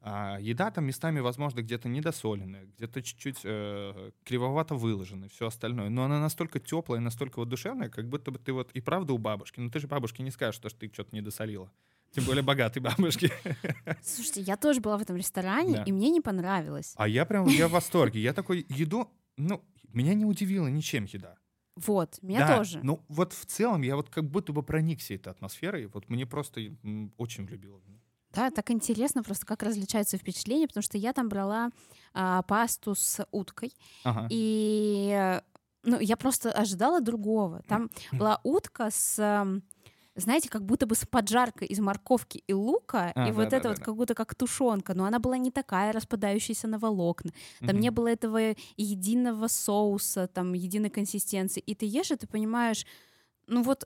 А, 0.01 0.37
еда 0.39 0.71
там 0.71 0.85
местами, 0.85 1.19
возможно, 1.19 1.61
где-то 1.61 1.89
недосоленная, 1.89 2.65
где-то 2.77 3.01
чуть-чуть 3.01 3.39
э, 3.43 4.11
кривовато 4.23 4.75
выложена, 4.75 5.27
все 5.27 5.47
остальное. 5.47 5.89
Но 5.89 6.03
она 6.05 6.19
настолько 6.21 6.59
теплая, 6.59 7.01
настолько 7.01 7.39
вот 7.39 7.49
душевная, 7.49 7.89
как 7.89 8.07
будто 8.07 8.31
бы 8.31 8.39
ты 8.39 8.53
вот 8.53 8.71
и 8.71 8.79
правда 8.81 9.11
у 9.13 9.17
бабушки. 9.17 9.59
Но 9.59 9.69
ты 9.69 9.79
же 9.79 9.87
бабушке 9.87 10.23
не 10.23 10.31
скажешь, 10.31 10.55
что 10.55 10.69
ты 10.69 10.89
что-то 10.93 11.13
недосолила. 11.15 11.69
Тем 12.11 12.23
более 12.23 12.43
богатой 12.43 12.81
бабушки. 12.81 13.31
Слушайте, 14.01 14.41
я 14.41 14.55
тоже 14.57 14.79
была 14.79 14.97
в 14.97 15.01
этом 15.01 15.15
ресторане, 15.17 15.75
Да. 15.77 15.83
и 15.83 15.91
мне 15.91 16.09
не 16.09 16.21
понравилось. 16.21 16.93
А 16.95 17.07
я 17.07 17.25
прям, 17.25 17.45
я 17.47 17.67
в 17.67 17.71
восторге. 17.71 18.21
Я 18.21 18.33
такой, 18.33 18.65
еду, 18.69 19.11
ну, 19.37 19.63
меня 19.93 20.13
не 20.13 20.25
удивила 20.25 20.67
ничем 20.67 21.05
еда. 21.05 21.35
Вот, 21.75 22.19
меня 22.21 22.47
Да, 22.47 22.57
тоже. 22.57 22.79
Ну, 22.83 23.03
вот 23.09 23.33
в 23.33 23.45
целом 23.45 23.81
я 23.83 23.95
вот 23.95 24.09
как 24.09 24.25
будто 24.29 24.53
бы 24.53 24.63
проникся 24.63 25.13
этой 25.13 25.29
атмосферой. 25.29 25.85
Вот 25.87 26.09
мне 26.09 26.25
просто 26.25 26.61
очень 27.17 27.45
влюбило. 27.45 27.77
в. 27.79 27.83
Да, 28.31 28.51
так 28.51 28.69
интересно 28.71 29.23
просто, 29.23 29.45
как 29.45 29.63
различаются 29.63 30.17
впечатления, 30.17 30.67
потому 30.67 30.83
что 30.83 30.97
я 30.97 31.13
там 31.13 31.29
брала 31.29 31.71
а, 32.13 32.43
пасту 32.43 32.93
с 32.95 33.25
уткой, 33.31 33.73
Ага. 34.03 34.29
и 34.29 35.39
ну, 35.83 35.99
я 35.99 36.17
просто 36.17 36.51
ожидала 36.51 37.01
другого. 37.01 37.63
Там 37.67 37.89
была 38.17 38.39
утка 38.43 38.91
с, 38.91 39.15
знаете, 40.15 40.49
как 40.49 40.65
будто 40.65 40.85
бы 40.85 40.95
с 40.95 41.05
поджаркой 41.05 41.67
из 41.69 41.79
морковки 41.79 42.43
и 42.47 42.53
лука, 42.53 43.15
А, 43.15 43.21
и 43.23 43.31
вот 43.31 43.53
это 43.53 43.69
вот 43.69 43.79
да-да-да-да. 43.79 43.85
как 43.85 43.95
будто 43.95 44.15
как 44.15 44.35
тушенка, 44.35 44.93
но 44.93 45.05
она 45.05 45.19
была 45.19 45.37
не 45.37 45.51
такая, 45.51 45.93
распадающаяся 45.93 46.67
на 46.67 46.79
волокна. 46.79 47.31
Там 47.65 47.77
не 47.79 47.89
Мгм. 47.89 47.91
было 47.91 48.07
этого 48.09 48.55
единого 48.77 49.47
соуса, 49.47 50.27
там 50.27 50.53
единой 50.53 50.89
консистенции. 50.89 51.61
И 51.61 51.75
ты 51.75 51.85
ешь, 51.85 52.11
и 52.11 52.15
ты 52.17 52.27
понимаешь, 52.27 52.85
ну 53.47 53.63
вот 53.63 53.85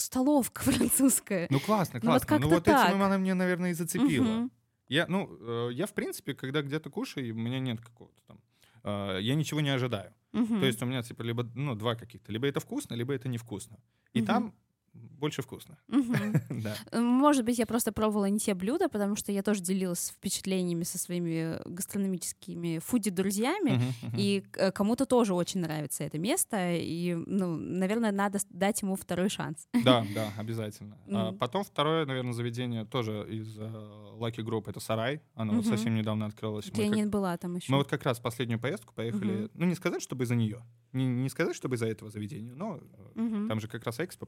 столовка 0.00 0.62
французская. 0.70 1.46
Ну, 1.50 1.60
классно, 1.60 2.00
Ну, 2.02 2.10
вот 2.12 2.24
классно. 2.24 2.36
Ну, 2.38 2.40
как-то 2.42 2.54
вот 2.54 2.64
так. 2.64 2.90
этим 2.90 3.02
она 3.02 3.18
мне, 3.18 3.34
наверное, 3.34 3.70
и 3.70 3.74
зацепила. 3.74 4.24
Мгм. 4.24 4.50
Я, 4.88 5.06
ну, 5.08 5.28
э, 5.40 5.72
я, 5.72 5.86
в 5.86 5.92
принципе, 5.94 6.34
когда 6.34 6.62
где-то 6.62 6.90
кушаю, 6.90 7.34
у 7.34 7.38
меня 7.38 7.60
нет 7.60 7.80
какого-то 7.80 8.20
там... 8.26 8.38
э, 8.84 9.18
я 9.22 9.34
ничего 9.34 9.60
не 9.60 9.70
ожидаю. 9.70 10.12
Мгм. 10.32 10.60
То 10.60 10.66
есть 10.66 10.82
у 10.82 10.86
меня, 10.86 11.02
типа, 11.02 11.22
либо, 11.22 11.44
ну, 11.54 11.74
два 11.74 11.94
каких-то. 11.94 12.32
Либо 12.32 12.46
это 12.46 12.60
вкусно, 12.60 12.94
либо 12.94 13.12
это 13.14 13.28
невкусно. 13.28 13.78
И 14.12 14.18
Мгм. 14.20 14.26
там 14.26 14.54
больше 14.94 15.42
вкусно. 15.42 15.78
Да. 16.50 16.76
Может 17.00 17.44
быть, 17.44 17.58
я 17.58 17.66
просто 17.66 17.92
пробовала 17.92 18.26
не 18.26 18.38
те 18.38 18.54
блюда, 18.54 18.88
потому 18.88 19.16
что 19.16 19.32
я 19.32 19.42
тоже 19.42 19.60
делилась 19.62 20.10
впечатлениями 20.10 20.84
со 20.84 20.98
своими 20.98 21.58
гастрономическими 21.68 22.78
фуди-друзьями. 22.78 23.80
И 24.16 24.44
э, 24.56 24.70
кому-то 24.72 25.06
тоже 25.06 25.34
очень 25.34 25.60
нравится 25.60 26.04
это 26.04 26.18
место, 26.18 26.72
и, 26.74 27.14
ну, 27.14 27.56
наверное, 27.56 28.12
надо 28.12 28.38
дать 28.50 28.82
ему 28.82 28.96
второй 28.96 29.28
шанс. 29.28 29.66
Да, 29.84 30.06
да, 30.14 30.32
обязательно. 30.38 30.96
А 31.08 31.32
потом 31.32 31.64
второе, 31.64 32.06
наверное, 32.06 32.32
заведение 32.32 32.84
тоже 32.84 33.26
из 33.28 33.58
э, 33.58 33.62
Lucky 33.62 34.44
Group, 34.44 34.64
это 34.70 34.78
Сарай. 34.80 35.20
Оно 35.34 35.54
вот 35.54 35.66
совсем 35.66 35.94
недавно 35.94 36.26
открылось. 36.26 36.70
Я 36.74 36.86
как- 36.88 36.96
не 36.96 37.06
была 37.06 37.36
там 37.36 37.56
еще. 37.56 37.70
Мы 37.72 37.78
вот 37.78 37.88
как 37.88 38.04
раз 38.04 38.20
последнюю 38.20 38.60
поездку 38.60 38.94
поехали, 38.94 39.48
ну 39.54 39.66
не 39.66 39.74
сказать, 39.74 40.02
чтобы 40.02 40.24
из-за 40.24 40.34
нее, 40.36 40.62
не, 40.92 41.06
не 41.06 41.28
сказать, 41.28 41.56
чтобы 41.56 41.76
из-за 41.76 41.86
этого 41.86 42.10
заведения, 42.10 42.54
но 42.54 42.78
э, 43.16 43.46
там 43.48 43.60
же 43.60 43.66
как 43.68 43.84
раз 43.84 43.98
экспо 44.00 44.26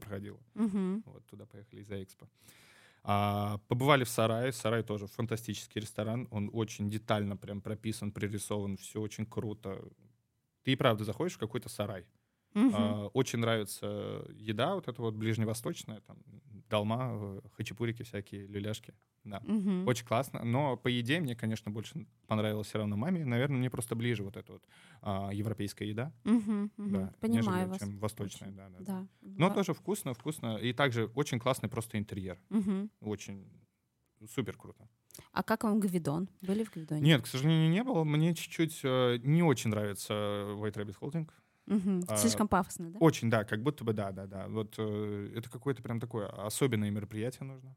проходило. 0.55 1.01
Вот 1.05 1.25
туда 1.25 1.45
поехали 1.45 1.81
из-за 1.81 2.03
экспо. 2.03 2.27
А, 3.03 3.59
побывали 3.67 4.03
в 4.03 4.09
Сарае. 4.09 4.51
Сарай 4.51 4.83
тоже 4.83 5.07
фантастический 5.07 5.81
ресторан. 5.81 6.27
Он 6.31 6.49
очень 6.53 6.89
детально 6.89 7.37
прям 7.37 7.61
прописан, 7.61 8.11
пририсован, 8.11 8.77
все 8.77 8.99
очень 8.99 9.25
круто. 9.25 9.79
Ты 10.63 10.71
и 10.71 10.75
правда 10.75 11.03
заходишь 11.03 11.35
в 11.35 11.39
какой-то 11.39 11.69
сарай. 11.69 12.05
А, 12.55 13.07
очень 13.13 13.39
нравится 13.39 14.25
еда 14.33 14.75
вот 14.75 14.87
эта 14.87 15.01
вот 15.01 15.13
ближневосточная, 15.13 15.99
там 16.01 16.17
долма, 16.69 17.09
э, 17.11 17.41
хачапурики 17.55 18.03
всякие, 18.03 18.47
люляшки. 18.47 18.93
Да. 19.25 19.41
Очень 19.85 20.05
классно. 20.05 20.43
Но 20.43 20.77
по 20.77 20.87
еде 20.87 21.19
мне, 21.19 21.35
конечно, 21.35 21.71
больше 21.71 22.05
понравилось 22.27 22.67
все 22.67 22.77
равно 22.77 22.95
маме. 22.95 23.25
Наверное, 23.25 23.57
мне 23.57 23.69
просто 23.69 23.95
ближе 23.95 24.23
вот 24.23 24.37
эта 24.37 24.53
вот 24.53 24.63
а, 25.01 25.31
европейская 25.33 25.87
еда. 25.89 26.13
Да, 26.23 27.13
Понимаю 27.19 27.33
нежели 27.57 27.65
вас. 27.69 27.79
чем 27.79 27.97
восточная. 27.99 28.51
Да, 28.51 28.69
да, 28.69 28.77
да. 28.79 28.85
Да. 28.85 29.07
Но 29.21 29.49
Ва- 29.49 29.55
тоже 29.55 29.73
вкусно, 29.73 30.13
вкусно. 30.13 30.57
И 30.57 30.73
также 30.73 31.05
очень 31.15 31.39
классный 31.39 31.67
просто 31.69 31.97
интерьер. 31.97 32.39
Мгм. 32.49 32.89
Очень 33.01 33.47
супер 34.29 34.55
круто. 34.57 34.87
А 35.31 35.43
как 35.43 35.63
вам 35.63 35.79
Гвидон? 35.79 36.29
Были 36.41 36.63
в 36.63 36.71
Гвидоне? 36.73 37.01
Нет, 37.01 37.21
к 37.23 37.27
сожалению, 37.27 37.69
не 37.69 37.83
было. 37.83 38.03
Мне 38.03 38.33
чуть-чуть 38.35 38.81
э, 38.83 39.17
не 39.23 39.43
очень 39.43 39.69
нравится 39.69 40.13
White 40.13 40.73
Rabbit 40.75 40.97
Holding. 40.99 41.29
Мгм. 41.67 42.03
А, 42.07 42.17
Слишком 42.17 42.47
пафосно, 42.47 42.91
да? 42.91 42.99
Очень, 42.99 43.29
да, 43.29 43.43
как 43.43 43.63
будто 43.63 43.83
бы 43.83 43.93
да, 43.93 44.11
да, 44.11 44.27
да. 44.27 44.47
Вот 44.47 44.75
э, 44.77 45.31
это 45.35 45.49
какое-то 45.49 45.81
прям 45.81 45.99
такое 45.99 46.27
особенное 46.27 46.91
мероприятие 46.91 47.47
нужно, 47.47 47.75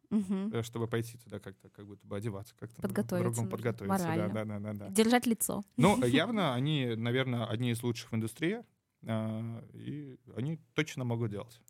э, 0.52 0.62
чтобы 0.62 0.88
пойти 0.88 1.16
туда 1.18 1.38
как-то, 1.38 1.70
как 1.70 1.86
будто 1.86 2.06
бы 2.06 2.16
одеваться 2.16 2.54
как-то. 2.58 2.82
Подготовиться 2.82 3.16
по-другому 3.16 3.42
нужно, 3.44 3.56
подготовиться, 3.56 3.98
да, 3.98 4.14
морально. 4.14 4.34
да, 4.34 4.44
да, 4.44 4.58
да, 4.58 4.72
да. 4.74 4.88
Держать 4.90 5.26
лицо. 5.26 5.62
Ну, 5.76 5.96
явно 6.04 6.54
они, 6.54 6.94
наверное, 6.96 7.46
одни 7.46 7.70
из 7.70 7.82
лучших 7.82 8.12
в 8.12 8.16
индустрии, 8.16 8.62
а, 9.06 9.64
и 9.72 10.18
они 10.36 10.58
точно 10.74 11.04
могут 11.04 11.30
делать. 11.30 11.60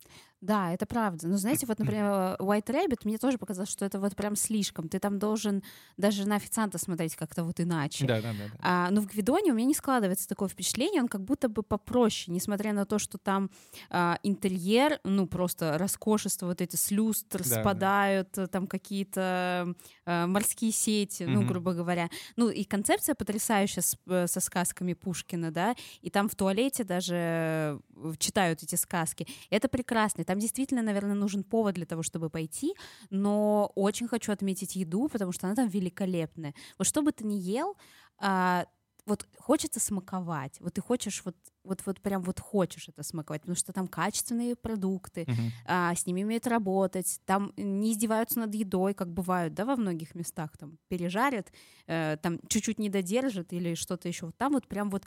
Да, 0.41 0.73
это 0.73 0.87
правда. 0.87 1.27
Но 1.27 1.37
знаете, 1.37 1.67
вот, 1.67 1.79
например, 1.81 2.05
White 2.39 2.67
Rabbit, 2.67 3.01
мне 3.05 3.19
тоже 3.19 3.39
показалось, 3.39 3.71
что 3.71 3.85
это 3.85 3.99
вот 3.99 4.15
прям 4.15 4.37
слишком. 4.37 4.89
Ты 4.89 5.01
там 5.01 5.19
должен 5.19 5.65
даже 5.97 6.29
на 6.29 6.37
официанта 6.37 6.79
смотреть 6.79 7.17
как-то 7.17 7.43
вот 7.43 7.59
иначе. 7.59 8.07
Да, 8.07 8.23
да, 8.23 8.33
да. 8.33 8.45
да. 8.53 8.59
А, 8.61 8.91
но 8.91 9.01
в 9.01 9.07
Гвидоне 9.07 9.51
у 9.51 9.55
меня 9.57 9.67
не 9.67 9.75
складывается 9.75 10.29
такое 10.29 10.49
впечатление, 10.49 11.03
он 11.03 11.09
как 11.09 11.25
будто 11.25 11.49
бы 11.49 11.65
попроще, 11.65 12.33
несмотря 12.33 12.73
на 12.73 12.87
то, 12.87 13.01
что 13.01 13.19
там 13.19 13.51
а, 13.91 14.19
интерьер, 14.23 15.01
ну 15.03 15.27
просто 15.27 15.77
роскошество, 15.77 16.47
вот 16.47 16.61
эти 16.61 16.77
с 16.77 16.93
люстр 16.93 17.43
Да, 17.43 17.49
да. 17.57 17.61
спадают, 17.61 18.39
э, 18.39 18.47
там 18.47 18.69
какие-то 18.69 19.75
а, 20.07 20.27
морские 20.29 20.71
сети, 20.71 21.25
ну, 21.25 21.41
Мгм. 21.41 21.49
грубо 21.49 21.73
говоря. 21.73 22.11
Ну 22.37 22.49
и 22.49 22.63
концепция 22.63 23.15
потрясающая 23.17 23.83
с- 23.83 23.99
э, 24.07 24.27
со 24.29 24.39
сказками 24.41 24.93
Пушкина, 24.95 25.51
да, 25.51 25.75
и 26.01 26.11
там 26.11 26.29
в 26.29 26.37
туалете 26.37 26.85
даже 26.85 27.15
э, 27.17 27.79
читают 28.19 28.63
эти 28.63 28.77
сказки. 28.77 29.27
Это 29.51 29.67
прекрасно. 29.69 30.25
Там 30.29 30.39
действительно, 30.39 30.83
наверное, 30.83 31.15
нужен 31.15 31.43
повод 31.43 31.75
для 31.75 31.87
того, 31.87 32.03
чтобы 32.03 32.29
пойти, 32.31 32.75
но 33.11 33.73
очень 33.75 34.09
хочу 34.09 34.33
отметить 34.33 34.77
еду, 34.77 35.09
потому 35.09 35.33
что 35.33 35.47
она 35.47 35.57
там 35.57 35.69
великолепная. 35.69 36.55
Вот 36.79 36.87
что 36.87 37.03
бы 37.03 37.13
ты 37.13 37.25
ни 37.25 37.35
ел, 37.35 37.77
а, 38.19 38.67
вот 39.07 39.27
хочется 39.39 39.81
смаковать. 39.81 40.61
Вот 40.61 40.75
ты 40.75 40.83
хочешь 40.83 41.23
вот 41.25 41.37
вот, 41.65 41.83
вот 41.87 42.01
прям 42.03 42.23
вот 42.23 42.41
хочешь 42.41 42.89
это 42.89 43.03
смаковать, 43.03 43.43
потому 43.43 43.57
что 43.57 43.73
там 43.73 43.89
качественные 43.89 44.55
продукты, 44.57 45.27
Мгм. 45.27 45.53
а, 45.67 45.95
с 45.95 46.07
ними 46.07 46.25
умеют 46.25 46.47
работать, 46.47 47.21
там 47.27 47.53
не 47.57 47.93
издеваются 47.93 48.39
над 48.41 48.55
едой, 48.55 48.95
как 48.95 49.09
бывают, 49.13 49.55
да, 49.55 49.65
во 49.65 49.77
многих 49.77 50.15
местах, 50.15 50.57
там 50.59 50.79
пережарят, 50.89 51.53
э, 51.87 52.17
там 52.23 52.39
чуть-чуть 52.49 52.79
не 52.79 52.91
додержат 52.91 53.53
или 53.55 53.75
что-то 53.75 54.09
еще. 54.09 54.27
Вот 54.27 54.37
там 54.39 54.53
вот 54.53 54.67
прям 54.69 54.91
вот 54.91 55.05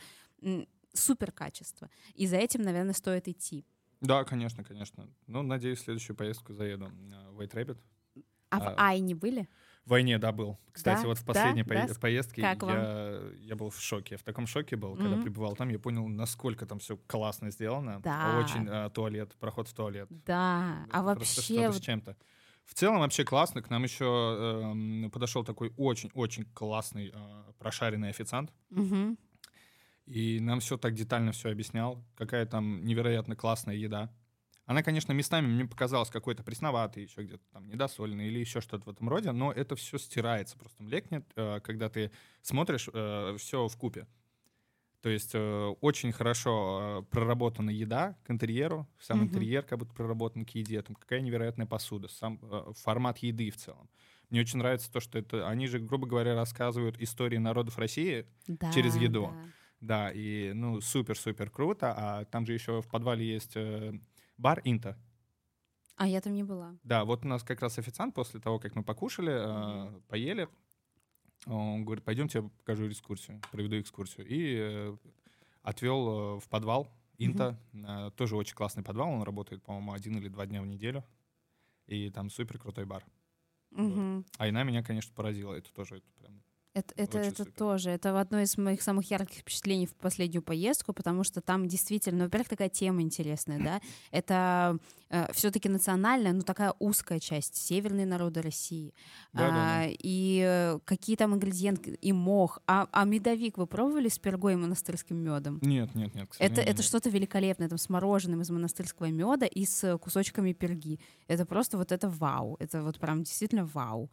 супер 0.94 1.32
качество. 1.32 1.90
И 2.16 2.28
за 2.28 2.38
этим, 2.38 2.64
наверное, 2.64 2.94
стоит 2.94 3.28
идти. 3.28 3.66
Да, 4.02 4.24
конечно, 4.24 4.64
конечно. 4.64 5.08
Ну, 5.28 5.44
надеюсь, 5.44 5.80
в 5.80 5.84
следующую 5.84 6.16
поездку 6.16 6.54
заеду 6.54 6.92
а, 7.14 7.32
в 7.32 7.40
White 7.40 7.54
Rabbit. 7.54 7.78
А, 8.50 8.60
в 8.60 8.68
А, 8.68 8.76
Айне 8.90 9.16
были? 9.16 9.48
В 9.86 9.92
войне, 9.92 10.18
да, 10.20 10.32
был. 10.32 10.60
Кстати, 10.72 11.02
Да? 11.04 11.08
вот 11.08 11.18
в 11.18 11.22
Да? 11.26 11.34
последней 11.34 11.64
Да? 11.64 11.86
пое- 11.86 12.00
поездке 12.00 12.42
Как 12.42 12.62
вам? 12.64 12.74
я, 12.76 13.22
я 13.40 13.56
был 13.56 13.70
в 13.70 13.80
шоке. 13.80 14.18
В 14.18 14.24
таком 14.24 14.46
шоке 14.48 14.76
был, 14.76 14.96
когда 14.96 15.12
Мгм. 15.16 15.24
пребывал 15.24 15.56
там, 15.56 15.70
я 15.70 15.80
понял, 15.80 16.08
насколько 16.08 16.66
там 16.66 16.80
все 16.80 16.98
классно 17.08 17.50
сделано. 17.52 18.00
Да. 18.02 18.40
Очень 18.44 18.68
а, 18.70 18.90
туалет, 18.90 19.36
проход 19.40 19.68
в 19.68 19.74
туалет. 19.74 20.08
Да. 20.10 20.86
А 20.92 21.02
Просто 21.04 21.20
вообще 21.42 21.42
что-то 21.42 21.74
с 21.74 21.80
чем-то. 21.82 22.18
В 22.66 22.74
целом 22.76 23.00
вообще 23.00 23.24
классно. 23.24 23.62
К 23.62 23.70
нам 23.70 23.84
еще 23.84 24.06
эм, 24.06 25.10
подошел 25.12 25.44
такой 25.44 25.74
очень-очень 25.78 26.46
классный 26.54 27.12
а, 27.14 27.52
прошаренный 27.58 28.10
официант. 28.10 28.52
Мгм. 28.70 29.18
И 30.12 30.40
нам 30.40 30.60
все 30.60 30.78
так 30.78 30.94
детально 30.94 31.32
все 31.32 31.50
объяснял, 31.52 32.06
какая 32.16 32.46
там 32.46 32.84
невероятно 32.84 33.36
классная 33.36 33.76
еда. 33.76 34.14
Она, 34.66 34.84
конечно, 34.84 35.12
местами 35.14 35.48
мне 35.48 35.66
показалась 35.66 36.10
какой-то 36.10 36.44
пресноватой, 36.44 37.04
еще 37.04 37.24
где-то 37.24 37.44
там 37.52 37.68
недосоленной 37.68 38.28
или 38.28 38.40
еще 38.40 38.62
что-то 38.62 38.86
в 38.86 38.90
этом 38.90 39.10
роде, 39.10 39.32
но 39.32 39.52
это 39.52 39.76
все 39.76 39.98
стирается, 39.98 40.58
просто 40.58 40.84
млекнет, 40.84 41.26
э, 41.36 41.60
когда 41.62 41.90
ты 41.90 42.12
смотришь 42.42 42.88
все 43.40 43.68
в 43.68 43.78
купе. 43.78 44.08
То 45.02 45.10
есть 45.10 45.32
э, 45.34 45.40
очень 45.82 46.12
хорошо 46.12 47.02
э, 47.02 47.10
проработана 47.10 47.72
еда 47.72 48.20
к 48.24 48.30
интерьеру, 48.30 48.88
сам 49.00 49.24
Мгм. 49.24 49.24
интерьер 49.24 49.64
как 49.64 49.80
будто 49.80 49.94
проработан 49.96 50.46
к 50.46 50.52
еде, 50.52 50.80
там 50.84 50.96
какая 50.96 51.22
невероятная 51.22 51.66
посуда, 51.66 52.08
сам 52.08 52.40
э, 52.44 52.72
формат 52.76 53.18
еды 53.20 53.50
в 53.50 53.58
целом. 53.58 53.90
Мне 54.30 54.42
очень 54.42 54.60
нравится 54.60 54.92
то, 54.92 55.00
что 55.00 55.18
это, 55.18 55.48
они 55.50 55.66
же, 55.66 55.80
грубо 55.80 56.06
говоря, 56.06 56.36
рассказывают 56.36 57.00
истории 57.02 57.38
народов 57.38 57.80
России, 57.80 58.28
через 58.70 58.96
Да, 58.96 58.96
еду. 58.96 59.36
да. 59.36 59.52
Да, 59.82 60.12
и 60.12 60.54
ну 60.54 60.80
супер-супер 60.80 61.50
круто. 61.50 61.94
А 61.96 62.26
там 62.26 62.46
же 62.46 62.54
еще 62.54 62.82
в 62.82 62.88
подвале 62.88 63.26
есть 63.26 63.56
э, 63.56 64.00
бар 64.38 64.62
Инта. 64.64 64.98
А 65.98 66.08
я 66.08 66.22
там 66.22 66.34
не 66.34 66.44
была. 66.44 66.76
Да, 66.84 67.04
вот 67.04 67.26
у 67.26 67.28
нас 67.28 67.44
как 67.44 67.62
раз 67.62 67.78
официант 67.78 68.16
после 68.16 68.40
того, 68.40 68.60
как 68.60 68.76
мы 68.76 68.84
покушали, 68.84 69.34
э, 69.34 70.02
поели, 70.08 70.48
он 71.48 71.84
говорит, 71.84 72.04
пойдемте 72.04 72.40
я 72.40 72.50
покажу 72.60 72.88
экскурсию, 72.88 73.42
проведу 73.52 73.80
экскурсию. 73.80 74.28
И 74.28 74.56
э, 74.60 74.98
отвел 75.64 76.40
в 76.40 76.48
подвал 76.50 76.88
Инта. 77.18 77.60
Э, 77.74 78.12
тоже 78.16 78.36
очень 78.36 78.56
классный 78.56 78.84
подвал, 78.84 79.10
он 79.10 79.24
работает, 79.24 79.64
по-моему, 79.64 79.94
один 79.94 80.18
или 80.18 80.28
два 80.28 80.46
дня 80.46 80.62
в 80.62 80.68
неделю. 80.68 81.04
И 81.88 82.10
там 82.12 82.30
супер 82.30 82.60
крутой 82.60 82.86
бар. 82.86 83.04
Мгм. 83.72 84.26
А 84.38 84.48
она 84.48 84.64
меня, 84.64 84.84
конечно, 84.84 85.14
поразила. 85.16 85.54
Это 85.54 85.74
тоже 85.74 85.98
это 85.98 86.12
прям 86.20 86.42
Это, 86.74 86.94
это, 86.96 87.18
Очень 87.20 87.30
это 87.30 87.44
супер. 87.44 87.52
тоже. 87.58 87.90
Это 87.90 88.18
одно 88.18 88.40
из 88.40 88.58
моих 88.58 88.82
самых 88.82 89.12
ярких 89.12 89.40
впечатлений 89.40 89.88
в 89.88 89.94
последнюю 89.94 90.42
поездку, 90.42 90.94
потому 90.94 91.26
что 91.26 91.42
там 91.42 91.68
действительно, 91.68 92.20
ну, 92.20 92.24
во-первых, 92.26 92.48
такая 92.48 92.70
тема 92.70 93.02
интересная, 93.02 93.60
да. 93.60 93.82
Это 94.12 94.78
все-таки 95.34 95.68
национальная, 95.68 96.32
ну, 96.32 96.42
такая 96.42 96.74
узкая 96.80 97.20
часть, 97.20 97.58
северные 97.58 98.06
народы 98.06 98.42
России. 98.42 98.94
Да, 99.34 99.40
да, 99.40 99.48
да. 99.50 99.80
А, 99.82 99.88
И 99.90 100.42
э, 100.46 100.80
какие 100.86 101.18
там 101.18 101.36
ингредиенты, 101.36 101.92
и 102.02 102.14
мох. 102.14 102.60
А, 102.68 102.88
а 102.94 103.04
медовик 103.04 103.58
вы 103.58 103.68
пробовали 103.68 104.08
с 104.08 104.18
пергой 104.18 104.54
и 104.54 104.56
монастырским 104.56 105.18
медом? 105.18 105.60
Нет, 105.62 105.94
нет, 105.96 106.16
нет. 106.16 106.24
Это, 106.24 106.34
сожалению, 106.36 106.64
это 106.64 106.78
нет. 106.78 106.86
что-то 106.86 107.10
великолепное, 107.10 107.68
там 107.68 107.78
с 107.78 107.90
мороженым 107.90 108.42
из 108.42 108.50
монастырского 108.50 109.08
меда 109.08 109.46
и 109.46 109.66
с 109.66 109.98
кусочками 109.98 110.54
перги. 110.54 111.02
Это 111.28 111.46
просто 111.46 111.78
вот 111.78 111.92
это 111.92 112.08
вау. 112.08 112.56
Это 112.60 112.82
вот 112.82 112.98
прям 112.98 113.24
действительно 113.24 113.66
вау. 113.66 114.10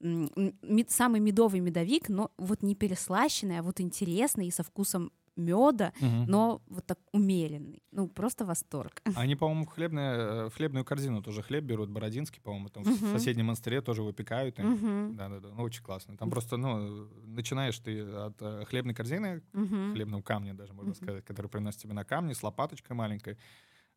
Мед- 0.00 0.90
самый 0.90 1.20
медовый 1.20 1.60
медовик, 1.60 2.08
но 2.08 2.30
вот 2.38 2.62
не 2.62 2.74
переслащенный, 2.74 3.58
а 3.58 3.62
вот 3.62 3.80
интересный 3.80 4.46
и 4.46 4.50
со 4.50 4.62
вкусом 4.62 5.10
меда, 5.36 5.92
Мгм. 6.00 6.24
но 6.30 6.62
вот 6.68 6.86
так 6.86 6.98
умеренный. 7.12 7.82
Ну, 7.92 8.08
просто 8.08 8.46
восторг. 8.46 9.02
Они, 9.14 9.36
по-моему, 9.36 9.66
в, 9.66 9.68
хлебное, 9.68 10.48
в 10.48 10.54
хлебную 10.54 10.82
корзину 10.84 11.22
тоже 11.22 11.42
хлеб 11.42 11.62
берут, 11.64 11.90
бородинский, 11.90 12.40
по-моему, 12.40 12.70
там 12.70 12.84
в 12.84 12.88
Мгм. 12.88 13.12
соседнем 13.12 13.46
монастыре 13.46 13.82
тоже 13.82 14.02
выпекают. 14.02 14.56
Мгм. 14.58 15.14
Да-да-да, 15.16 15.48
ну 15.54 15.62
очень 15.62 15.82
классно. 15.82 16.16
Там 16.16 16.30
просто, 16.30 16.56
ну, 16.56 17.08
начинаешь 17.26 17.78
ты 17.78 18.00
от 18.00 18.36
э, 18.40 18.64
хлебной 18.64 18.94
корзины, 18.94 19.42
Мгм. 19.52 19.92
хлебного 19.92 20.22
камня 20.22 20.54
даже, 20.54 20.72
можно 20.72 20.92
Мгм. 20.92 21.02
сказать, 21.02 21.24
который 21.26 21.48
приносит 21.48 21.80
тебе 21.82 21.92
на 21.92 22.04
камне 22.04 22.34
с 22.34 22.42
лопаточкой 22.42 22.96
маленькой. 22.96 23.36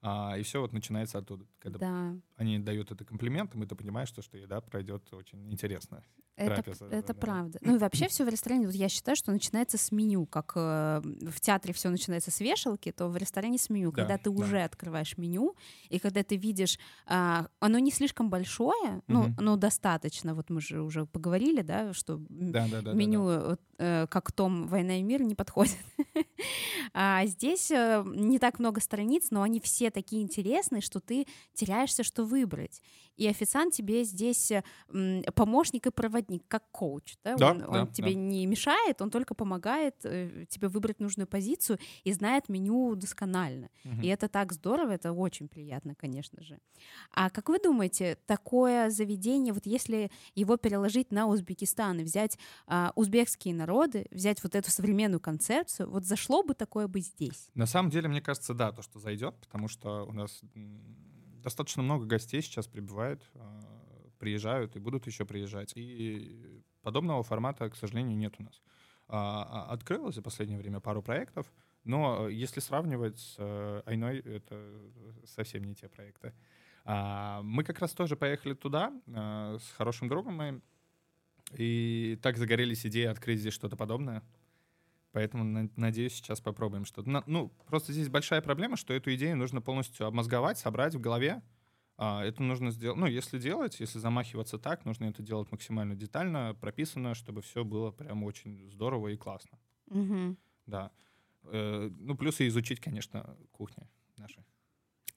А, 0.02 0.38
и 0.38 0.44
все 0.44 0.62
вот 0.62 0.72
начинается 0.74 1.18
оттуда. 1.18 1.46
Когда 1.60 1.80
Да, 1.80 2.14
они 2.38 2.60
дают 2.60 2.92
это 2.92 3.04
комплиментом, 3.04 3.64
и 3.64 3.68
ты 3.68 3.76
понимаешь, 3.76 4.10
что, 4.10 4.22
что 4.22 4.38
еда 4.38 4.62
пройдет 4.62 5.14
очень 5.14 5.52
интересно. 5.52 6.04
это, 6.38 6.64
Трапеза, 6.64 6.86
это 6.86 7.14
да-да-да. 7.14 7.14
правда. 7.14 7.60
Ну 7.62 7.76
и 7.76 7.78
вообще 7.80 8.08
все 8.08 8.24
в 8.24 8.30
ресторане, 8.30 8.66
вот 8.66 8.76
я 8.76 8.88
считаю, 8.88 9.18
что 9.18 9.32
начинается 9.34 9.78
с 9.78 9.92
меню. 9.92 10.26
Как 10.26 10.54
э, 10.56 11.02
в 11.04 11.42
театре 11.42 11.74
все 11.74 11.90
начинается 11.90 12.32
с 12.32 12.40
вешалки, 12.40 12.94
то 12.94 13.10
в 13.10 13.18
ресторане 13.18 13.58
с 13.58 13.70
меню. 13.70 13.92
Да, 13.92 13.96
когда 13.98 14.18
ты 14.18 14.32
да. 14.32 14.32
уже 14.32 14.62
открываешь 14.62 15.18
меню, 15.18 15.56
и 15.90 16.00
когда 16.00 16.24
ты 16.24 16.38
видишь, 16.38 16.80
а, 17.06 17.48
оно 17.60 17.78
не 17.80 17.92
слишком 17.92 18.30
большое, 18.30 19.02
ну, 19.08 19.24
Мгм. 19.24 19.36
ну 19.38 19.58
достаточно. 19.58 20.34
Вот 20.34 20.50
мы 20.50 20.62
же 20.62 20.82
уже 20.82 21.06
поговорили, 21.06 21.62
да, 21.62 21.92
что 21.94 22.14
м, 22.14 22.54
Да-да-да. 22.54 22.94
меню, 22.94 23.24
вот, 23.24 23.62
э, 23.78 24.08
как 24.10 24.32
том 24.32 24.68
«Война 24.68 24.98
и 25.00 25.04
мир» 25.04 25.24
не 25.24 25.36
подходит. 25.36 25.78
А 26.94 27.26
здесь 27.26 27.70
э, 27.72 28.04
не 28.06 28.40
так 28.40 28.60
много 28.60 28.82
страниц, 28.82 29.28
но 29.32 29.42
они 29.42 29.60
все 29.60 29.89
такие 29.92 30.22
интересные, 30.22 30.82
что 30.82 31.00
ты 31.00 31.26
теряешься, 31.54 32.04
что 32.04 32.24
выбрать. 32.26 32.82
И 33.20 33.28
официант 33.28 33.74
тебе 33.74 34.06
здесь 34.06 34.52
э, 34.52 34.64
помощник 35.36 35.88
и 35.88 35.92
проводник, 35.92 36.44
как 36.48 36.64
коуч. 36.72 37.18
Да? 37.24 37.36
Да, 37.36 37.52
он 37.52 37.58
да, 37.60 37.82
он 37.82 37.88
тебе 37.92 38.14
да. 38.14 38.20
не 38.20 38.46
мешает, 38.46 39.02
он 39.02 39.10
только 39.10 39.36
помогает 39.36 39.96
э, 40.06 40.46
тебе 40.48 40.70
выбрать 40.70 41.02
нужную 41.02 41.28
позицию 41.28 41.80
и 42.06 42.14
знает 42.14 42.48
меню 42.48 42.96
досконально. 42.96 43.70
Мгм. 43.84 44.02
И 44.02 44.08
это 44.08 44.30
так 44.30 44.54
здорово, 44.54 44.92
это 44.92 45.12
очень 45.12 45.50
приятно, 45.50 45.96
конечно 45.96 46.42
же. 46.42 46.60
А 47.12 47.30
как 47.30 47.50
вы 47.50 47.60
думаете, 47.60 48.18
такое 48.26 48.90
заведение, 48.90 49.54
вот 49.54 49.66
если 49.66 50.12
его 50.34 50.56
переложить 50.56 51.12
на 51.12 51.28
Узбекистан 51.28 52.00
и 52.00 52.04
взять 52.04 52.40
а, 52.68 52.94
узбекские 52.96 53.54
народы, 53.54 54.06
взять 54.12 54.42
вот 54.44 54.56
эту 54.56 54.72
современную 54.72 55.20
концепцию, 55.20 55.90
вот 55.90 56.06
зашло 56.06 56.42
бы 56.42 56.54
такое 56.54 56.88
бы 56.88 57.02
здесь? 57.02 57.50
На 57.54 57.66
самом 57.66 57.90
деле, 57.90 58.08
мне 58.08 58.22
кажется, 58.22 58.54
да, 58.54 58.72
то, 58.72 58.82
что 58.82 59.00
зайдет, 59.00 59.36
потому 59.42 59.68
что 59.68 60.06
у 60.06 60.14
нас 60.14 60.42
достаточно 61.42 61.84
много 61.84 62.06
гостей 62.06 62.42
сейчас 62.42 62.68
прибывают, 62.68 63.22
а, 63.36 63.62
приезжают 64.20 64.76
и 64.76 64.80
будут 64.80 65.08
еще 65.08 65.26
приезжать. 65.26 65.74
И 65.76 66.64
подобного 66.82 67.24
формата, 67.24 67.70
к 67.70 67.76
сожалению, 67.76 68.18
нет 68.18 68.36
у 68.40 68.44
нас. 68.44 68.62
А, 69.08 69.68
а, 69.70 69.74
Открылось 69.74 70.16
за 70.16 70.22
последнее 70.22 70.60
время 70.60 70.80
пару 70.80 71.02
проектов, 71.02 71.52
но 71.84 72.28
э, 72.28 72.34
если 72.34 72.60
сравнивать 72.60 73.20
с 73.20 73.36
э, 73.40 73.82
Айной, 73.86 74.20
это 74.20 74.72
совсем 75.26 75.64
не 75.64 75.76
те 75.76 75.88
проекты. 75.88 76.34
Мы 76.86 77.64
как 77.64 77.80
раз 77.80 77.92
тоже 77.92 78.16
поехали 78.16 78.56
туда 78.56 78.92
с 79.06 79.72
хорошим 79.78 80.08
другом 80.08 80.36
моим, 80.36 80.64
и 81.54 82.18
так 82.24 82.38
загорелись 82.38 82.84
идеей 82.86 83.08
открыть 83.08 83.42
здесь 83.42 83.54
что-то 83.54 83.76
подобное. 83.76 84.24
Поэтому, 85.12 85.70
надеюсь, 85.76 86.14
сейчас 86.14 86.40
попробуем 86.40 86.86
что-то. 86.86 87.24
Ну, 87.26 87.50
просто 87.68 87.94
здесь 87.94 88.10
большая 88.10 88.42
проблема, 88.42 88.78
что 88.78 88.94
эту 88.94 89.14
идею 89.16 89.38
нужно 89.38 89.62
полностью 89.62 90.06
обмозговать, 90.06 90.60
собрать 90.60 90.94
в 90.94 91.00
голове. 91.00 91.42
А, 91.98 92.24
это 92.24 92.44
нужно 92.44 92.72
сделать, 92.72 92.98
ну, 92.98 93.08
если 93.08 93.40
делать, 93.40 93.80
если 93.80 94.00
замахиваться 94.00 94.58
так, 94.58 94.86
нужно 94.86 95.06
это 95.06 95.22
делать 95.22 95.52
максимально 95.52 95.96
детально, 95.96 96.56
прописано, 96.62 97.14
чтобы 97.14 97.42
все 97.42 97.66
было 97.66 97.92
прям 97.92 98.24
очень 98.24 98.70
здорово 98.70 99.10
и 99.10 99.18
классно. 99.18 99.60
Угу. 99.88 100.38
Да. 100.68 100.92
Э, 101.44 101.90
ну, 102.00 102.16
плюс 102.16 102.40
и 102.40 102.48
изучить, 102.48 102.80
конечно, 102.80 103.36
наши. 103.52 103.90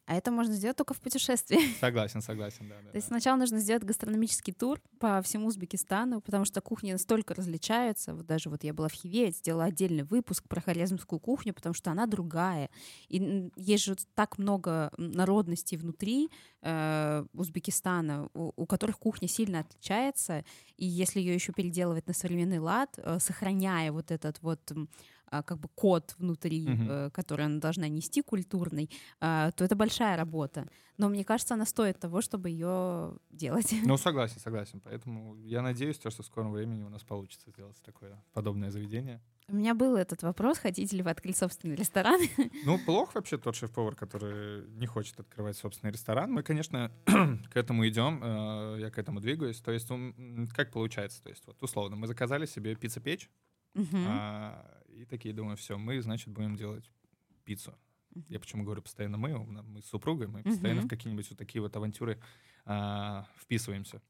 А 0.07 0.17
это 0.17 0.31
можно 0.31 0.55
сделать 0.55 0.77
только 0.77 0.95
в 0.95 1.01
путешествии. 1.01 1.59
Согласен, 1.81 2.23
согласен, 2.23 2.69
да. 2.69 2.75
да 2.85 2.91
То 2.91 2.97
есть 2.97 3.07
сначала 3.07 3.37
нужно 3.37 3.59
сделать 3.61 3.85
гастрономический 3.85 4.53
тур 4.53 4.81
по 4.99 5.23
всему 5.23 5.47
Узбекистану, 5.47 6.21
потому 6.21 6.45
что 6.45 6.61
кухни 6.61 6.93
настолько 6.93 7.35
различаются. 7.35 8.15
Вот 8.15 8.27
даже 8.27 8.51
вот 8.51 8.65
я 8.65 8.73
была 8.73 8.89
в 8.89 8.93
Хиве, 8.93 9.31
сделала 9.31 9.65
отдельный 9.65 10.03
выпуск 10.03 10.49
про 10.49 10.61
хорезмскую 10.61 11.21
кухню, 11.21 11.55
потому 11.55 11.75
что 11.75 11.91
она 11.93 12.07
другая. 12.07 12.69
И 13.09 13.51
есть 13.57 13.85
же 13.85 13.97
так 14.15 14.39
много 14.39 14.93
народностей 14.97 15.77
внутри 15.77 16.31
э, 16.63 17.25
Узбекистана, 17.33 18.29
у, 18.35 18.53
у 18.57 18.67
которых 18.67 18.99
кухня 18.99 19.29
сильно 19.29 19.61
отличается. 19.61 20.45
И 20.77 20.85
если 20.85 21.21
ее 21.21 21.35
еще 21.35 21.53
переделывать 21.53 22.09
на 22.09 22.13
современный 22.15 22.59
лад, 22.59 22.99
э, 22.99 23.19
сохраняя 23.21 23.93
вот 23.93 24.11
этот 24.11 24.43
вот 24.43 24.61
как 25.41 25.59
бы 25.59 25.69
код 25.75 26.15
внутри, 26.19 26.67
mm-hmm. 26.67 27.11
который 27.13 27.47
она 27.47 27.59
должна 27.59 27.89
нести 27.89 28.21
культурный, 28.21 28.91
а, 29.21 29.51
то 29.53 29.65
это 29.65 29.75
большая 29.75 30.17
работа. 30.19 30.69
Но 30.99 31.09
мне 31.09 31.25
кажется, 31.25 31.55
она 31.55 31.65
стоит 31.65 31.99
того, 31.99 32.21
чтобы 32.21 32.51
ее 32.51 33.15
делать. 33.31 33.75
Ну, 33.85 33.97
согласен, 33.97 34.41
согласен. 34.41 34.81
Поэтому 34.81 35.37
я 35.37 35.63
надеюсь, 35.63 35.97
что 35.97 36.11
в 36.11 36.27
скором 36.27 36.53
времени 36.53 36.83
у 36.83 36.89
нас 36.89 37.03
получится 37.03 37.51
сделать 37.51 37.81
такое 37.83 38.23
подобное 38.33 38.71
заведение. 38.71 39.21
У 39.49 39.57
меня 39.57 39.75
был 39.75 39.97
этот 39.97 40.23
вопрос, 40.23 40.59
хотите 40.59 40.97
ли 40.97 41.03
вы 41.03 41.11
открыть 41.11 41.37
собственный 41.37 41.75
ресторан? 41.75 42.21
Ну, 42.65 42.79
плохо 42.79 43.13
вообще 43.17 43.39
тот 43.39 43.57
шеф-повар, 43.57 43.95
который 43.97 44.69
не 44.79 44.87
хочет 44.87 45.19
открывать 45.19 45.57
собственный 45.57 45.93
ресторан. 45.93 46.31
Мы, 46.33 46.43
конечно, 46.43 46.91
к 47.07 47.57
этому 47.57 47.87
идем, 47.89 48.21
э, 48.23 48.77
я 48.81 48.91
к 48.91 48.99
этому 48.99 49.21
двигаюсь. 49.21 49.61
То 49.61 49.73
есть, 49.73 49.89
как 50.55 50.71
получается? 50.71 51.23
То 51.23 51.31
есть, 51.31 51.47
вот 51.47 51.63
условно, 51.63 51.97
мы 51.97 52.07
заказали 52.07 52.47
себе 52.47 52.77
пицца-печь, 52.77 53.29
uh-huh. 53.75 54.65
И 55.03 55.05
такие 55.05 55.35
думаю, 55.35 55.57
все, 55.57 55.77
мы, 55.77 56.01
значит, 56.01 56.29
будем 56.29 56.55
делать 56.55 56.89
пиццу. 57.45 57.75
Uh-huh. 58.15 58.25
Я 58.29 58.39
почему 58.39 58.63
говорю 58.63 58.83
постоянно 58.83 59.19
мы, 59.19 59.37
мы 59.37 59.83
с 59.83 59.87
супругой, 59.87 60.29
мы 60.29 60.41
uh-huh. 60.41 60.51
постоянно 60.51 60.83
в 60.83 60.89
какие-нибудь 60.89 61.29
вот 61.29 61.39
такие 61.39 61.61
вот 61.61 61.75
авантюры 61.75 62.21
а, 62.65 63.27
вписываемся. 63.37 64.01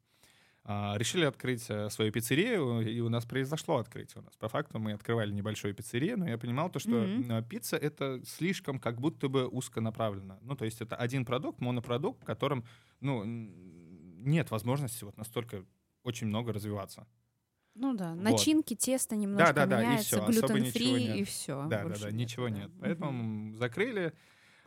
А, 0.65 0.95
решили 0.97 1.25
открыть 1.25 1.65
а, 1.71 1.89
свою 1.89 2.11
пиццерию, 2.11 2.81
и 2.81 2.99
у 2.99 3.09
нас 3.09 3.25
произошло 3.25 3.77
открытие. 3.77 4.21
У 4.21 4.23
нас 4.23 4.35
по 4.35 4.49
факту 4.49 4.77
мы 4.77 4.93
открывали 4.93 5.31
небольшую 5.31 5.73
пиццерию, 5.73 6.19
но 6.19 6.29
я 6.29 6.37
понимал 6.37 6.69
то, 6.69 6.77
что 6.77 6.91
mm-hmm. 6.91 7.47
пицца 7.47 7.75
это 7.75 8.21
слишком 8.23 8.77
как 8.77 9.01
будто 9.01 9.29
бы 9.29 9.47
узконаправленно. 9.47 10.37
Ну, 10.43 10.55
то 10.55 10.63
есть 10.63 10.79
это 10.79 10.95
один 10.95 11.25
продукт, 11.25 11.59
монопродукт, 11.59 12.21
в 12.21 12.25
котором, 12.25 12.65
ну, 12.99 13.23
нет 13.25 14.51
возможности 14.51 15.03
вот 15.03 15.17
настолько 15.17 15.65
очень 16.03 16.27
много 16.27 16.53
развиваться. 16.53 17.07
Ну 17.75 17.93
да, 17.95 18.13
начинки, 18.13 18.73
вот. 18.73 18.79
тесто 18.79 19.15
немножко 19.15 19.53
да, 19.53 19.65
да, 19.65 19.81
меняется, 19.81 20.17
да, 20.17 20.27
глютен-фри 20.27 21.19
и 21.19 21.23
все. 21.23 21.65
Да, 21.67 21.85
да, 21.85 21.95
да, 21.99 22.11
ничего 22.11 22.49
нет. 22.49 22.71
Поэтому 22.79 23.49
угу. 23.49 23.57
закрыли 23.57 24.13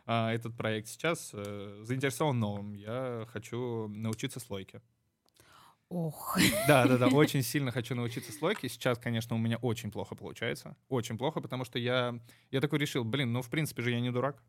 а, 0.05 0.33
этот 0.33 0.55
проект. 0.57 0.87
Сейчас 0.89 1.31
а, 1.33 1.79
заинтересован 1.83 2.37
новым. 2.39 2.73
Я 2.73 3.25
хочу 3.31 3.87
научиться 3.87 4.39
слойке. 4.39 4.81
Ох. 5.89 6.37
Да, 6.67 6.85
да, 6.85 6.97
да, 6.97 7.07
очень 7.13 7.43
сильно 7.43 7.71
хочу 7.71 7.95
научиться 7.95 8.33
слойке. 8.33 8.67
Сейчас, 8.67 8.97
конечно, 8.97 9.35
у 9.35 9.39
меня 9.39 9.57
очень 9.57 9.89
плохо 9.89 10.15
получается. 10.15 10.75
Очень 10.89 11.17
плохо, 11.17 11.39
потому 11.39 11.63
что 11.63 11.79
я, 11.79 12.19
я 12.51 12.59
такой 12.59 12.79
решил, 12.79 13.05
блин, 13.05 13.31
ну, 13.31 13.41
в 13.41 13.49
принципе 13.49 13.81
же 13.83 13.91
я 13.91 14.01
не 14.01 14.11
дурак. 14.11 14.43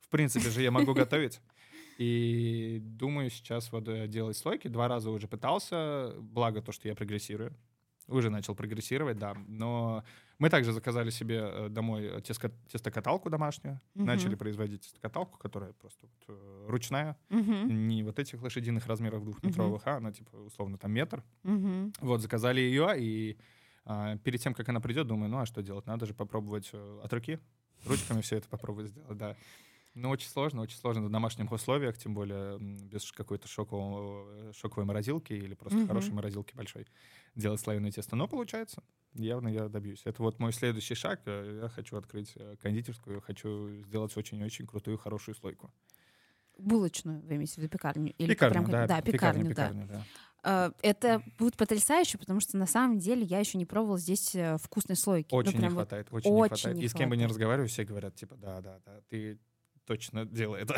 В 0.00 0.08
принципе 0.08 0.48
же 0.48 0.62
я 0.62 0.70
могу 0.70 0.94
готовить. 0.94 1.40
И 1.98 2.78
думаю 2.82 3.30
сейчас 3.30 3.72
вот 3.72 3.88
э, 3.88 4.06
делать 4.06 4.36
слойки. 4.36 4.68
Два 4.68 4.86
раза 4.86 5.10
уже 5.10 5.26
пытался, 5.26 6.14
благо 6.18 6.62
то, 6.62 6.70
что 6.70 6.86
я 6.86 6.94
прогрессирую. 6.94 7.56
Уже 8.08 8.30
начал 8.30 8.54
прогрессировать, 8.54 9.18
да. 9.18 9.34
Но 9.48 10.04
мы 10.38 10.50
также 10.50 10.72
заказали 10.72 11.10
себе 11.10 11.40
э, 11.42 11.68
домой 11.68 12.22
тесто, 12.22 12.50
тестокаталку 12.70 13.30
домашнюю. 13.30 13.80
Uh-huh. 13.94 14.04
Начали 14.04 14.34
производить 14.34 14.82
тестокаталку, 14.82 15.38
которая 15.38 15.72
просто 15.72 16.06
вот, 16.06 16.36
э, 16.36 16.66
ручная. 16.68 17.16
Uh-huh. 17.30 17.64
Не 17.64 18.02
вот 18.02 18.18
этих 18.18 18.42
лошадиных 18.42 18.86
размеров 18.86 19.24
двухметровых, 19.24 19.82
uh-huh. 19.82 19.94
а 19.94 19.96
она 19.96 20.12
типа 20.12 20.36
условно 20.36 20.78
там 20.78 20.92
метр. 20.92 21.24
Uh-huh. 21.42 21.92
Вот, 22.00 22.20
заказали 22.20 22.60
ее, 22.60 22.94
и 22.96 23.36
а, 23.86 24.16
перед 24.18 24.40
тем, 24.40 24.52
как 24.52 24.68
она 24.68 24.80
придет, 24.80 25.06
думаю, 25.06 25.30
ну 25.30 25.38
а 25.38 25.46
что 25.46 25.62
делать? 25.62 25.86
Надо 25.86 26.06
же 26.06 26.14
попробовать 26.14 26.70
э, 26.72 27.00
от 27.04 27.12
руки, 27.12 27.38
ручками 27.84 28.20
все 28.20 28.36
это 28.36 28.48
попробовать 28.48 28.90
сделать, 28.90 29.16
да. 29.16 29.36
Ну, 29.96 30.10
очень 30.10 30.28
сложно, 30.28 30.60
очень 30.60 30.76
сложно 30.76 31.06
в 31.06 31.10
домашних 31.10 31.50
условиях, 31.50 31.96
тем 31.96 32.12
более 32.12 32.58
без 32.58 33.10
какой-то 33.12 33.48
шокового, 33.48 34.52
шоковой 34.52 34.84
морозилки 34.84 35.32
или 35.32 35.54
просто 35.54 35.78
mm-hmm. 35.78 35.86
хорошей 35.86 36.12
морозилки 36.12 36.54
большой 36.54 36.86
делать 37.34 37.62
слоеное 37.62 37.90
тесто. 37.90 38.14
Но 38.14 38.28
получается, 38.28 38.82
явно 39.14 39.48
я 39.48 39.68
добьюсь. 39.70 40.02
Это 40.04 40.22
вот 40.22 40.38
мой 40.38 40.52
следующий 40.52 40.94
шаг. 40.94 41.22
Э, 41.24 41.60
я 41.62 41.68
хочу 41.70 41.96
открыть 41.96 42.32
э, 42.36 42.56
кондитерскую, 42.60 43.22
хочу 43.22 43.70
сделать 43.86 44.14
очень-очень 44.14 44.66
крутую, 44.66 44.98
хорошую 44.98 45.34
слойку. 45.34 45.72
Булочную, 46.58 47.22
вы 47.22 47.36
имеете 47.36 47.54
в 47.54 47.58
виду 47.58 47.70
пекарню? 47.70 48.12
Или 48.18 48.34
пекарню, 48.34 48.66
прям, 48.66 48.70
да, 48.70 48.86
да, 48.86 49.00
пекарню, 49.00 49.48
пекарню, 49.48 49.86
да. 49.86 50.04
да. 50.42 50.74
Это 50.82 51.22
будет 51.38 51.56
потрясающе, 51.56 52.18
потому 52.18 52.40
что 52.40 52.58
на 52.58 52.66
самом 52.66 52.98
деле 52.98 53.22
я 53.22 53.38
еще 53.38 53.56
не 53.56 53.64
пробовала 53.64 53.98
здесь 53.98 54.34
э, 54.34 54.58
вкусной 54.58 54.96
слойки. 54.96 55.28
Ну, 55.32 55.38
очень 55.38 55.56
ну, 55.56 55.62
не 55.62 55.70
хватает, 55.70 56.08
очень, 56.10 56.30
очень 56.30 56.34
не 56.34 56.48
хватает. 56.48 56.76
Не 56.76 56.84
и 56.84 56.88
с 56.88 56.92
кем 56.92 57.08
бы 57.08 57.16
не 57.16 57.26
разговариваю, 57.26 57.68
все 57.68 57.84
говорят, 57.84 58.14
типа, 58.14 58.36
да, 58.36 58.60
да, 58.60 58.78
да, 58.84 59.00
ты 59.08 59.38
точно 59.86 60.24
делает. 60.26 60.70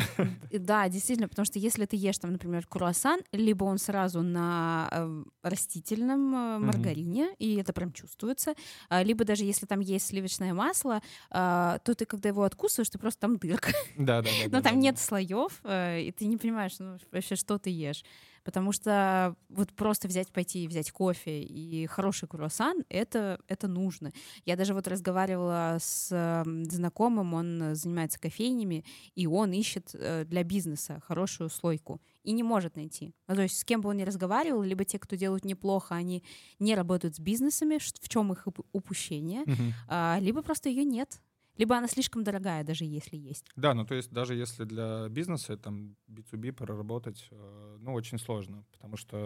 Да, 0.51 0.87
действительно, 0.89 1.27
потому 1.27 1.45
что 1.45 1.59
если 1.59 1.85
ты 1.85 1.95
ешь 1.95 2.17
там, 2.17 2.31
например, 2.31 2.65
круассан, 2.67 3.21
либо 3.31 3.63
он 3.63 3.77
сразу 3.77 4.21
на 4.21 4.87
э, 4.91 5.23
растительном 5.43 6.35
э, 6.35 6.59
маргарине, 6.59 7.25
mm-hmm. 7.25 7.35
и 7.39 7.55
это 7.55 7.73
прям 7.73 7.91
чувствуется, 7.91 8.53
э, 8.89 9.03
либо 9.03 9.25
даже 9.25 9.43
если 9.43 9.65
там 9.65 9.79
есть 9.79 10.07
сливочное 10.07 10.53
масло, 10.53 11.01
э, 11.31 11.77
то 11.83 11.95
ты, 11.95 12.05
когда 12.05 12.29
его 12.29 12.43
откусываешь, 12.43 12.89
ты 12.89 12.99
просто 12.99 13.21
там 13.21 13.37
дырка. 13.37 13.71
Да, 13.97 14.21
да, 14.21 14.29
да. 14.43 14.49
Но 14.51 14.61
там 14.61 14.79
нет 14.79 14.99
слоев, 14.99 15.59
э, 15.63 16.01
и 16.01 16.11
ты 16.11 16.25
не 16.25 16.37
понимаешь, 16.37 16.77
ну, 16.79 16.97
вообще, 17.11 17.35
что 17.35 17.57
ты 17.57 17.69
ешь. 17.69 18.03
Потому 18.49 18.71
что 18.71 19.35
вот 19.49 19.71
просто 19.73 20.07
взять, 20.07 20.31
пойти 20.31 20.63
и 20.63 20.67
взять 20.67 20.89
кофе 20.89 21.43
и 21.43 21.85
хороший 21.85 22.27
круассан, 22.27 22.83
это, 22.89 23.39
это 23.47 23.67
нужно. 23.67 24.11
Я 24.43 24.55
даже 24.55 24.73
вот 24.73 24.87
разговаривала 24.87 25.77
с 25.79 26.43
знакомым, 26.67 27.35
он 27.35 27.75
занимается 27.75 28.19
кофейнями, 28.19 28.83
и 29.13 29.27
он 29.27 29.51
ищет 29.51 29.91
э, 29.93 30.25
для 30.25 30.43
бизнеса 30.43 30.99
хорошую 31.05 31.51
слойку 31.51 32.01
и 32.23 32.31
не 32.31 32.41
может 32.41 32.75
найти. 32.75 33.13
Ну, 33.27 33.35
то 33.35 33.43
есть 33.43 33.59
с 33.59 33.63
кем 33.63 33.81
бы 33.81 33.89
он 33.89 33.97
ни 33.97 34.03
разговаривал, 34.03 34.63
либо 34.63 34.83
те, 34.83 34.97
кто 34.97 35.15
делают 35.15 35.45
неплохо, 35.45 35.93
они 35.93 36.23
не 36.57 36.73
работают 36.73 37.17
с 37.17 37.19
бизнесами, 37.19 37.77
в 37.77 38.09
чем 38.09 38.33
их 38.33 38.47
упущение, 38.71 39.43
uh-huh. 39.43 40.19
либо 40.21 40.41
просто 40.41 40.69
ее 40.69 40.85
нет 40.85 41.21
либо 41.59 41.77
она 41.77 41.87
слишком 41.87 42.23
дорогая, 42.23 42.63
даже 42.63 42.85
если 42.85 43.17
есть. 43.17 43.45
Да, 43.57 43.73
ну 43.73 43.85
то 43.85 43.93
есть 43.93 44.11
даже 44.11 44.33
если 44.33 44.63
для 44.63 45.07
бизнеса 45.09 45.57
там 45.57 45.97
B2B 46.07 46.53
проработать, 46.53 47.27
э, 47.31 47.77
ну 47.81 47.93
очень 47.93 48.17
сложно, 48.17 48.63
потому 48.71 48.95
что 48.95 49.17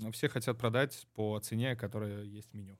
ну, 0.00 0.10
все 0.10 0.28
хотят 0.28 0.58
продать 0.58 1.06
по 1.14 1.38
цене, 1.38 1.76
которая 1.76 2.24
есть 2.24 2.50
в 2.50 2.54
меню. 2.54 2.78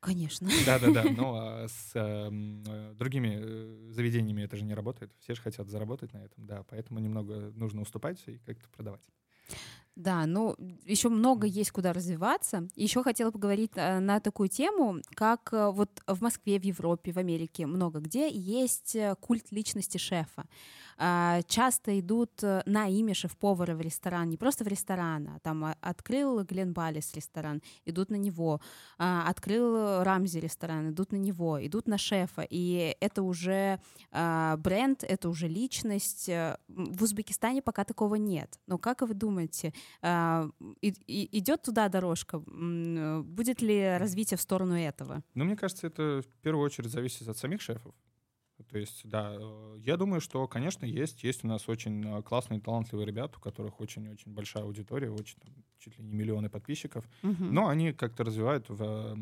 Конечно. 0.00 0.48
Да, 0.66 0.78
да, 0.78 0.90
да. 0.90 1.04
Ну 1.04 1.34
а 1.36 1.68
с 1.68 1.92
эм, 1.94 2.64
э, 2.66 2.94
другими 2.94 3.38
э, 3.38 3.90
заведениями 3.90 4.42
это 4.42 4.56
же 4.56 4.64
не 4.64 4.74
работает. 4.74 5.12
Все 5.20 5.34
же 5.34 5.42
хотят 5.42 5.68
заработать 5.68 6.12
на 6.14 6.24
этом, 6.24 6.46
да. 6.46 6.64
Поэтому 6.70 7.00
немного 7.00 7.52
нужно 7.54 7.82
уступать 7.82 8.20
и 8.26 8.38
как-то 8.38 8.68
продавать. 8.70 9.04
Да, 9.94 10.24
ну 10.24 10.56
еще 10.86 11.10
много 11.10 11.46
есть 11.46 11.70
куда 11.70 11.92
развиваться. 11.92 12.66
Еще 12.76 13.02
хотела 13.02 13.30
поговорить 13.30 13.72
э, 13.74 13.98
на 14.00 14.20
такую 14.20 14.48
тему, 14.48 15.02
как 15.14 15.52
э, 15.52 15.70
вот 15.70 15.90
в 16.06 16.22
Москве, 16.22 16.58
в 16.58 16.64
Европе, 16.64 17.12
в 17.12 17.18
Америке 17.18 17.66
много 17.66 18.00
где 18.00 18.30
есть 18.30 18.96
э, 18.96 19.14
культ 19.20 19.52
личности 19.52 19.98
шефа. 19.98 20.46
А, 20.98 21.42
часто 21.42 21.98
идут 21.98 22.42
э, 22.42 22.62
на 22.66 22.88
имя 22.88 23.14
шеф-повара 23.14 23.74
в 23.74 23.80
ресторан, 23.80 24.28
не 24.28 24.36
просто 24.36 24.64
в 24.64 24.68
ресторан, 24.68 25.28
а 25.28 25.38
там 25.40 25.64
а, 25.64 25.76
открыл 25.80 26.44
Глен 26.44 26.72
Баллис 26.72 27.14
ресторан, 27.14 27.62
идут 27.84 28.10
на 28.10 28.16
него, 28.16 28.60
а, 28.98 29.28
открыл 29.28 30.02
Рамзи 30.02 30.38
ресторан, 30.38 30.90
идут 30.90 31.12
на 31.12 31.16
него, 31.16 31.64
идут 31.64 31.88
на 31.88 31.98
шефа, 31.98 32.46
и 32.48 32.96
это 33.00 33.22
уже 33.22 33.80
бренд, 34.12 35.04
это 35.04 35.28
уже 35.28 35.48
личность. 35.48 36.28
Э, 36.28 36.56
в 36.68 37.02
Узбекистане 37.02 37.62
пока 37.62 37.84
такого 37.84 38.16
нет. 38.16 38.60
Но 38.66 38.78
как 38.78 39.02
вы 39.02 39.14
думаете, 39.14 39.72
идет 40.02 41.62
туда 41.62 41.88
дорожка? 41.88 42.38
Будет 42.38 43.62
ли 43.62 43.96
развитие 43.98 44.38
в 44.38 44.40
сторону 44.40 44.74
этого? 44.74 45.22
Ну, 45.34 45.44
мне 45.44 45.56
кажется, 45.56 45.86
это 45.86 46.22
в 46.22 46.42
первую 46.42 46.64
очередь 46.64 46.90
зависит 46.90 47.28
от 47.28 47.36
самих 47.36 47.60
шефов. 47.60 47.94
То 48.70 48.78
есть, 48.78 49.08
да, 49.08 49.34
э, 49.38 49.78
я 49.80 49.96
думаю, 49.96 50.20
что, 50.20 50.46
конечно, 50.46 50.84
есть. 50.84 51.24
Есть 51.24 51.44
у 51.44 51.46
нас 51.48 51.68
очень 51.68 52.04
э, 52.04 52.22
классные, 52.22 52.60
талантливые 52.60 53.06
ребята, 53.06 53.38
у 53.38 53.40
которых 53.40 53.80
очень-очень 53.80 54.32
большая 54.32 54.64
аудитория, 54.64 55.10
очень, 55.10 55.38
там, 55.40 55.52
чуть 55.78 55.98
ли 55.98 56.04
не 56.04 56.12
миллионы 56.14 56.48
подписчиков. 56.48 57.04
Uh-huh. 57.22 57.50
Но 57.50 57.68
они 57.68 57.92
как-то 57.92 58.24
развивают 58.24 58.68
в, 58.68 59.16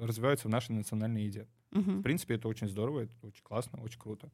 развиваются 0.00 0.48
в 0.48 0.50
нашей 0.50 0.72
национальной 0.72 1.24
еде. 1.24 1.46
Мгм. 1.72 2.00
В 2.00 2.02
принципе, 2.02 2.34
это 2.34 2.46
очень 2.46 2.68
здорово, 2.68 3.00
это 3.00 3.12
очень 3.26 3.42
классно, 3.42 3.82
очень 3.82 3.98
круто. 3.98 4.30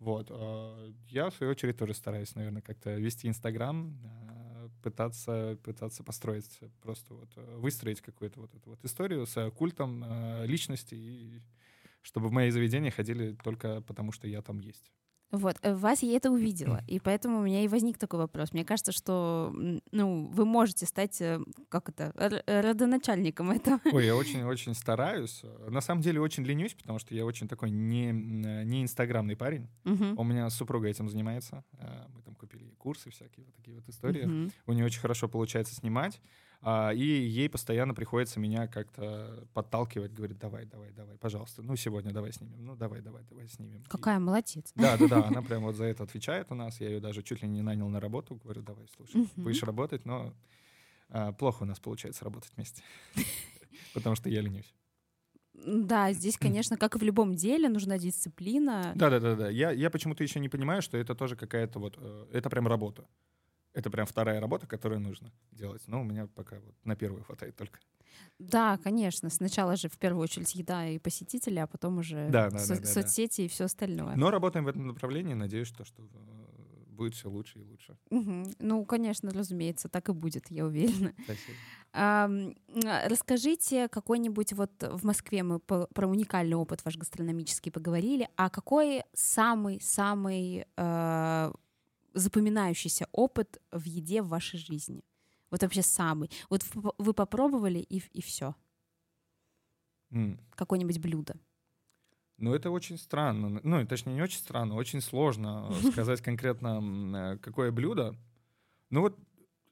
Вот. 0.00 0.26
а, 0.30 0.92
Я, 1.08 1.30
в 1.30 1.34
свою 1.34 1.52
очередь, 1.52 1.76
тоже 1.76 1.94
стараюсь, 1.94 2.34
наверное, 2.34 2.62
как-то 2.62 2.94
вести 2.96 3.28
Инстаграм, 3.28 3.96
пытаться, 4.82 5.56
пытаться 5.62 6.02
построить, 6.02 6.58
просто 6.82 7.14
вот 7.14 7.28
выстроить 7.58 8.00
какую-то 8.00 8.40
вот 8.40 8.54
эту 8.54 8.70
вот 8.70 8.84
историю 8.84 9.24
с 9.24 9.50
культом 9.52 10.04
личности, 10.44 10.94
и 10.94 11.40
чтобы 12.04 12.28
в 12.28 12.32
мои 12.32 12.50
заведения 12.50 12.90
ходили 12.90 13.36
только 13.42 13.80
потому, 13.80 14.12
что 14.12 14.28
я 14.28 14.42
там 14.42 14.58
есть. 14.58 14.92
Вот, 15.30 15.56
э, 15.62 15.74
в 15.74 15.80
вас 15.80 16.02
я 16.02 16.16
это 16.16 16.30
увидела, 16.30 16.82
и 16.86 17.00
поэтому 17.00 17.38
у 17.38 17.42
меня 17.42 17.64
и 17.64 17.68
возник 17.68 17.98
такой 17.98 18.20
вопрос. 18.20 18.52
Мне 18.52 18.64
кажется, 18.64 18.92
что, 18.92 19.52
ну, 19.90 20.26
вы 20.26 20.44
можете 20.44 20.86
стать, 20.86 21.20
э, 21.20 21.40
как 21.68 21.88
это, 21.88 22.12
э, 22.14 22.60
родоначальником 22.60 23.50
этого. 23.50 23.80
Ой, 23.90 24.06
я 24.06 24.14
очень-очень 24.16 24.74
стараюсь. 24.74 25.42
На 25.68 25.80
самом 25.80 26.02
деле 26.02 26.20
очень 26.20 26.44
ленюсь, 26.44 26.74
потому 26.74 27.00
что 27.00 27.14
я 27.14 27.24
очень 27.24 27.48
такой 27.48 27.70
не, 27.70 28.12
не 28.12 28.82
инстаграмный 28.82 29.34
парень. 29.34 29.68
Мгм. 29.84 30.18
У 30.18 30.24
меня 30.24 30.48
супруга 30.50 30.88
этим 30.88 31.08
занимается. 31.08 31.64
Мы 32.14 32.22
там 32.22 32.34
купили 32.36 32.70
курсы 32.78 33.10
всякие, 33.10 33.46
вот 33.46 33.54
такие 33.56 33.74
вот 33.74 33.88
истории. 33.88 34.26
Мгм. 34.26 34.52
У 34.66 34.72
нее 34.72 34.84
очень 34.84 35.00
хорошо 35.00 35.28
получается 35.28 35.74
снимать. 35.74 36.20
А, 36.64 36.90
И 36.92 37.04
ей 37.04 37.48
постоянно 37.48 37.94
приходится 37.94 38.40
меня 38.40 38.66
как-то 38.66 39.46
подталкивать, 39.54 40.12
говорит, 40.12 40.38
давай, 40.38 40.64
давай, 40.66 40.90
давай, 40.92 41.16
пожалуйста, 41.18 41.62
ну 41.62 41.76
сегодня 41.76 42.12
давай 42.12 42.32
снимем, 42.32 42.64
ну 42.64 42.74
давай, 42.76 43.00
давай, 43.02 43.22
давай 43.24 43.46
снимем. 43.48 43.82
И- 43.82 43.88
Какая 43.88 44.18
молодец. 44.18 44.72
Да, 44.74 44.96
да, 44.96 45.06
да, 45.08 45.26
она 45.26 45.42
прям 45.42 45.62
вот 45.62 45.76
за 45.76 45.84
это 45.84 46.02
отвечает 46.04 46.46
у 46.50 46.54
нас. 46.54 46.80
Я 46.80 46.88
ее 46.88 47.00
даже 47.00 47.22
чуть 47.22 47.42
ли 47.42 47.48
не 47.48 47.62
нанял 47.62 47.88
на 47.88 48.00
работу. 48.00 48.36
Говорю, 48.42 48.62
давай, 48.62 48.86
слушай, 48.96 49.26
будешь 49.36 49.62
работать, 49.62 50.04
но 50.06 50.32
а, 51.10 51.32
плохо 51.32 51.62
у 51.62 51.66
нас 51.66 51.78
получается 51.78 52.24
работать 52.24 52.50
вместе. 52.56 52.82
Потому 53.92 54.16
что 54.16 54.28
я 54.28 54.40
ленюсь. 54.40 54.74
Да, 55.54 56.12
здесь, 56.12 56.36
конечно, 56.36 56.76
как 56.76 56.96
и 56.96 56.98
в 56.98 57.02
любом 57.02 57.36
деле, 57.36 57.68
нужна 57.68 57.96
дисциплина. 57.98 58.92
Да, 58.96 59.08
да, 59.08 59.20
да, 59.20 59.36
да. 59.36 59.48
Я, 59.50 59.70
я 59.70 59.88
почему-то 59.88 60.22
еще 60.24 60.40
не 60.40 60.48
понимаю, 60.48 60.82
что 60.82 60.96
это 60.98 61.14
тоже 61.14 61.36
какая-то 61.36 61.78
вот. 61.78 61.96
э, 61.96 62.26
Это 62.32 62.50
прям 62.50 62.66
работа. 62.66 63.06
Это 63.74 63.90
прям 63.90 64.06
вторая 64.06 64.40
работа, 64.40 64.66
которую 64.66 65.00
нужно 65.00 65.30
делать. 65.52 65.82
Но 65.88 66.00
у 66.00 66.04
меня 66.04 66.26
пока 66.28 66.60
вот 66.60 66.74
на 66.84 66.96
первую 66.96 67.24
хватает 67.24 67.56
только. 67.56 67.80
Да, 68.38 68.78
конечно. 68.78 69.28
Сначала 69.30 69.76
же 69.76 69.88
в 69.88 69.98
первую 69.98 70.22
очередь 70.22 70.54
еда 70.54 70.86
и 70.86 70.98
посетители, 70.98 71.58
а 71.58 71.66
потом 71.66 71.98
уже 71.98 72.28
Да, 72.30 72.50
да, 72.50 72.58
со- 72.58 72.74
да, 72.76 72.80
да, 72.80 72.86
да. 72.86 72.86
соцсети 73.02 73.42
и 73.42 73.48
все 73.48 73.64
остальное. 73.64 74.14
Но 74.16 74.30
работаем 74.30 74.64
в 74.64 74.68
этом 74.68 74.86
направлении. 74.86 75.34
Надеюсь, 75.34 75.66
что, 75.66 75.84
что 75.84 76.02
э, 76.04 76.06
будет 76.90 77.14
все 77.14 77.28
лучше 77.28 77.58
и 77.58 77.62
лучше. 77.62 77.98
Мгм. 78.10 78.46
Ну, 78.60 78.84
конечно, 78.84 79.30
разумеется, 79.32 79.88
так 79.88 80.08
и 80.08 80.12
будет, 80.12 80.48
я 80.52 80.64
уверена. 80.66 81.12
Спасибо. 81.24 81.56
А, 81.92 82.30
Расскажите 83.08 83.88
какой-нибудь 83.88 84.52
вот 84.52 84.70
в 84.82 85.04
Москве 85.04 85.42
мы 85.42 85.58
по- 85.58 85.88
про 85.92 86.06
уникальный 86.08 86.54
опыт 86.56 86.84
ваш 86.84 86.96
гастрономический 86.96 87.72
поговорили, 87.72 88.28
а 88.36 88.50
какой 88.50 89.02
самый-самый 89.12 90.66
э, 90.76 91.52
запоминающийся 92.14 93.06
опыт 93.12 93.60
в 93.70 93.84
еде 93.84 94.22
в 94.22 94.28
вашей 94.28 94.58
жизни? 94.58 95.04
Вот 95.50 95.62
вообще 95.62 95.82
самый. 95.82 96.30
Вот 96.50 96.64
вы 96.74 97.12
попробовали 97.14 97.78
и, 97.78 98.02
и 98.12 98.22
все. 98.22 98.54
М. 100.10 100.40
Какое-нибудь 100.56 100.98
блюдо. 100.98 101.36
Ну, 102.38 102.54
это 102.54 102.70
очень 102.70 102.98
странно. 102.98 103.60
Ну, 103.62 103.86
точнее, 103.86 104.14
не 104.14 104.22
очень 104.22 104.38
странно, 104.38 104.74
очень 104.74 105.00
сложно 105.00 105.70
э, 105.70 105.90
сказать 105.92 106.20
конкретно, 106.20 107.34
э, 107.34 107.38
какое 107.38 107.70
блюдо. 107.70 108.16
Ну, 108.90 109.02
вот 109.02 109.18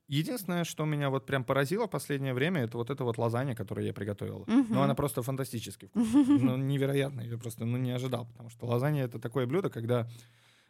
единственное, 0.07 0.65
что 0.65 0.85
меня 0.85 1.11
вот 1.11 1.27
прям 1.27 1.45
поразило 1.45 1.87
в 1.87 1.91
последнее 1.91 2.35
время, 2.35 2.63
это 2.63 2.77
вот 2.79 2.91
эта 2.91 3.03
вот 3.03 3.19
лазанья, 3.19 3.55
которую 3.55 3.87
я 3.87 3.93
приготовила. 3.93 4.45
Мгм. 4.47 4.67
Ну, 4.69 4.83
она 4.83 4.95
просто 4.95 5.23
фантастически 5.23 5.87
вкусная. 5.95 6.39
Ну, 6.39 6.57
невероятно. 6.57 7.23
Я 7.23 7.37
просто 7.39 7.65
ну, 7.65 7.77
не 7.79 7.91
ожидал, 7.91 8.27
потому 8.27 8.51
что 8.51 8.67
лазанья— 8.67 9.05
это 9.07 9.19
такое 9.19 9.47
блюдо, 9.47 9.71
когда 9.71 10.09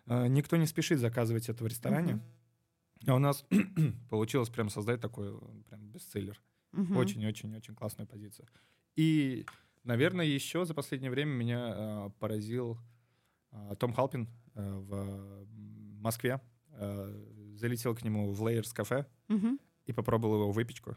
никто 0.06 0.56
не 0.56 0.66
спешит 0.66 0.98
заказывать 0.98 1.48
это 1.48 1.62
в 1.64 1.66
ресторане. 1.66 2.20
А 3.06 3.14
у 3.14 3.18
нас 3.18 3.44
получилось 4.10 4.48
прям 4.48 4.68
создать 4.68 5.00
такой 5.00 5.34
э, 5.34 5.62
прям 5.68 5.88
бестселлер. 5.90 6.40
Очень-очень-очень 6.96 7.74
классная 7.74 8.06
позиция. 8.06 8.48
И, 8.96 9.44
наверное, 9.84 10.24
еще 10.24 10.64
за 10.64 10.74
последнее 10.74 11.10
время 11.10 11.30
меня 11.30 11.74
э, 11.74 12.10
поразил 12.18 12.78
э, 13.50 13.74
Том 13.78 13.92
Халпин 13.92 14.28
э, 14.54 14.74
в 14.78 15.46
Москве. 16.00 16.40
Э, 16.70 17.12
залетел 17.56 17.94
к 17.94 18.02
нему 18.02 18.32
в 18.32 18.42
Layers 18.46 18.72
кафе 18.72 19.06
и 19.84 19.92
попробовал 19.92 20.42
его 20.42 20.52
выпечку. 20.52 20.96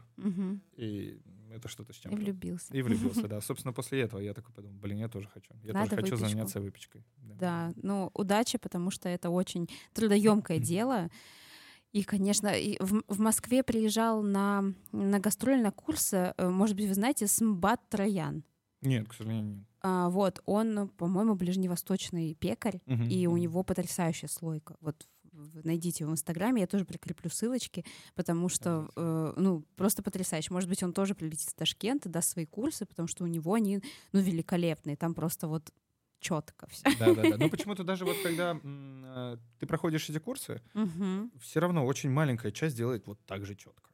И 0.76 1.20
это 1.56 1.68
что-то 1.68 1.92
с 1.92 1.98
И 1.98 2.02
чем-то. 2.02 2.16
влюбился. 2.16 2.74
И 2.74 2.82
влюбился, 2.82 3.26
да. 3.28 3.40
Собственно, 3.40 3.72
после 3.72 4.02
этого 4.02 4.20
я 4.20 4.34
такой 4.34 4.54
подумал, 4.54 4.78
блин, 4.78 4.98
я 4.98 5.08
тоже 5.08 5.28
хочу. 5.28 5.52
Я 5.62 5.72
Надо 5.72 5.90
тоже 5.90 6.02
хочу 6.02 6.14
выпечку. 6.16 6.30
заняться 6.30 6.60
выпечкой. 6.60 7.04
Да, 7.18 7.72
ну, 7.82 8.10
удачи, 8.14 8.58
потому 8.58 8.90
что 8.90 9.08
это 9.08 9.30
очень 9.30 9.68
трудоемкое 9.92 10.58
дело. 10.58 11.08
И, 11.92 12.02
конечно, 12.02 12.48
и 12.48 12.76
в, 12.82 13.02
в 13.08 13.20
Москве 13.20 13.62
приезжал 13.62 14.22
на, 14.22 14.64
на 14.92 15.18
гастроль, 15.18 15.62
на 15.62 15.70
курсы, 15.70 16.34
э, 16.36 16.48
может 16.48 16.76
быть, 16.76 16.86
вы 16.88 16.94
знаете, 16.94 17.26
Смбат 17.26 17.80
Троян. 17.88 18.44
Нет, 18.82 19.08
к 19.08 19.14
сожалению, 19.14 19.56
нет. 19.56 19.66
А, 19.80 20.10
вот, 20.10 20.42
он, 20.46 20.88
по-моему, 20.98 21.36
ближневосточный 21.36 22.34
пекарь, 22.34 22.82
Мгм, 22.86 23.04
и 23.04 23.26
у 23.26 23.32
мгм. 23.32 23.40
него 23.40 23.62
потрясающая 23.62 24.28
слойка. 24.28 24.76
Вот 24.80 25.06
найдите 25.64 26.04
его 26.04 26.10
в 26.10 26.14
Инстаграме, 26.14 26.62
я 26.62 26.66
тоже 26.66 26.84
прикреплю 26.84 27.30
ссылочки, 27.30 27.84
потому 28.14 28.48
что, 28.48 28.88
э, 28.96 29.32
ну, 29.36 29.64
просто 29.76 30.02
потрясающе. 30.02 30.52
Может 30.52 30.68
быть, 30.68 30.82
он 30.82 30.92
тоже 30.92 31.14
прилетит 31.14 31.50
в 31.50 31.54
Ташкент 31.54 32.06
и 32.06 32.08
даст 32.08 32.30
свои 32.30 32.46
курсы, 32.46 32.86
потому 32.86 33.08
что 33.08 33.24
у 33.24 33.26
него 33.26 33.54
они, 33.54 33.82
ну, 34.12 34.20
великолепные. 34.20 34.96
Там 34.96 35.14
просто 35.14 35.48
вот 35.48 35.72
четко 36.20 36.66
все. 36.68 36.82
Да, 36.98 37.14
да, 37.14 37.22
да. 37.30 37.36
Ну, 37.38 37.50
почему-то 37.50 37.84
даже 37.84 38.04
вот 38.04 38.16
когда 38.22 38.50
м, 38.50 39.04
э, 39.04 39.36
ты 39.58 39.66
проходишь 39.66 40.08
эти 40.08 40.18
курсы, 40.18 40.60
все 41.40 41.60
равно 41.60 41.84
очень 41.84 42.10
маленькая 42.10 42.52
часть 42.52 42.76
делает 42.76 43.06
вот 43.06 43.18
так 43.26 43.44
же 43.44 43.54
четко. 43.54 43.90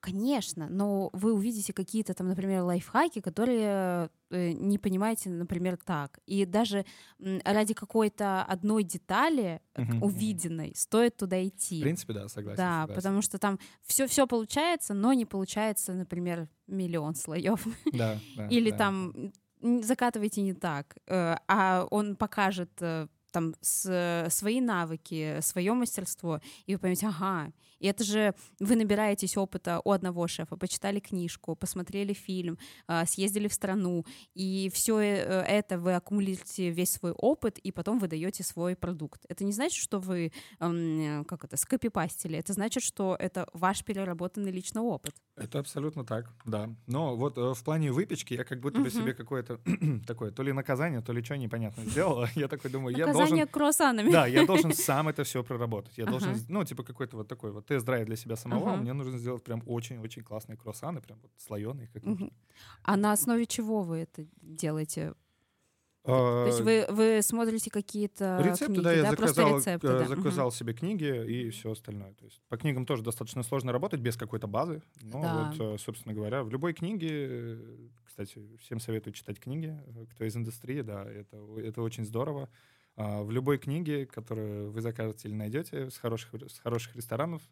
Конечно, 0.00 0.68
но 0.68 1.10
вы 1.14 1.32
увидите 1.32 1.72
какие-то 1.72 2.14
там, 2.14 2.28
например, 2.28 2.62
лайфхаки, 2.62 3.20
которые 3.20 4.10
э, 4.30 4.52
не 4.52 4.78
понимаете, 4.78 5.30
например, 5.30 5.78
так. 5.78 6.20
И 6.26 6.44
даже 6.44 6.84
м, 7.18 7.40
ради 7.44 7.74
какой-то 7.74 8.42
одной 8.44 8.84
детали 8.84 9.60
увиденной 10.00 10.74
стоит 10.76 11.16
туда 11.16 11.44
идти. 11.46 11.80
В 11.80 11.82
принципе, 11.82 12.12
да, 12.12 12.28
согласен. 12.28 12.56
да, 12.58 12.80
согласен. 12.82 12.94
потому 12.94 13.22
что 13.22 13.38
там 13.38 13.58
все 13.82 14.06
все 14.06 14.26
получается, 14.26 14.94
но 14.94 15.12
не 15.12 15.24
получается, 15.24 15.94
например, 15.94 16.48
миллион 16.66 17.14
слоев. 17.14 17.66
Да, 17.92 18.20
да, 18.36 18.48
Или 18.48 18.70
да. 18.70 18.76
там 18.76 19.32
закатывайте 19.60 20.42
не 20.42 20.54
так, 20.54 20.96
э, 21.06 21.36
а 21.48 21.86
он 21.90 22.16
покажет 22.16 22.70
э, 22.80 23.08
там 23.32 23.54
с- 23.60 24.26
свои 24.30 24.60
навыки, 24.60 25.38
свое 25.40 25.74
мастерство, 25.74 26.40
и 26.66 26.74
вы 26.74 26.78
поймете, 26.80 27.08
ага, 27.08 27.52
и 27.78 27.86
это 27.86 28.02
же 28.04 28.34
вы 28.60 28.76
набираетесь 28.76 29.36
опыта 29.36 29.80
у 29.84 29.90
одного 29.90 30.26
шефа, 30.26 30.56
почитали 30.56 31.00
книжку, 31.00 31.54
посмотрели 31.54 32.14
фильм, 32.14 32.58
а, 32.86 33.04
съездили 33.04 33.48
в 33.48 33.52
страну, 33.52 34.06
и 34.34 34.70
все 34.72 34.98
это 35.00 35.78
вы 35.78 35.94
аккумулируете 35.94 36.70
весь 36.70 36.92
свой 36.92 37.12
опыт, 37.12 37.58
и 37.58 37.72
потом 37.72 37.98
вы 37.98 38.08
даете 38.08 38.42
свой 38.42 38.74
продукт. 38.74 39.26
Это 39.28 39.44
не 39.44 39.52
значит, 39.52 39.82
что 39.82 39.98
вы 39.98 40.32
эм, 40.60 41.24
как 41.26 41.44
это 41.44 41.58
скопипастили, 41.58 42.38
это 42.38 42.54
значит, 42.54 42.82
что 42.82 43.16
это 43.18 43.46
ваш 43.52 43.84
переработанный 43.84 44.52
личный 44.52 44.80
опыт. 44.82 45.14
Это 45.36 45.58
абсолютно 45.58 46.02
так, 46.02 46.30
да. 46.46 46.70
Но 46.86 47.14
вот 47.14 47.36
э, 47.36 47.52
в 47.52 47.62
плане 47.62 47.92
выпечки 47.92 48.32
я 48.32 48.44
как 48.44 48.60
будто 48.60 48.80
бы 48.80 48.88
себе 48.88 49.12
какое-то 49.12 49.60
такое, 50.06 50.30
то 50.30 50.42
ли 50.42 50.52
наказание, 50.52 51.02
то 51.02 51.12
ли 51.12 51.22
что 51.22 51.36
непонятно 51.36 51.84
сделала. 51.84 52.28
Я 52.34 52.48
такой 52.48 52.70
думаю, 52.70 52.96
я 52.96 53.04
должен... 53.04 53.20
Наказание 53.20 53.46
круассанами. 53.46 54.10
Да, 54.10 54.26
я 54.26 54.46
должен 54.46 54.72
сам 54.74 55.08
это 55.08 55.24
все 55.24 55.44
проработать. 55.44 55.98
Я 55.98 56.06
должен, 56.06 56.34
ну, 56.48 56.64
типа 56.64 56.82
какой-то 56.82 57.18
вот 57.18 57.28
такой 57.28 57.52
вот 57.52 57.66
тест-драйв 57.66 58.06
для 58.06 58.16
себя 58.16 58.36
самого. 58.36 58.72
Ага. 58.72 58.82
Мне 58.82 58.92
нужно 58.94 59.18
сделать 59.18 59.42
прям 59.44 59.62
очень-очень 59.66 60.22
классные 60.22 60.56
круассаны, 60.56 61.00
прям 61.00 61.18
вот 61.20 61.30
слоеные. 61.36 61.88
Как. 61.92 62.02
А 62.82 62.96
на 62.96 63.12
основе 63.12 63.46
чего 63.46 63.82
вы 63.82 63.98
это 63.98 64.26
делаете? 64.40 65.14
А, 66.06 66.44
То 66.44 66.46
есть 66.46 66.60
вы, 66.60 66.86
вы 66.88 67.20
смотрите 67.22 67.70
какие-то 67.70 68.40
Рецепты, 68.42 68.66
книги, 68.66 68.80
да, 68.84 68.92
я 68.92 69.12
просто 69.12 69.34
заказал, 69.34 69.58
рецепты, 69.58 69.86
э, 69.88 69.98
да. 69.98 70.06
заказал 70.06 70.52
себе 70.52 70.72
книги 70.72 71.24
и 71.26 71.50
все 71.50 71.72
остальное. 71.72 72.14
То 72.14 72.24
есть 72.24 72.40
по 72.48 72.56
книгам 72.56 72.86
тоже 72.86 73.02
достаточно 73.02 73.42
сложно 73.42 73.72
работать 73.72 74.00
без 74.00 74.16
какой-то 74.16 74.46
базы. 74.46 74.82
Но 75.02 75.22
Да. 75.22 75.52
вот, 75.56 75.74
э, 75.74 75.78
собственно 75.78 76.14
говоря, 76.14 76.44
в 76.44 76.50
любой 76.50 76.74
книге, 76.74 77.58
кстати, 78.04 78.38
всем 78.60 78.78
советую 78.80 79.14
читать 79.14 79.40
книги, 79.40 79.76
э, 79.86 80.06
кто 80.12 80.24
из 80.24 80.36
индустрии, 80.36 80.82
да, 80.82 81.04
это, 81.04 81.36
это 81.58 81.82
очень 81.82 82.04
здорово. 82.04 82.48
А, 82.98 83.22
В 83.22 83.30
любой 83.30 83.58
книге, 83.58 84.06
которую 84.06 84.70
вы 84.70 84.80
закажете 84.80 85.28
или 85.28 85.34
найдете 85.34 85.90
с 85.90 85.98
хороших, 85.98 86.30
с 86.48 86.58
хороших 86.58 86.96
ресторанов, 86.96 87.42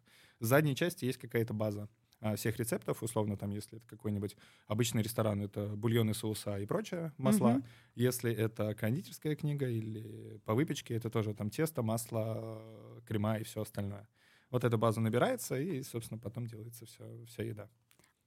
в 0.40 0.44
задней 0.44 0.74
части 0.74 1.04
есть 1.04 1.18
какая-то 1.18 1.52
база 1.52 1.88
всех 2.36 2.56
рецептов, 2.58 3.02
условно, 3.02 3.36
там, 3.36 3.50
если 3.50 3.78
это 3.78 3.86
какой-нибудь 3.86 4.36
обычный 4.66 5.02
ресторан, 5.02 5.42
это 5.42 5.66
бульоны, 5.76 6.14
соуса 6.14 6.58
и 6.58 6.66
прочее, 6.66 7.12
масла. 7.18 7.50
Мгм. 7.54 7.64
Если 7.94 8.32
это 8.32 8.74
кондитерская 8.74 9.36
книга 9.36 9.68
или 9.68 10.38
по 10.44 10.54
выпечке, 10.54 10.94
это 10.94 11.10
тоже 11.10 11.34
там 11.34 11.50
тесто, 11.50 11.82
масло, 11.82 12.62
крема 13.06 13.36
и 13.36 13.44
все 13.44 13.60
остальное. 13.60 14.08
Вот 14.50 14.64
эта 14.64 14.76
база 14.78 15.00
набирается, 15.00 15.58
и, 15.58 15.82
собственно, 15.82 16.18
потом 16.18 16.46
делается 16.46 16.86
вся, 16.86 17.04
вся 17.26 17.42
еда. 17.42 17.68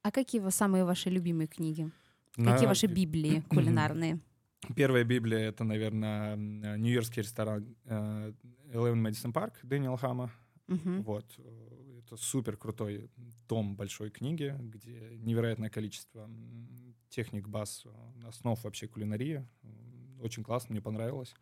А 0.03 0.11
какие 0.11 0.47
самые 0.49 0.83
ваши 0.85 1.09
любимые 1.09 1.47
книги? 1.47 1.91
На- 2.37 2.51
Какие 2.53 2.67
ваши 2.67 2.87
библии 2.87 3.41
кулинарные? 3.49 4.19
Первая 4.75 5.03
Библия— 5.03 5.39
это, 5.49 5.63
наверное, 5.63 6.35
нью-йоркский 6.35 7.21
ресторан 7.21 7.75
э, 7.85 8.33
Eleven 8.73 9.01
Madison 9.01 9.31
Park 9.31 9.53
Дэниел 9.63 9.97
Хама. 9.97 10.31
Мгм. 10.67 11.03
Вот. 11.03 11.25
Э, 12.11 12.15
Это 12.15 12.17
супер 12.17 12.57
крутой 12.57 13.09
том 13.47 13.75
большой 13.75 14.09
книги, 14.09 14.55
где 14.59 15.17
невероятное 15.17 15.69
количество 15.69 16.29
техник, 17.09 17.47
баз, 17.47 17.85
э, 17.85 18.27
основ 18.27 18.63
вообще 18.63 18.87
кулинарии. 18.87 19.45
Очень 20.21 20.43
классно, 20.43 20.73
мне 20.73 20.81
понравилось. 20.81 21.33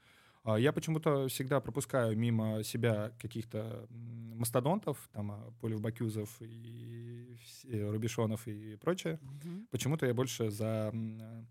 А 0.43 0.59
Я 0.59 0.71
почему-то 0.73 1.27
всегда 1.27 1.59
пропускаю 1.59 2.17
мимо 2.17 2.63
себя 2.63 3.11
каких-то 3.19 3.87
мастодонтов, 3.89 5.09
там, 5.11 5.31
а, 5.31 5.51
Полев 5.59 5.81
Бакюзов 5.81 6.39
и 6.41 7.35
все- 7.43 7.89
Рубишонов 7.89 8.47
и 8.47 8.75
прочее. 8.75 9.19
Мгм. 9.21 9.67
Почему-то 9.71 10.05
я 10.05 10.13
больше 10.13 10.51
за 10.51 10.91
э, 10.93 11.43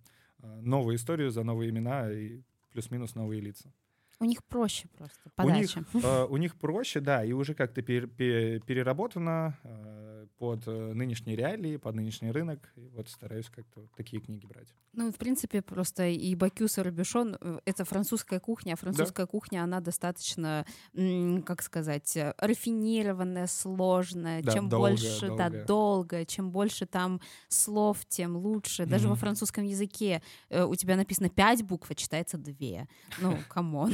новую 0.60 0.96
историю, 0.96 1.30
за 1.30 1.42
новые 1.42 1.70
имена 1.70 2.12
и 2.12 2.42
плюс-минус 2.72 3.14
новые 3.14 3.40
лица. 3.40 3.72
У 4.20 4.24
них 4.26 4.44
проще 4.44 4.88
просто 4.96 5.20
У 5.38 5.48
них, 5.50 5.70
подача. 5.74 5.84
э, 6.06 6.24
у 6.30 6.36
них 6.36 6.56
проще, 6.56 7.00
да, 7.00 7.24
и 7.24 7.32
уже 7.32 7.54
как-то 7.54 7.80
пер- 7.80 8.06
пе- 8.06 8.60
переработано 8.60 9.58
э, 9.64 10.26
под 10.38 10.66
э, 10.68 10.92
нынешние 10.94 11.36
реалии, 11.36 11.76
под 11.76 11.94
нынешний 11.96 12.30
рынок. 12.30 12.72
И 12.76 12.88
вот 12.88 13.08
стараюсь 13.08 13.48
как-то 13.50 13.80
вот 13.80 13.90
такие 13.96 14.22
книги 14.22 14.46
брать. 14.46 14.68
Ну, 14.92 15.10
в 15.10 15.16
принципе, 15.16 15.60
просто 15.62 16.06
и 16.06 16.34
Бокюз, 16.36 16.78
и 16.78 16.82
Робюшон 16.82 17.36
э,— 17.40 17.58
это 17.64 17.84
французская 17.84 18.38
кухня. 18.40 18.74
А 18.74 18.76
французская 18.76 19.26
кухня, 19.26 19.64
она 19.64 19.80
достаточно, 19.80 20.64
м, 20.94 21.42
как 21.42 21.62
сказать, 21.62 22.16
э, 22.16 22.32
рафинированная, 22.38 23.46
сложная. 23.48 24.42
Да, 24.42 24.52
чем 24.52 24.68
долгая, 24.68 24.90
больше, 24.92 25.20
да, 25.28 25.36
долгая. 25.48 25.64
долго, 25.66 26.24
чем 26.26 26.50
больше 26.50 26.86
там 26.86 27.20
слов, 27.48 28.06
тем 28.06 28.36
лучше. 28.36 28.86
Даже 28.86 29.08
во 29.08 29.14
Мгм. 29.14 29.20
французском 29.20 29.64
языке 29.64 30.22
э, 30.50 30.62
у 30.64 30.74
тебя 30.76 30.96
написано 30.96 31.28
пять 31.28 31.62
букв, 31.64 31.90
а 31.90 31.94
читается 31.94 32.38
две. 32.38 32.88
Ну, 33.20 33.36
come 33.48 33.73
on. 33.73 33.92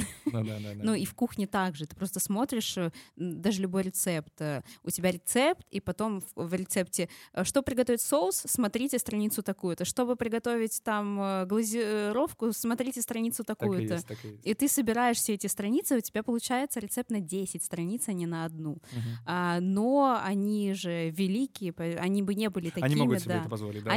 Ну 0.85 0.95
и 0.95 1.05
в 1.05 1.15
кухне 1.15 1.47
также. 1.47 1.87
Ты 1.87 1.97
просто 1.97 2.21
смотришь 2.21 2.77
э, 2.77 2.91
даже 3.17 3.63
любой 3.63 3.83
рецепт. 3.83 4.33
э, 4.41 4.63
У 4.85 4.91
тебя 4.91 5.11
рецепт, 5.11 5.67
и 5.71 5.81
потом 5.81 6.23
в, 6.35 6.55
рецепте, 6.55 7.09
э, 7.33 7.45
что 7.45 7.63
приготовить 7.63 8.01
соус, 8.01 8.43
смотрите 8.47 8.99
страницу 8.99 9.43
такую-то. 9.43 9.85
Чтобы 9.85 10.17
приготовить 10.17 10.83
там 10.83 11.47
глазировку, 11.47 12.53
смотрите 12.53 13.03
страницу 13.03 13.45
такую-то. 13.45 13.95
и 14.43 14.55
ты 14.55 14.69
собираешь 14.69 15.17
все 15.17 15.35
эти 15.35 15.47
страницы, 15.47 15.97
у 15.97 16.01
тебя 16.01 16.23
получается 16.23 16.81
рецепт 16.81 17.11
на 17.11 17.21
10 17.21 17.63
страниц, 17.63 18.09
а 18.09 18.13
не 18.13 18.27
на 18.27 18.45
одну. 18.45 18.79
А, 19.27 19.61
но 19.61 20.21
они 20.23 20.75
же 20.75 21.11
великие, 21.11 21.73
они 21.99 22.23
бы 22.23 22.35
не 22.35 22.49
были 22.51 22.71
такими, 22.71 22.85
Они 22.91 22.95
могут 23.01 23.19
себе 23.25 23.35
это 23.37 23.49
позволить, 23.49 23.85
да, 23.85 23.93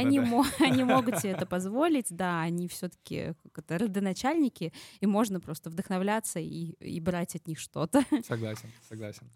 они 0.60 0.84
могут 0.84 1.18
себе 1.18 1.32
это 1.32 1.46
позволить, 1.46 2.06
да, 2.10 2.40
они 2.40 2.68
все-таки 2.68 3.34
родоначальники, 3.68 4.72
и 5.00 5.06
можно 5.06 5.40
просто 5.40 5.70
вдохновляться 5.70 6.03
и, 6.40 6.72
и 6.80 7.00
брать 7.00 7.34
от 7.36 7.46
них 7.46 7.58
что-то. 7.58 8.04
Согласен, 8.28 8.68
согласен. 8.88 9.28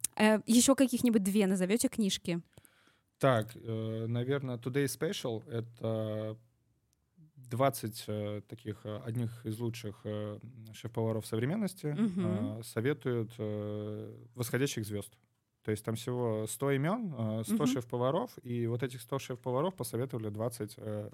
Еще 0.47 0.75
каких-нибудь 0.75 1.23
две 1.23 1.47
назовете 1.47 1.89
книжки? 1.89 2.41
Так, 3.19 3.55
наверное, 3.55 4.59
Today 4.59 4.85
Special— 4.87 5.43
это 5.51 6.37
20 7.37 8.05
э, 8.09 8.43
таких 8.49 8.81
э, 8.85 9.01
одних 9.05 9.45
из 9.47 9.59
лучших 9.59 10.01
э, 10.05 10.39
шеф-поваров 10.73 11.27
современности 11.27 11.97
э, 11.99 12.62
советуют 12.62 13.33
э, 13.39 14.14
восходящих 14.35 14.85
звезд. 14.85 15.16
То 15.62 15.71
есть 15.71 15.85
там 15.85 15.95
всего 15.97 16.47
100 16.47 16.71
имен, 16.73 17.14
э, 17.16 17.43
100 17.45 17.55
Мгм. 17.55 17.66
шеф-поваров, 17.66 18.39
и 18.43 18.66
вот 18.66 18.83
этих 18.83 19.01
100 19.01 19.19
шеф-поваров 19.19 19.75
посоветовали 19.75 20.29
20 20.29 20.75
э, 20.77 21.11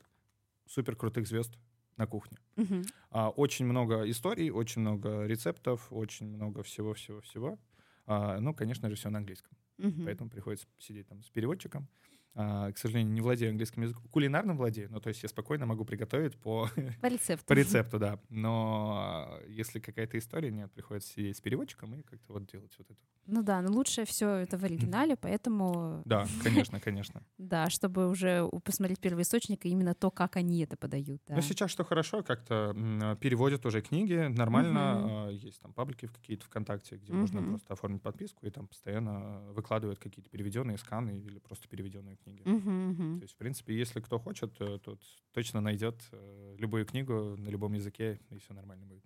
супер 0.67 0.97
крутых 0.97 1.27
звезд 1.27 1.53
на 1.97 2.07
кухне. 2.07 2.39
Мгм. 2.57 2.83
А, 3.11 3.31
Очень 3.31 3.67
много 3.67 4.09
историй, 4.11 4.51
очень 4.51 4.81
много 4.83 5.27
рецептов, 5.27 5.87
очень 5.93 6.27
много 6.27 6.63
всего-всего-всего. 6.63 7.59
А, 8.07 8.39
Ну, 8.41 8.55
конечно 8.55 8.89
же, 8.91 8.97
все 8.97 9.11
на 9.11 9.19
английском. 9.19 9.57
Мгм. 9.79 10.05
Поэтому 10.05 10.31
приходится 10.31 10.67
сидеть 10.79 11.09
там 11.09 11.23
с 11.23 11.31
переводчиком. 11.31 11.89
А, 12.37 12.73
К 12.73 12.79
сожалению, 12.79 13.13
не 13.13 13.21
владею 13.21 13.51
английским 13.51 13.83
языком. 13.83 14.03
Кулинарным 14.11 14.57
владею, 14.57 14.89
ну, 14.91 15.01
то 15.01 15.09
есть 15.09 15.23
я 15.23 15.29
спокойно 15.29 15.67
могу 15.67 15.85
приготовить 15.85 16.37
по, 16.37 16.69
По 17.01 17.07
рецепту. 17.07 17.47
по 17.47 17.53
рецепту, 17.53 17.99
да. 17.99 18.19
Но 18.29 18.97
а, 18.99 19.43
если 19.49 19.79
какая-то 19.79 20.19
история, 20.19 20.51
нет, 20.51 20.73
приходится 20.73 21.13
сидеть 21.13 21.37
с 21.37 21.41
переводчиком 21.41 21.95
и 21.95 22.03
как-то 22.03 22.33
вот 22.33 22.47
делать 22.51 22.75
вот 22.79 22.91
это. 22.91 22.99
Ну 23.27 23.43
да, 23.43 23.63
но 23.63 23.71
лучше 23.73 24.05
все 24.05 24.29
это 24.37 24.59
в 24.59 24.65
оригинале, 24.65 25.17
поэтому 25.17 26.03
Да, 26.05 26.27
конечно, 26.43 26.81
конечно. 26.81 27.23
да, 27.39 27.71
чтобы 27.71 28.09
уже 28.11 28.47
посмотреть 28.65 29.01
первоисточник 29.01 29.65
и 29.65 29.69
именно 29.71 29.95
то, 29.95 30.11
как 30.11 30.37
они 30.37 30.63
это 30.65 30.77
подают. 30.77 31.23
Да. 31.29 31.37
Но 31.37 31.41
сейчас 31.41 31.71
что 31.71 31.85
хорошо, 31.85 32.23
как-то 32.23 32.73
м, 32.77 33.17
переводят 33.19 33.65
уже 33.65 33.81
книги 33.81 34.27
нормально. 34.29 35.27
А, 35.27 35.31
Есть 35.31 35.61
там 35.63 35.73
паблики 35.73 36.07
в 36.07 36.13
какие-то 36.13 36.45
ВКонтакте, 36.47 36.97
где 36.97 37.13
можно 37.13 37.43
просто 37.43 37.73
оформить 37.73 38.03
подписку, 38.03 38.45
и 38.45 38.51
там 38.51 38.67
постоянно 38.67 39.41
выкладывают 39.53 39.99
какие-то 40.01 40.29
переведенные 40.31 40.77
сканы 40.79 41.19
или 41.19 41.39
просто 41.39 41.69
переведенные 41.69 42.17
книги. 42.25 42.43
Мгм, 42.45 42.89
мгм. 42.91 43.19
То 43.21 43.25
есть, 43.25 43.35
в 43.35 43.37
принципе, 43.37 43.79
если 43.79 44.01
кто 44.01 44.19
хочет, 44.19 44.61
э, 44.61 44.79
тот 44.83 45.01
точно 45.33 45.61
найдет 45.61 46.03
э, 46.13 46.57
любую 46.59 46.87
книгу 46.87 47.37
на 47.37 47.49
любом 47.49 47.75
языке, 47.75 48.21
и 48.31 48.39
все 48.39 48.55
нормально 48.55 48.87
будет. 48.87 49.05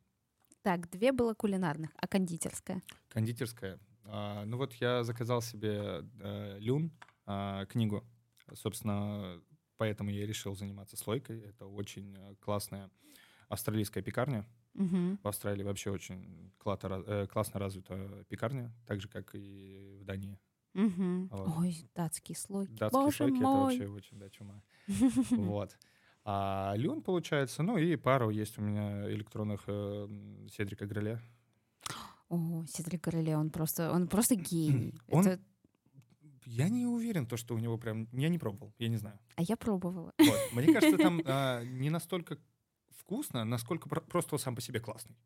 Так, 0.62 0.90
две 0.90 1.12
было 1.12 1.34
кулинарных, 1.34 1.90
а 1.96 2.06
кондитерская. 2.06 2.82
Кондитерская. 3.08 3.78
А, 4.04 4.44
ну 4.44 4.56
вот 4.56 4.74
я 4.74 5.04
заказал 5.04 5.42
себе 5.42 6.04
э, 6.20 6.58
Люн 6.58 6.90
а, 7.26 7.66
книгу. 7.66 8.04
Собственно, 8.54 9.42
поэтому 9.76 10.10
я 10.10 10.26
решил 10.26 10.54
заниматься 10.54 10.96
слойкой. 10.96 11.40
Это 11.40 11.66
очень 11.66 12.16
э, 12.16 12.34
классная 12.40 12.90
австралийская 13.48 14.02
пекарня. 14.02 14.46
Мгм. 14.74 15.18
В 15.22 15.28
Австралии 15.28 15.62
вообще 15.62 15.90
очень 15.90 16.52
э, 16.64 17.26
классно 17.26 17.60
развита 17.60 18.24
пекарня, 18.28 18.72
так 18.86 19.00
же, 19.00 19.08
как 19.08 19.34
и 19.34 19.96
в 20.00 20.04
Дании. 20.04 20.38
Мгм. 20.82 21.28
Вот. 21.32 21.48
Ой, 21.58 21.90
датские 21.94 22.36
слойки. 22.36 22.70
Датские 22.72 23.02
Боже 23.02 23.16
слойки— 23.16 23.34
это 23.36 23.42
мой. 23.42 23.64
вообще 23.78 23.86
очень, 23.88 24.18
да, 24.18 24.30
чума. 24.30 24.62
Вот. 25.30 25.76
А 26.24 26.74
Люн, 26.76 27.02
получается, 27.02 27.62
ну 27.62 27.78
и 27.78 27.96
пару 27.96 28.30
есть 28.30 28.58
у 28.58 28.62
меня 28.62 29.10
электронных 29.10 29.64
э, 29.66 30.08
Седрика 30.52 30.86
Греле. 30.86 31.20
О, 32.28 32.64
Седрик 32.66 33.02
Гореле, 33.04 33.36
он 33.36 33.50
просто, 33.50 33.90
он 33.90 34.06
просто 34.08 34.34
гений. 34.34 34.94
Он- 35.08 35.26
Это- 35.26 35.40
Я 36.44 36.68
не 36.68 36.86
уверен, 36.86 37.26
то, 37.26 37.36
что 37.38 37.54
у 37.54 37.58
него 37.58 37.78
прям... 37.78 38.06
Я 38.12 38.28
не 38.28 38.38
пробовал, 38.38 38.72
я 38.78 38.88
не 38.88 38.96
знаю. 38.98 39.18
А 39.36 39.42
я 39.42 39.56
пробовала. 39.56 40.12
Вот. 40.18 40.38
Мне 40.52 40.72
кажется, 40.72 40.98
там 40.98 41.20
а, 41.26 41.62
не 41.64 41.90
настолько 41.90 42.36
вкусно, 42.90 43.44
насколько 43.44 43.88
про- 43.88 44.00
просто 44.02 44.36
сам 44.38 44.54
по 44.54 44.60
себе 44.60 44.80
классный. 44.80 45.16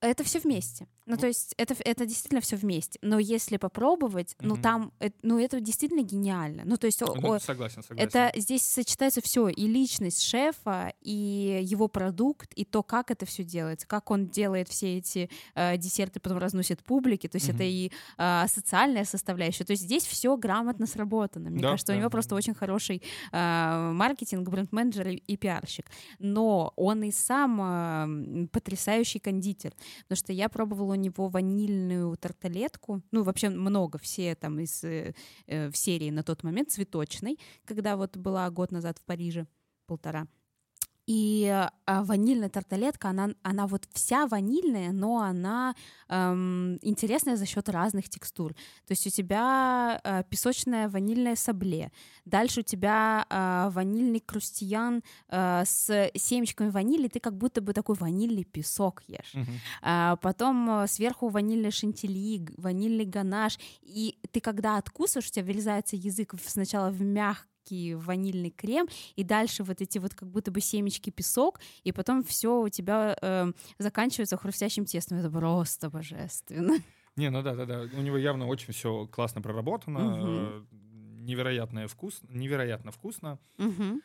Это 0.00 0.22
все 0.22 0.38
вместе. 0.38 0.86
Ну, 1.06 1.16
то 1.16 1.26
есть 1.26 1.54
это, 1.56 1.74
это 1.84 2.06
действительно 2.06 2.40
все 2.40 2.54
вместе. 2.56 2.98
Но 3.02 3.18
если 3.18 3.56
попробовать, 3.56 4.36
ну, 4.40 4.54
Мгм. 4.54 4.62
там, 4.62 4.92
э, 5.00 5.10
ну, 5.22 5.38
это 5.40 5.58
действительно 5.60 6.02
гениально. 6.02 6.62
Ну, 6.66 6.76
то 6.76 6.86
есть 6.86 7.00
Ну, 7.00 7.06
о- 7.08 7.40
согласен, 7.40 7.82
согласен. 7.82 8.06
это 8.08 8.30
здесь 8.38 8.62
сочетается 8.62 9.20
все 9.22 9.48
и 9.48 9.66
личность 9.66 10.22
шефа, 10.22 10.92
и 11.00 11.60
его 11.62 11.88
продукт, 11.88 12.52
и 12.54 12.64
то, 12.64 12.82
как 12.82 13.10
это 13.10 13.26
все 13.26 13.42
делается, 13.42 13.86
как 13.88 14.10
он 14.10 14.28
делает 14.28 14.68
все 14.68 14.98
эти 14.98 15.30
э, 15.54 15.76
десерты, 15.78 16.20
потом 16.20 16.38
разносит 16.38 16.84
публике. 16.84 17.28
То 17.28 17.36
есть 17.36 17.48
это 17.48 17.64
Мгм. 17.64 17.72
и 17.72 17.92
э, 18.18 18.44
социальная 18.48 19.04
составляющая. 19.04 19.64
То 19.64 19.72
есть 19.72 19.82
здесь 19.82 20.04
все 20.06 20.36
грамотно 20.36 20.86
сработано. 20.86 21.50
Мне 21.50 21.62
Да, 21.62 21.70
кажется, 21.70 21.92
у 21.92 21.94
да, 21.94 21.98
него 22.00 22.08
да, 22.08 22.12
просто 22.12 22.34
очень 22.36 22.54
хороший 22.54 23.02
э, 23.32 23.90
маркетинг, 23.94 24.48
бренд-менеджер 24.48 25.08
и, 25.08 25.14
и 25.16 25.36
пиарщик. 25.36 25.86
Но 26.20 26.72
он 26.76 27.02
и 27.02 27.10
сам 27.10 27.60
э, 28.44 28.46
потрясающий 28.52 29.18
кондитер. 29.18 29.72
Потому 30.02 30.16
что 30.16 30.32
я 30.32 30.48
пробовала 30.48 30.92
у 30.92 30.96
него 30.96 31.28
ванильную 31.28 32.16
тарталетку. 32.16 33.02
Ну, 33.10 33.22
вообще 33.22 33.48
много, 33.48 33.98
все 33.98 34.34
там 34.34 34.60
из 34.60 34.84
э, 34.84 35.14
э, 35.46 35.70
в 35.70 35.76
серии 35.76 36.10
на 36.10 36.22
тот 36.22 36.42
момент 36.42 36.70
цветочной, 36.70 37.38
когда 37.64 37.96
вот 37.96 38.16
была 38.16 38.48
год 38.50 38.72
назад 38.72 38.98
в 38.98 39.04
Париже, 39.04 39.46
полтора. 39.86 40.26
И 41.08 41.50
э, 41.50 41.70
а 41.86 42.04
ванильная 42.04 42.50
тарталетка, 42.50 43.08
она, 43.08 43.30
она 43.42 43.66
вот 43.66 43.88
вся 43.94 44.26
ванильная, 44.26 44.92
но 44.92 45.22
она 45.22 45.74
эм, 46.10 46.78
интересная 46.82 47.36
за 47.36 47.46
счет 47.46 47.70
разных 47.70 48.10
текстур. 48.10 48.52
То 48.86 48.90
есть 48.92 49.06
у 49.06 49.10
тебя 49.10 50.02
э, 50.04 50.22
песочное 50.28 50.90
ванильное 50.90 51.34
сабле, 51.34 51.92
дальше 52.26 52.60
у 52.60 52.62
тебя 52.62 53.24
э, 53.30 53.70
ванильный 53.72 54.20
крустиян 54.20 55.02
э, 55.30 55.62
с 55.64 56.10
семечками 56.14 56.68
ванили, 56.68 57.08
ты 57.08 57.20
как 57.20 57.38
будто 57.38 57.62
бы 57.62 57.72
такой 57.72 57.96
ванильный 57.96 58.44
песок 58.44 59.02
ешь. 59.06 59.32
Мгм. 59.32 59.52
А 59.80 60.16
потом 60.16 60.82
э, 60.82 60.86
сверху 60.88 61.28
ванильный 61.28 61.70
шантили, 61.70 62.46
ванильный 62.58 63.06
ганаш. 63.06 63.58
И 63.80 64.18
ты 64.30 64.40
когда 64.42 64.76
откусываешь, 64.76 65.28
у 65.28 65.32
тебя 65.32 65.46
вырезается 65.46 65.96
язык 65.96 66.34
сначала 66.46 66.90
в 66.90 67.00
мягкий 67.00 67.57
ванильный 67.96 68.50
крем, 68.50 68.88
и 69.16 69.24
дальше 69.24 69.64
вот 69.64 69.80
эти 69.80 69.98
вот 69.98 70.14
как 70.14 70.28
будто 70.28 70.50
бы 70.50 70.60
семечки 70.60 71.10
песок, 71.10 71.60
и 71.84 71.92
потом 71.92 72.22
все 72.22 72.60
у 72.60 72.68
тебя 72.68 73.16
э, 73.20 73.52
заканчивается 73.78 74.36
хрустящим 74.36 74.84
тестом. 74.84 75.18
Это 75.18 75.30
просто 75.30 75.90
божественно. 75.90 76.78
Не, 77.16 77.30
ну 77.30 77.42
да, 77.42 77.54
да, 77.54 77.66
да. 77.66 77.80
У 77.92 78.00
него 78.00 78.16
явно 78.16 78.46
очень 78.46 78.72
все 78.72 79.06
классно 79.06 79.42
проработано. 79.42 80.00
Мгм. 80.00 80.26
э, 80.26 80.64
Невероятное 81.28 81.88
вкус, 81.88 82.20
невероятно 82.28 82.90
вкусно. 82.90 83.38
Мгм. 83.58 84.00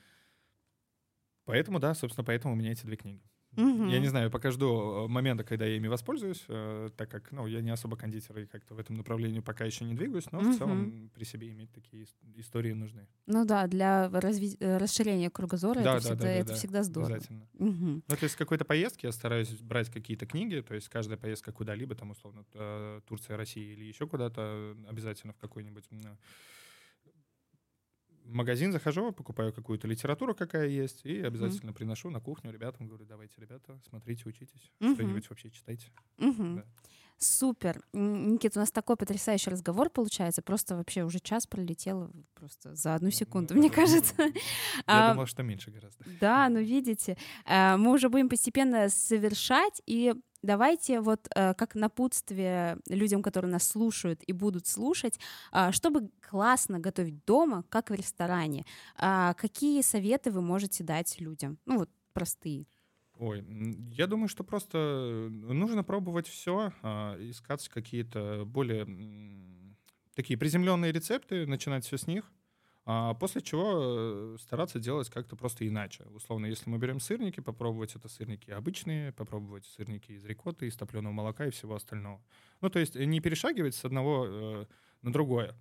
Поэтому, 1.45 1.79
да, 1.79 1.93
собственно, 1.93 2.25
поэтому 2.25 2.53
у 2.53 2.57
меня 2.57 2.71
эти 2.71 2.85
две 2.85 2.97
книги. 2.97 3.21
Угу. 3.55 3.85
Я 3.85 3.99
не 3.99 4.07
знаю, 4.07 4.31
пока 4.31 4.51
жду 4.51 5.07
момента, 5.07 5.43
когда 5.43 5.65
я 5.65 5.77
ими 5.77 5.87
воспользуюсь, 5.87 6.43
так 6.97 7.09
как, 7.09 7.31
ну, 7.31 7.45
я 7.47 7.61
не 7.61 7.69
особо 7.69 7.95
кондитер 7.95 8.39
и 8.39 8.45
как-то 8.45 8.73
в 8.73 8.79
этом 8.79 8.97
направлении 8.97 9.39
пока 9.39 9.65
еще 9.65 9.85
не 9.85 9.93
двигаюсь, 9.93 10.31
но 10.31 10.39
угу. 10.39 10.49
в 10.49 10.57
целом 10.57 11.09
при 11.13 11.23
себе 11.23 11.51
иметь 11.51 11.71
такие 11.71 12.05
истории 12.35 12.73
нужны. 12.73 13.07
Ну 13.27 13.45
да, 13.45 13.67
для 13.67 14.07
разви- 14.07 14.57
расширения 14.77 15.29
кругозора 15.29 15.81
да, 15.81 15.81
это, 15.81 15.91
да, 15.93 15.99
всегда, 15.99 16.23
да, 16.23 16.31
это 16.31 16.47
да, 16.47 16.55
всегда 16.55 16.83
здорово. 16.83 17.15
Обязательно. 17.15 17.47
Угу. 17.59 18.01
Ну, 18.07 18.15
то 18.15 18.23
есть 18.23 18.35
какой-то 18.35 18.65
поездки 18.65 19.05
я 19.05 19.11
стараюсь 19.11 19.49
брать 19.61 19.89
какие-то 19.89 20.25
книги, 20.25 20.61
то 20.61 20.73
есть 20.75 20.89
каждая 20.89 21.17
поездка 21.17 21.51
куда-либо, 21.51 21.95
там, 21.95 22.11
условно, 22.11 22.43
Турция, 23.07 23.37
Россия 23.37 23.73
или 23.73 23.85
еще 23.85 24.07
куда-то, 24.07 24.75
обязательно 24.87 25.33
в 25.33 25.37
какой-нибудь 25.37 25.85
магазин 28.33 28.71
захожу, 28.71 29.11
покупаю 29.11 29.53
какую-то 29.53 29.87
литературу, 29.87 30.35
какая 30.35 30.67
есть, 30.67 31.05
и 31.05 31.21
обязательно 31.21 31.71
mm 31.71 31.73
приношу 31.73 32.09
на 32.09 32.19
кухню 32.19 32.51
ребятам, 32.51 32.87
говорю, 32.87 33.05
давайте, 33.05 33.33
ребята, 33.39 33.79
смотрите, 33.89 34.23
учитесь, 34.25 34.71
mm-hmm. 34.79 34.93
что-нибудь 34.93 35.29
вообще 35.29 35.49
читайте. 35.49 35.87
Mm-hmm. 36.17 36.55
Да. 36.55 36.65
Супер. 37.17 37.81
Никита, 37.93 38.59
у 38.59 38.61
нас 38.61 38.71
такой 38.71 38.97
потрясающий 38.97 39.49
разговор 39.49 39.89
получается. 39.89 40.41
Просто 40.41 40.75
вообще 40.75 41.03
уже 41.03 41.19
час 41.19 41.47
пролетел 41.47 42.11
просто 42.33 42.75
за 42.75 42.95
одну 42.95 43.11
секунду, 43.11 43.53
ну, 43.53 43.61
мне 43.61 43.69
кажется. 43.69 44.13
Я 44.17 44.33
а, 44.85 45.13
думал, 45.13 45.25
что 45.25 45.41
меньше 45.43 45.71
гораздо. 45.71 46.03
Да, 46.19 46.49
ну 46.49 46.59
видите, 46.59 47.17
а, 47.45 47.77
мы 47.77 47.91
уже 47.93 48.09
будем 48.09 48.29
постепенно 48.29 48.89
совершать, 48.89 49.81
и 49.85 50.13
давайте 50.43 51.01
вот 51.01 51.27
э, 51.35 51.53
как 51.55 51.73
напутствие 51.75 52.77
людям, 52.87 53.23
которые 53.23 53.51
нас 53.51 53.67
слушают 53.67 54.21
и 54.27 54.33
будут 54.33 54.67
слушать, 54.67 55.19
а, 55.51 55.71
чтобы 55.71 56.09
классно 56.29 56.79
готовить 56.79 57.25
дома, 57.25 57.63
как 57.69 57.89
в 57.89 57.93
ресторане, 57.93 58.65
а, 58.95 59.33
какие 59.33 59.81
советы 59.81 60.31
вы 60.31 60.41
можете 60.41 60.83
дать 60.83 61.19
людям? 61.19 61.57
Ну 61.65 61.79
вот 61.79 61.89
простые. 62.13 62.67
Ой, 63.17 63.43
я 63.91 64.07
думаю, 64.07 64.27
что 64.27 64.43
просто 64.43 65.29
нужно 65.31 65.83
пробовать 65.83 66.27
все, 66.27 66.73
а, 66.81 67.15
искать 67.19 67.67
какие-то 67.69 68.43
более 68.45 68.85
такие 70.15 70.37
приземленные 70.37 70.91
рецепты, 70.91 71.47
начинать 71.47 71.85
все 71.85 71.97
с 71.97 72.07
них. 72.07 72.31
А 72.85 73.13
после 73.13 73.41
чего 73.41 74.35
э, 74.35 74.37
стараться 74.41 74.77
делать 74.77 75.09
как-то 75.09 75.37
просто 75.37 75.65
иначе. 75.65 76.03
Условно, 76.13 76.47
если 76.47 76.69
мы 76.69 76.77
берем 76.77 76.99
сырники, 76.99 77.39
попробовать 77.39 77.95
это 77.95 78.09
сырники 78.09 78.51
обычные, 78.51 79.13
попробовать 79.13 79.65
сырники 79.65 80.11
из 80.11 80.25
рикотты, 80.25 80.67
из 80.67 80.75
топленого 80.75 81.13
молока 81.13 81.45
и 81.45 81.51
всего 81.51 81.75
остального. 81.75 82.21
Ну, 82.59 82.69
то 82.69 82.79
есть 82.79 82.95
не 82.95 83.21
перешагивать 83.21 83.75
с 83.75 83.85
одного 83.85 84.25
э, 84.27 84.65
на 85.01 85.13
другое. 85.13 85.55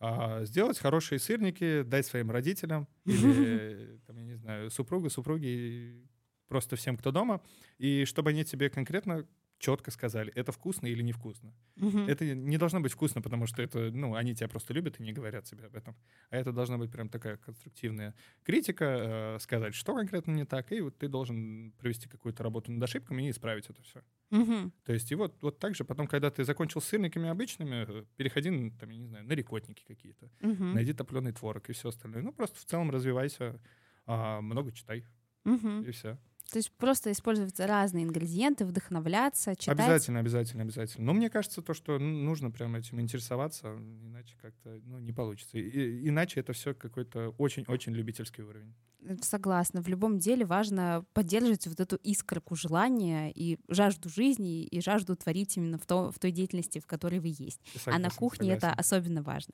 А 0.00 0.44
сделать 0.44 0.78
хорошие 0.78 1.20
сырники, 1.20 1.82
дать 1.82 2.06
своим 2.06 2.32
родителям 2.32 2.88
или, 3.04 4.00
там, 4.06 4.16
я 4.16 4.24
не 4.24 4.34
знаю, 4.34 4.70
супругу, 4.70 5.10
супруги, 5.10 6.08
просто 6.48 6.74
всем, 6.74 6.96
кто 6.96 7.12
дома, 7.12 7.40
и 7.78 8.04
чтобы 8.04 8.30
они 8.30 8.44
тебе 8.44 8.68
конкретно 8.68 9.26
четко 9.64 9.90
сказали, 9.90 10.30
это 10.34 10.52
вкусно 10.52 10.86
или 10.86 11.02
невкусно. 11.02 11.54
Угу. 11.80 12.00
Это 12.00 12.34
не 12.34 12.58
должно 12.58 12.80
быть 12.80 12.92
вкусно, 12.92 13.22
потому 13.22 13.46
что 13.46 13.62
это, 13.62 13.90
ну, 13.90 14.14
они 14.14 14.34
тебя 14.34 14.46
просто 14.48 14.74
любят 14.74 15.00
и 15.00 15.02
не 15.02 15.12
говорят 15.12 15.44
тебе 15.44 15.64
об 15.64 15.74
этом. 15.74 15.96
А 16.28 16.36
это 16.36 16.52
должна 16.52 16.76
быть 16.76 16.90
прям 16.90 17.08
такая 17.08 17.38
конструктивная 17.38 18.14
критика, 18.42 18.84
э, 18.84 19.38
сказать, 19.40 19.74
что 19.74 19.94
конкретно 19.94 20.32
не 20.32 20.44
так, 20.44 20.70
и 20.70 20.82
вот 20.82 20.98
ты 20.98 21.08
должен 21.08 21.72
провести 21.78 22.08
какую-то 22.08 22.42
работу 22.42 22.72
над 22.72 22.82
ошибками 22.82 23.26
и 23.26 23.30
исправить 23.30 23.70
это 23.70 23.82
все. 23.82 24.02
Угу. 24.30 24.72
То 24.84 24.92
есть 24.92 25.10
и 25.10 25.14
вот, 25.14 25.34
вот 25.40 25.58
так 25.58 25.74
же 25.74 25.84
потом, 25.84 26.08
когда 26.08 26.30
ты 26.30 26.44
закончил 26.44 26.82
с 26.82 26.84
сырниками 26.84 27.30
обычными, 27.30 27.86
э, 27.88 28.04
переходи, 28.16 28.70
там, 28.78 28.90
я 28.90 28.98
не 28.98 29.06
знаю, 29.06 29.24
на 29.24 29.32
рекотники 29.32 29.82
какие-то, 29.86 30.30
угу. 30.42 30.64
найди 30.64 30.92
топленый 30.92 31.32
творог 31.32 31.70
и 31.70 31.72
все 31.72 31.88
остальное. 31.88 32.22
Ну, 32.22 32.32
просто 32.32 32.58
в 32.60 32.64
целом 32.66 32.90
развивайся, 32.90 33.58
а, 34.04 34.42
много 34.42 34.72
читай, 34.72 35.06
угу. 35.46 35.80
и 35.86 35.90
все. 35.90 36.18
То 36.50 36.58
есть 36.58 36.70
просто 36.72 37.10
использовать 37.10 37.58
разные 37.58 38.04
ингредиенты, 38.04 38.64
вдохновляться, 38.64 39.56
читать. 39.56 39.78
Обязательно, 39.78 40.20
обязательно, 40.20 40.62
обязательно. 40.62 41.06
Но 41.06 41.12
мне 41.12 41.30
кажется, 41.30 41.62
то, 41.62 41.74
что 41.74 41.98
нужно 41.98 42.50
прям 42.50 42.76
этим 42.76 43.00
интересоваться, 43.00 43.76
иначе 44.04 44.36
как-то 44.40 44.80
ну, 44.84 44.98
не 44.98 45.12
получится. 45.12 45.58
И, 45.58 46.08
иначе 46.08 46.40
это 46.40 46.52
все 46.52 46.74
какой-то 46.74 47.34
очень-очень 47.38 47.92
любительский 47.92 48.42
уровень. 48.42 48.74
Согласна. 49.20 49.82
В 49.82 49.88
любом 49.88 50.18
деле 50.18 50.46
важно 50.46 51.04
поддерживать 51.12 51.66
вот 51.66 51.78
эту 51.78 51.96
искорку 51.96 52.56
желания 52.56 53.30
и 53.32 53.58
жажду 53.68 54.08
жизни, 54.08 54.64
и 54.64 54.80
жажду 54.80 55.14
творить 55.14 55.56
именно 55.56 55.78
в, 55.78 55.84
то, 55.84 56.10
в 56.10 56.18
той 56.18 56.30
деятельности, 56.30 56.78
в 56.78 56.86
которой 56.86 57.20
вы 57.20 57.28
есть. 57.28 57.60
Согласен, 57.74 57.92
а 57.92 57.98
на 57.98 58.10
кухне 58.10 58.54
согласен. 58.54 58.68
это 58.68 58.80
особенно 58.80 59.22
важно. 59.22 59.52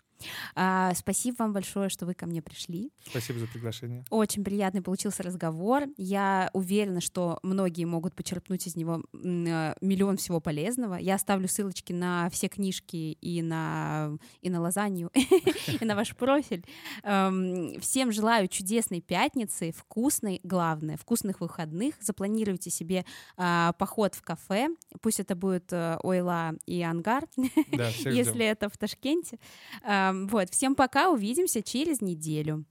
А, 0.54 0.94
спасибо 0.94 1.36
вам 1.38 1.52
большое, 1.52 1.88
что 1.88 2.06
вы 2.06 2.14
ко 2.14 2.26
мне 2.26 2.42
пришли. 2.42 2.92
Спасибо 3.04 3.40
за 3.40 3.48
приглашение. 3.48 4.04
Очень 4.10 4.44
приятный 4.44 4.82
получился 4.82 5.22
разговор. 5.22 5.84
Я 5.96 6.50
уверена, 6.52 6.79
что 7.00 7.38
многие 7.42 7.84
могут 7.84 8.14
почерпнуть 8.14 8.66
из 8.66 8.76
него 8.76 9.02
э, 9.12 9.74
миллион 9.80 10.16
всего 10.16 10.40
полезного. 10.40 10.96
Я 10.96 11.16
оставлю 11.16 11.48
ссылочки 11.48 11.92
на 11.92 12.28
все 12.30 12.48
книжки 12.48 13.18
и 13.20 13.42
на, 13.42 14.16
и 14.40 14.50
на 14.50 14.60
лазанью, 14.60 15.10
и 15.80 15.84
на 15.84 15.94
ваш 15.94 16.16
профиль. 16.16 16.64
Эм, 17.02 17.78
всем 17.80 18.12
желаю 18.12 18.48
чудесной 18.48 19.00
пятницы 19.00 19.72
вкусной, 19.72 20.40
главное, 20.42 20.96
вкусных 20.96 21.40
выходных. 21.40 21.94
Запланируйте 22.00 22.70
себе 22.70 23.04
а, 23.36 23.72
поход 23.74 24.14
в 24.14 24.22
кафе. 24.22 24.68
Пусть 25.00 25.20
это 25.20 25.34
будет 25.34 25.72
а, 25.72 25.98
Ойла 26.02 26.52
и 26.66 26.82
Ангар, 26.82 27.26
если 27.36 28.46
это 28.46 28.68
в 28.68 28.76
Ташкенте. 28.76 29.38
А, 29.82 30.12
вот, 30.12 30.50
всем 30.50 30.74
пока, 30.74 31.10
увидимся 31.10 31.62
через 31.62 32.00
неделю. 32.00 32.64